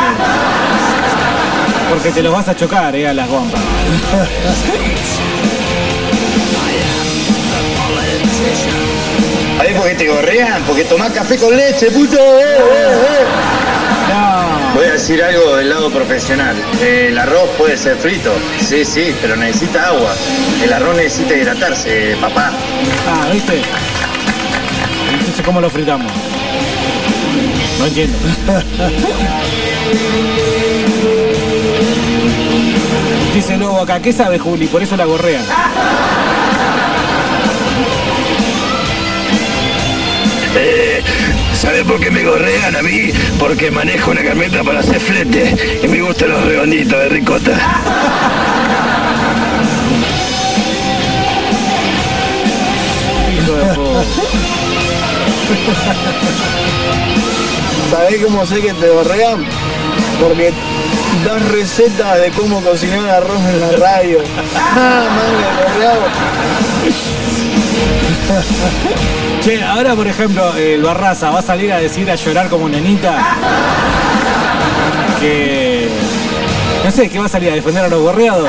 Porque 1.90 2.12
te 2.12 2.22
los 2.22 2.32
vas 2.32 2.46
a 2.46 2.54
chocar, 2.54 2.94
eh, 2.94 3.08
a 3.08 3.12
las 3.12 3.28
guampas. 9.54 9.58
¿Sabés 9.58 9.76
por 9.76 9.88
qué 9.88 9.94
te 9.94 10.08
gorrean? 10.08 10.62
Porque 10.64 10.84
tomás 10.84 11.12
café 11.12 11.36
con 11.36 11.56
leche, 11.56 11.90
puto. 11.90 12.16
Eh, 12.16 12.42
eh, 12.42 12.92
eh. 12.92 13.24
Voy 14.74 14.86
a 14.86 14.92
decir 14.92 15.22
algo 15.22 15.56
del 15.56 15.70
lado 15.70 15.90
profesional. 15.90 16.56
El 16.82 17.16
arroz 17.16 17.48
puede 17.56 17.76
ser 17.76 17.96
frito, 17.96 18.32
sí, 18.60 18.84
sí, 18.84 19.14
pero 19.22 19.36
necesita 19.36 19.88
agua. 19.88 20.12
El 20.62 20.72
arroz 20.72 20.96
necesita 20.96 21.36
hidratarse, 21.36 22.16
papá. 22.20 22.50
Ah, 23.06 23.28
¿viste? 23.32 23.62
Entonces, 25.12 25.44
¿cómo 25.44 25.60
lo 25.60 25.70
fritamos? 25.70 26.10
No 27.78 27.86
entiendo. 27.86 28.18
Dice 33.34 33.56
Lobo 33.56 33.80
acá, 33.80 34.00
¿qué 34.00 34.12
sabe 34.12 34.38
Juli? 34.38 34.66
Por 34.66 34.82
eso 34.82 34.96
la 34.96 35.04
gorrea. 35.04 35.40
¿Sabe 41.64 41.84
por 41.84 41.98
qué 41.98 42.10
me 42.10 42.22
gorrean 42.22 42.76
a 42.76 42.82
mí? 42.82 43.10
Porque 43.38 43.70
manejo 43.70 44.10
una 44.10 44.22
camioneta 44.22 44.62
para 44.62 44.80
hacer 44.80 45.00
flete 45.00 45.80
y 45.82 45.88
me 45.88 46.02
gustan 46.02 46.28
los 46.30 46.44
redonditos 46.44 46.98
de 46.98 47.08
ricota. 47.08 47.52
Hijo 53.32 53.52
de. 53.56 53.74
¿Sabés 57.90 58.24
cómo 58.24 58.46
sé 58.46 58.60
que 58.60 58.74
te 58.74 58.90
borrean? 58.90 59.44
Porque 60.20 60.52
das 61.24 61.42
recetas 61.48 62.20
de 62.20 62.30
cómo 62.32 62.60
cocinar 62.60 63.08
arroz 63.08 63.40
en 63.40 63.60
la 63.60 63.72
radio. 63.78 64.18
Ah, 64.54 65.08
manga, 65.16 65.72
gorreado. 65.72 67.13
Che, 69.42 69.62
ahora 69.62 69.94
por 69.94 70.06
ejemplo, 70.06 70.54
el 70.56 70.82
Barraza 70.82 71.30
va 71.30 71.40
a 71.40 71.42
salir 71.42 71.72
a 71.72 71.78
decir 71.78 72.10
a 72.10 72.14
llorar 72.14 72.48
como 72.48 72.68
nenita. 72.68 73.36
Que. 75.20 75.88
No 76.84 76.90
sé, 76.90 77.08
que 77.08 77.18
va 77.18 77.26
a 77.26 77.28
salir 77.28 77.50
a 77.50 77.54
defender 77.54 77.84
a 77.84 77.88
los 77.88 78.00
gorreados. 78.00 78.48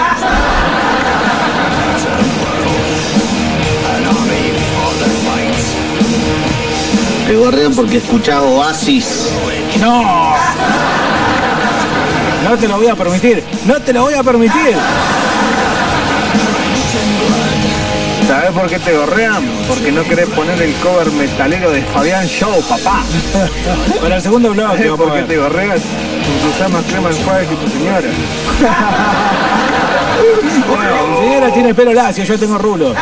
Te 7.28 7.36
gorrean 7.36 7.74
porque 7.74 7.98
escuchaba 7.98 8.42
Oasis. 8.42 9.30
¡No! 9.80 10.36
No 12.44 12.58
te 12.58 12.68
lo 12.68 12.78
voy 12.78 12.88
a 12.88 12.96
permitir. 12.96 13.44
No 13.66 13.82
te 13.82 13.92
lo 13.92 14.04
voy 14.04 14.14
a 14.14 14.22
permitir. 14.22 14.78
¿Sabés 18.28 18.52
por 18.52 18.68
qué 18.68 18.80
te 18.80 18.98
gorrean? 18.98 19.44
Porque 19.68 19.92
no 19.92 20.04
querés 20.04 20.28
poner 20.30 20.60
el 20.62 20.74
cover 20.76 21.12
metalero 21.12 21.72
de 21.72 21.82
Fabián 21.84 22.28
Show, 22.28 22.60
papá. 22.68 23.04
Para 24.02 24.16
el 24.16 24.22
segundo 24.22 24.52
bloque, 24.52 24.78
¿Sabés 24.78 24.92
vamos 24.92 25.08
por 25.08 25.16
qué 25.16 25.24
te 25.24 25.38
gorrean? 25.38 25.80
Porque 25.80 26.56
usás 26.56 26.72
más 26.72 26.84
crema 26.86 27.10
enjuague 27.10 27.48
que 27.48 27.56
tu 27.56 27.70
señora. 27.70 28.02
Bueno, 30.68 31.08
mi 31.08 31.18
señora 31.28 31.54
tiene 31.54 31.70
el 31.70 31.76
pelo 31.76 31.94
lacio, 31.94 32.24
yo 32.24 32.40
tengo 32.40 32.58
rulo. 32.58 32.94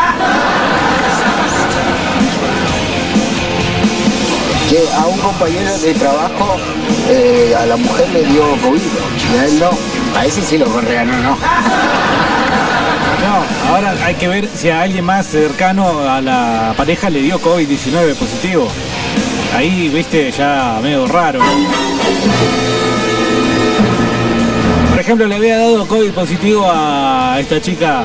Que 4.70 4.80
a 4.98 5.06
un 5.06 5.18
compañero 5.20 5.78
de 5.78 5.94
trabajo, 5.94 6.58
eh, 7.08 7.56
a 7.58 7.66
la 7.68 7.78
mujer 7.78 8.10
le 8.10 8.24
dio 8.24 8.42
COVID 8.62 8.82
y 9.34 9.38
a 9.38 9.46
él 9.46 9.60
no. 9.60 9.70
A 10.20 10.26
ese 10.26 10.42
sí 10.42 10.58
lo 10.58 10.66
correan, 10.66 11.08
¿no? 11.24 11.38
Ahora 13.70 13.96
hay 14.06 14.16
que 14.16 14.28
ver 14.28 14.48
si 14.54 14.70
a 14.70 14.82
alguien 14.82 15.06
más 15.06 15.26
cercano 15.28 16.00
a 16.08 16.22
la 16.22 16.74
pareja 16.78 17.10
le 17.10 17.22
dio 17.22 17.40
COVID-19 17.40 18.16
positivo. 18.16 18.68
Ahí, 19.56 19.90
viste, 19.90 20.32
ya 20.32 20.80
medio 20.82 21.06
raro. 21.08 21.40
Por 24.90 25.00
ejemplo, 25.00 25.28
le 25.28 25.36
había 25.36 25.58
dado 25.58 25.88
COVID 25.88 26.12
positivo 26.12 26.66
a 26.72 27.38
esta 27.40 27.60
chica 27.62 28.04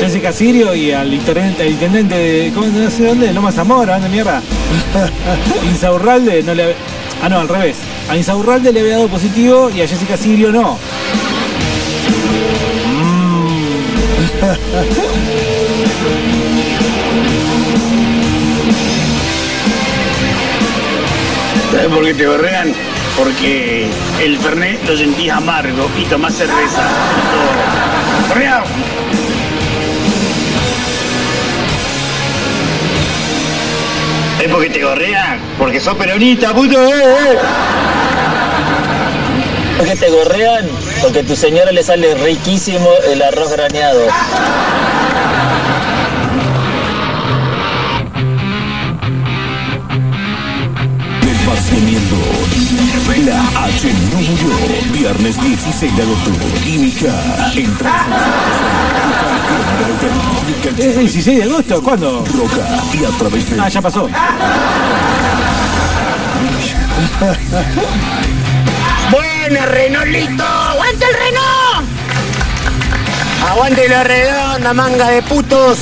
Jessica 0.00 0.32
Sirio 0.32 0.74
y 0.74 0.90
al 0.92 1.12
intendente, 1.12 1.62
al 1.62 1.68
intendente 1.70 2.14
de. 2.16 2.52
¿cómo, 2.52 2.66
no 2.66 2.90
sé 2.90 3.04
dónde? 3.06 3.32
Loma 3.32 3.52
Zamora, 3.52 3.94
¿dónde 3.94 4.08
mierda? 4.08 4.42
Insaurralde 5.70 6.42
no 6.42 6.54
le 6.54 6.62
había- 6.64 6.76
Ah, 7.22 7.28
no, 7.28 7.40
al 7.40 7.48
revés. 7.48 7.76
A 8.08 8.16
Insaurralde 8.16 8.72
le 8.72 8.80
había 8.80 8.92
dado 8.96 9.08
positivo 9.08 9.70
y 9.70 9.82
a 9.82 9.88
Jessica 9.88 10.16
Sirio 10.16 10.50
no. 10.52 10.78
¿Sabes 21.70 21.88
por 21.88 22.04
qué 22.04 22.14
te 22.14 22.26
gorrean? 22.26 22.72
Porque 23.16 23.90
el 24.20 24.38
Fernet 24.38 24.86
lo 24.86 24.96
sentís 24.96 25.32
amargo 25.32 25.90
y 25.98 26.04
tomás 26.04 26.34
cerveza. 26.34 26.82
¡Gorreado! 28.28 28.64
¿Es 34.40 34.48
porque 34.48 34.70
te 34.70 34.84
gorrean? 34.84 35.40
Porque 35.58 35.80
sos 35.80 35.96
peronista, 35.96 36.54
puto, 36.54 36.80
eh, 36.80 36.92
eh. 36.92 37.38
¿Por 39.78 39.86
qué 39.86 39.96
te 39.96 40.10
gorrean? 40.10 40.68
Porque 41.02 41.20
a 41.20 41.22
tu 41.24 41.36
señora 41.36 41.70
le 41.72 41.82
sale 41.82 42.14
riquísimo 42.14 42.88
el 43.10 43.22
arroz 43.22 43.52
graneado. 43.52 44.06
Teniendo 51.68 52.16
La 53.26 53.64
H 53.64 53.92
no 54.10 54.20
murió. 54.20 54.48
Viernes 54.92 55.40
16 55.40 55.96
de 55.96 56.02
agosto. 56.02 56.30
Química. 56.64 57.12
Entra. 57.54 58.06
¿Es 60.78 60.96
el 60.96 61.00
16 61.00 61.36
de 61.36 61.44
agosto? 61.44 61.82
¿Cuándo? 61.82 62.24
Roca. 62.24 62.66
Y 62.94 63.04
a 63.04 63.10
través 63.18 63.50
de. 63.50 63.60
Ah, 63.60 63.68
ya 63.68 63.82
pasó. 63.82 64.08
Buena, 69.10 69.66
Renolito. 69.66 70.57
¡Aguante 73.48 73.88
la 73.88 74.04
redonda, 74.04 74.74
manga 74.74 75.08
de 75.08 75.22
putos! 75.22 75.78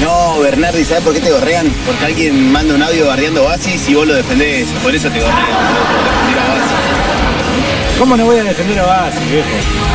No, 0.00 0.38
Bernardo 0.38 0.60
Nardi, 0.60 0.84
¿sabes 0.84 1.02
por 1.02 1.12
qué 1.12 1.20
te 1.20 1.32
gorrean? 1.32 1.68
Porque 1.84 2.04
alguien 2.04 2.52
manda 2.52 2.74
un 2.74 2.82
audio 2.82 3.08
bardeando 3.08 3.42
Oasis 3.42 3.88
y 3.88 3.94
vos 3.94 4.06
lo 4.06 4.14
defendés. 4.14 4.68
Por 4.84 4.94
eso 4.94 5.10
te 5.10 5.20
gorrean, 5.20 5.46
boludo, 5.46 5.84
por 5.84 6.04
defender 6.04 6.38
a 6.38 6.52
Oasis. 6.52 7.98
¿Cómo 7.98 8.16
no 8.16 8.24
voy 8.24 8.38
a 8.38 8.44
defender 8.44 8.78
a 8.78 8.86
Oasis, 8.86 9.30
viejo? 9.32 9.91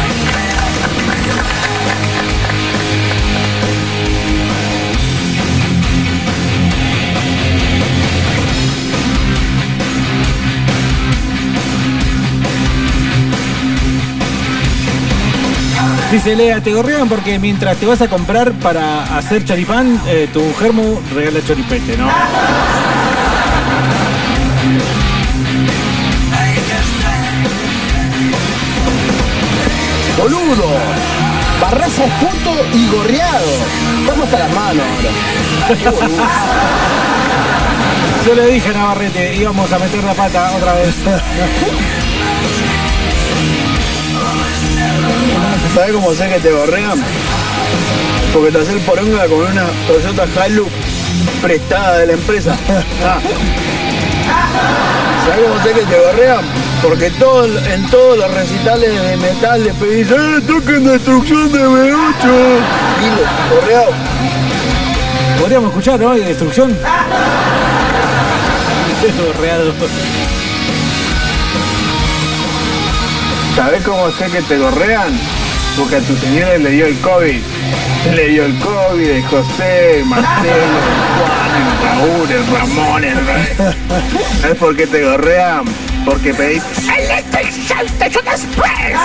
Dice 16.11 16.37
Lea, 16.37 16.61
te 16.61 16.71
gorrean 16.71 17.09
porque 17.09 17.37
mientras 17.37 17.75
te 17.77 17.85
vas 17.85 18.01
a 18.01 18.07
comprar 18.07 18.53
para 18.53 19.17
hacer 19.17 19.43
choripán, 19.43 19.99
eh, 20.07 20.29
tu 20.31 20.41
germo 20.57 21.01
regala 21.13 21.41
choripete, 21.45 21.97
¿no? 21.97 22.07
Boludo. 30.17 30.77
Barrazo 31.59 32.03
puto 32.03 32.55
y 32.73 32.87
gorreado. 32.87 33.51
¿Cómo 34.09 34.23
está 34.23 34.39
las 34.39 34.53
manos 34.53 34.85
ahora? 34.95 35.11
Yo 38.25 38.33
le 38.33 38.45
dije 38.47 38.69
a 38.69 38.73
Navarrete, 38.73 39.35
íbamos 39.35 39.69
a 39.73 39.79
meter 39.79 40.03
la 40.05 40.13
pata 40.13 40.51
otra 40.55 40.73
vez. 40.73 40.95
¿Sabes 45.77 45.93
cómo 45.93 46.11
sé 46.11 46.27
que 46.27 46.39
te 46.39 46.51
gorrean? 46.51 46.99
Porque 48.33 48.51
te 48.51 48.57
haces 48.57 48.73
el 48.73 48.79
poronga 48.79 49.27
con 49.27 49.41
una 49.41 49.67
Toyota 49.85 50.47
Hilux 50.47 50.71
prestada 51.39 51.99
de 51.99 52.07
la 52.07 52.13
empresa. 52.13 52.57
Ah. 53.05 53.19
¿Sabes 55.23 55.45
cómo 55.47 55.61
sé 55.61 55.73
que 55.73 55.85
te 55.85 55.99
gorrean? 55.99 56.45
Porque 56.81 57.11
todo, 57.11 57.45
en 57.45 57.85
todos 57.91 58.17
los 58.17 58.33
recitales 58.33 58.89
de 59.03 59.17
metal 59.17 59.63
le 59.63 59.73
pedís, 59.75 60.09
¡eh, 60.09 60.41
toquen 60.47 60.83
destrucción 60.83 61.51
de 61.51 61.59
B8! 61.59 62.25
Y 63.03 63.53
gorreado. 63.53 63.91
Podríamos 65.39 65.69
escuchar, 65.69 65.99
¿no? 65.99 66.15
De 66.15 66.25
destrucción. 66.25 66.75
Gorreado. 69.35 69.73
¿Sabes 73.55 73.83
cómo 73.83 74.09
sé 74.09 74.25
que 74.31 74.41
te 74.41 74.57
gorrean? 74.57 75.36
Porque 75.77 75.97
a 75.97 75.99
tu 75.99 76.15
señora 76.15 76.57
le 76.57 76.69
dio 76.71 76.85
el 76.87 76.97
COVID. 76.99 77.39
Le 78.15 78.27
dio 78.29 78.45
el 78.45 78.57
COVID, 78.59 79.09
el 79.09 79.23
José, 79.27 79.99
el 79.99 80.05
Marcelo, 80.05 80.53
el 80.55 81.17
Juan, 81.19 81.51
el 81.61 81.67
Raúl, 81.83 82.31
el 82.31 82.47
Ramón, 82.47 83.03
el 83.03 83.27
Ra- 83.27 83.73
¿Sabes 84.41 84.57
por 84.57 84.75
qué 84.75 84.87
te 84.87 85.03
gorrean? 85.03 85.65
Porque 86.05 86.33
pedís 86.33 86.63
Electric 86.87 87.47
Station 87.49 88.25
Express. 88.27 88.97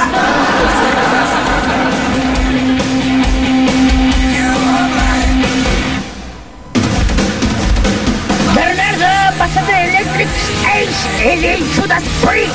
Bernardo, 8.54 9.36
pásate 9.38 9.72
de 9.72 9.84
Electric 9.84 10.28
Station 10.28 11.30
Electric 11.32 11.90
Express. 11.90 12.52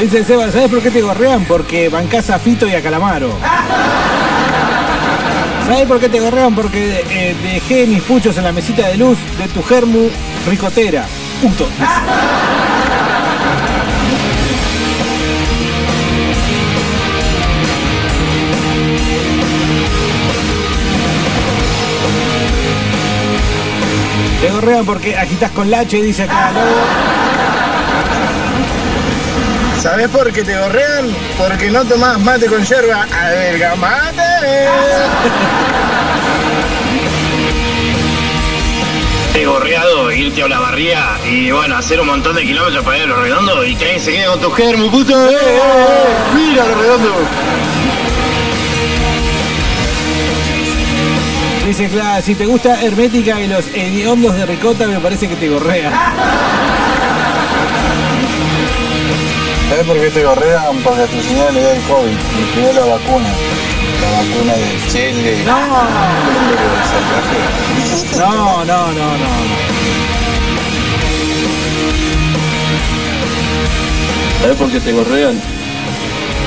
Dice 0.00 0.24
Seba, 0.24 0.50
¿sabes 0.50 0.70
por 0.70 0.82
qué 0.82 0.90
te 0.90 1.02
gorrean? 1.02 1.44
Porque 1.44 1.90
bancás 1.90 2.30
a 2.30 2.38
Fito 2.38 2.66
y 2.66 2.72
a 2.72 2.82
Calamaro. 2.82 3.36
¿Sabes 5.66 5.86
por 5.86 6.00
qué 6.00 6.08
te 6.08 6.18
gorrean? 6.18 6.54
Porque 6.54 7.04
eh, 7.10 7.36
dejé 7.42 7.86
mis 7.86 8.00
puchos 8.02 8.34
en 8.38 8.44
la 8.44 8.50
mesita 8.50 8.88
de 8.88 8.96
luz 8.96 9.18
de 9.36 9.46
tu 9.48 9.62
germu 9.62 10.08
ricotera. 10.48 11.04
Punto. 11.42 11.68
Te 24.40 24.50
gorrean 24.50 24.86
porque 24.86 25.14
agitas 25.18 25.50
con 25.50 25.70
lache, 25.70 26.02
dice 26.02 26.22
acá. 26.22 26.50
¿Sabes 29.80 30.08
por 30.10 30.30
qué 30.30 30.44
te 30.44 30.58
gorrean? 30.58 31.08
Porque 31.38 31.70
no 31.70 31.82
tomás 31.86 32.20
mate 32.20 32.44
con 32.46 32.62
yerba. 32.62 33.06
¡Adelga 33.10 33.74
mate! 33.76 34.68
Te 39.32 39.46
gorreado, 39.46 40.12
irte 40.12 40.42
a 40.42 40.48
la 40.48 40.58
barría 40.60 41.18
y 41.26 41.50
bueno, 41.50 41.78
hacer 41.78 41.98
un 41.98 42.08
montón 42.08 42.36
de 42.36 42.42
kilómetros 42.42 42.84
para 42.84 42.98
ir 42.98 43.04
a 43.04 43.06
lo 43.06 43.22
redondo 43.22 43.64
y 43.64 43.74
que 43.74 43.98
se 43.98 44.12
quede 44.12 44.26
con 44.26 44.40
tu 44.40 44.50
germo, 44.50 44.90
puto. 44.90 45.30
¡Eh, 45.30 45.32
eh, 45.32 45.58
eh! 45.58 46.34
¡Mira 46.34 46.66
lo 46.66 46.74
redondo! 46.74 47.14
Dice, 51.66 51.88
claro, 51.88 52.22
si 52.22 52.34
te 52.34 52.44
gusta 52.44 52.82
Hermética 52.82 53.40
y 53.40 53.46
los 53.46 53.66
hediondos 53.68 54.36
de 54.36 54.44
ricota, 54.44 54.86
me 54.86 55.00
parece 55.00 55.26
que 55.26 55.36
te 55.36 55.48
gorrea. 55.48 56.76
¿Sabes 59.70 59.86
por 59.86 60.00
qué 60.00 60.10
te 60.10 60.24
gorrean? 60.24 60.76
Porque 60.82 61.02
a 61.02 61.06
tu 61.06 61.22
señora 61.22 61.52
le 61.52 61.60
dio 61.60 61.70
el 61.70 61.82
COVID, 61.82 62.10
le 62.10 62.44
pidió 62.54 62.72
la 62.72 62.86
vacuna. 62.92 63.28
La 64.02 64.10
vacuna 64.10 64.52
de 64.54 64.78
Chile. 64.90 65.44
No. 65.46 65.60
No, 68.18 68.64
no, 68.64 68.92
no, 68.92 69.16
no. 69.16 69.30
¿Sabes 74.40 74.56
por 74.56 74.72
qué 74.72 74.80
te 74.80 74.92
gorrean? 74.92 75.40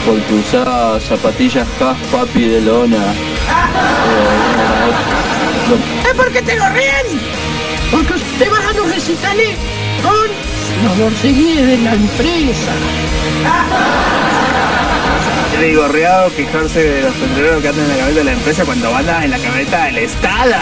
Porque 0.06 0.34
usás 0.34 1.04
zapatillas 1.04 1.66
Half 1.80 1.98
Papi 2.12 2.42
de 2.42 2.60
lona. 2.60 3.14
¿Es 6.06 6.14
porque 6.14 6.42
te 6.42 6.60
gorrean? 6.60 7.06
Porque 7.90 8.14
te 8.38 8.50
vas 8.50 8.66
a 8.66 8.74
los 8.74 8.94
recitales 8.94 9.58
con 10.04 10.53
los 10.84 10.98
borseguíes 10.98 11.68
de 11.68 11.78
la 11.78 11.94
empresa. 11.94 12.72
El 15.60 15.76
gorreado 15.78 16.36
quejarse 16.36 16.84
de 16.84 17.02
los 17.04 17.14
tendreros 17.14 17.62
que 17.62 17.68
andan 17.70 17.86
en 17.86 17.90
la 17.90 17.96
camioneta 17.96 18.20
de 18.20 18.26
la 18.26 18.34
empresa 18.34 18.66
cuando 18.66 18.96
andan 18.96 19.24
en 19.24 19.32
la 19.32 19.38
camioneta 19.38 19.86
del 19.86 19.98
Estado. 20.00 20.56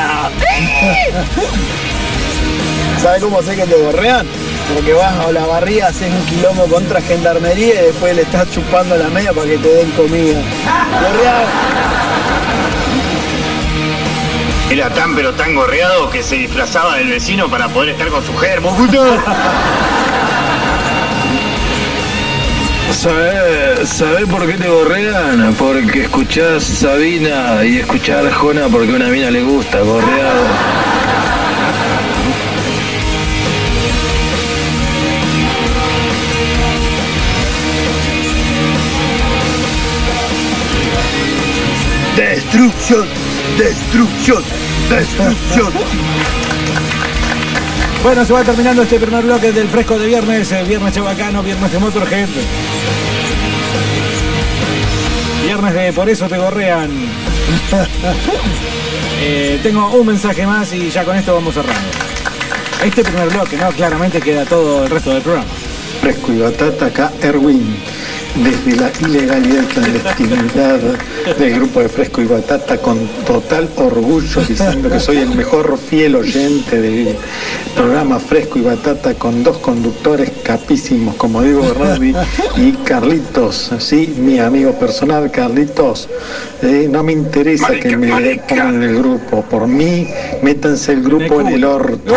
¿Sabes 3.01 3.23
cómo 3.23 3.41
sé 3.41 3.55
que 3.55 3.65
te 3.65 3.75
gorrean? 3.75 4.27
Porque 4.73 4.93
vas 4.93 5.13
a 5.13 5.31
la 5.31 5.45
barría, 5.45 5.87
haces 5.87 6.13
un 6.13 6.25
quilombo 6.25 6.65
contra 6.67 7.01
gendarmería 7.01 7.81
y 7.81 7.85
después 7.87 8.15
le 8.15 8.21
estás 8.21 8.51
chupando 8.51 8.95
la 8.95 9.09
media 9.09 9.33
para 9.33 9.47
que 9.47 9.57
te 9.57 9.67
den 9.67 9.91
comida. 9.91 10.39
Gorreado. 11.01 12.00
Era 14.71 14.89
tan 14.89 15.13
pero 15.15 15.33
tan 15.33 15.53
gorreado 15.53 16.09
que 16.09 16.23
se 16.23 16.37
disfrazaba 16.37 16.95
del 16.95 17.09
vecino 17.09 17.49
para 17.49 17.67
poder 17.67 17.89
estar 17.89 18.07
con 18.07 18.25
su 18.25 18.33
germo, 18.37 18.73
puto. 18.77 19.03
¿Sabés 22.93 23.89
sabe 23.89 24.25
por 24.27 24.47
qué 24.47 24.53
te 24.53 24.69
gorrean? 24.69 25.53
Porque 25.55 26.03
escuchás 26.03 26.63
Sabina 26.63 27.65
y 27.65 27.79
escuchás 27.79 28.25
Arjona 28.25 28.69
porque 28.69 28.93
a 28.93 28.95
una 28.95 29.07
mina 29.09 29.29
le 29.29 29.43
gusta, 29.43 29.81
gorreado. 29.81 30.45
Destrucción, 42.15 43.07
destrucción, 43.57 44.43
destrucción. 44.89 45.71
Bueno, 48.03 48.25
se 48.25 48.33
va 48.33 48.43
terminando 48.43 48.81
este 48.83 48.99
primer 48.99 49.23
bloque 49.23 49.51
del 49.51 49.67
fresco 49.67 49.99
de 49.99 50.07
viernes, 50.07 50.51
eh, 50.51 50.63
viernes 50.63 50.93
chabacano, 50.93 51.43
viernes 51.43 51.71
de 51.71 51.79
Motorhead. 51.79 52.29
Viernes 55.45 55.73
de 55.73 55.93
Por 55.93 56.09
eso 56.09 56.27
te 56.27 56.37
gorrean. 56.37 56.89
Eh, 59.23 59.59
tengo 59.61 59.87
un 59.91 60.07
mensaje 60.07 60.47
más 60.47 60.73
y 60.73 60.89
ya 60.89 61.05
con 61.05 61.15
esto 61.15 61.35
vamos 61.35 61.53
cerrando. 61.53 61.89
Este 62.83 63.03
primer 63.03 63.29
bloque, 63.29 63.55
¿no? 63.55 63.69
Claramente 63.69 64.19
queda 64.19 64.45
todo 64.45 64.85
el 64.85 64.89
resto 64.89 65.13
del 65.13 65.21
programa. 65.21 65.47
Fresco 66.01 66.33
y 66.33 66.39
batata 66.39 66.87
acá, 66.87 67.11
Erwin. 67.21 67.75
Desde 68.35 68.81
la 68.81 68.91
ilegalidad 68.99 69.61
y 69.61 69.65
clandestinidad 69.67 70.79
del 71.37 71.55
grupo 71.55 71.81
de 71.81 71.89
Fresco 71.89 72.21
y 72.21 72.25
Batata 72.25 72.77
con 72.77 73.07
total 73.25 73.69
orgullo 73.75 74.41
diciendo 74.41 74.89
que 74.89 74.99
soy 74.99 75.17
el 75.17 75.29
mejor 75.29 75.77
fiel 75.77 76.15
oyente 76.15 76.81
del 76.81 77.15
programa 77.75 78.19
Fresco 78.19 78.57
y 78.57 78.61
Batata 78.61 79.13
con 79.15 79.43
dos 79.43 79.57
conductores 79.59 80.31
capísimos 80.43 81.15
como 81.15 81.41
Diego 81.43 81.61
Bernardi 81.61 82.13
y 82.57 82.71
Carlitos, 82.83 83.71
¿sí? 83.79 84.15
mi 84.17 84.39
amigo 84.39 84.73
personal 84.73 85.29
Carlitos. 85.31 86.09
Eh, 86.63 86.87
no 86.89 87.03
me 87.03 87.13
interesa 87.13 87.71
que 87.79 87.97
me 87.97 88.09
pongan 88.47 88.75
en 88.75 88.83
el 88.83 88.97
grupo, 88.97 89.43
por 89.43 89.67
mí 89.67 90.07
métanse 90.41 90.93
el 90.93 91.03
grupo 91.03 91.41
en 91.41 91.47
el 91.47 91.63
orto. 91.63 92.15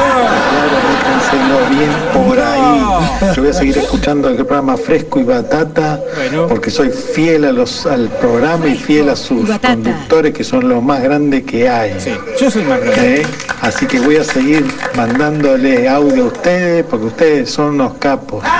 Bien 1.70 1.90
por 2.12 2.38
ahí. 2.38 3.34
Yo 3.34 3.42
voy 3.42 3.50
a 3.50 3.54
seguir 3.54 3.78
escuchando 3.78 4.28
el 4.28 4.36
programa 4.36 4.76
Fresco 4.76 5.20
y 5.20 5.24
Batata 5.24 6.00
porque 6.48 6.70
soy 6.70 6.90
fiel 6.90 7.44
a 7.44 7.52
los, 7.52 7.86
al 7.86 8.08
programa 8.08 8.66
y 8.68 8.76
fiel 8.76 9.08
a 9.08 9.16
sus 9.16 9.48
conductores 9.58 10.34
que 10.34 10.44
son 10.44 10.68
los 10.68 10.82
más 10.82 11.02
grandes 11.02 11.44
que 11.44 11.68
hay. 11.68 11.96
Yo 12.40 12.50
soy 12.50 12.64
más 12.64 12.80
grande. 12.80 13.22
¿Eh? 13.22 13.26
Así 13.60 13.86
que 13.86 14.00
voy 14.00 14.16
a 14.16 14.24
seguir 14.24 14.64
mandándole 14.96 15.88
audio 15.88 16.24
a 16.24 16.26
ustedes 16.26 16.84
porque 16.84 17.06
ustedes 17.06 17.50
son 17.50 17.74
unos 17.74 17.94
capos. 17.94 18.44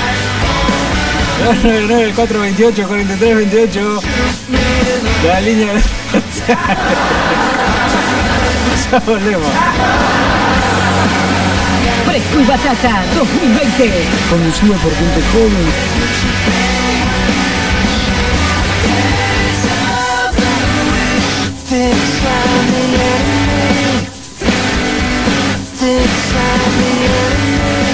Bueno, 1.44 1.86
9, 1.88 2.12
4, 2.14 2.40
28, 2.40 2.88
43, 2.88 3.36
28. 3.36 4.00
La 5.26 5.40
línea. 5.40 5.72
ya 8.90 8.98
volvemos. 9.00 9.48
Fresco 12.04 12.40
y 12.40 12.44
Batata 12.44 13.04
2020. 13.14 13.90
Conducido 14.28 14.74
por 14.74 14.92
gente 14.94 15.22
joven 15.32 16.69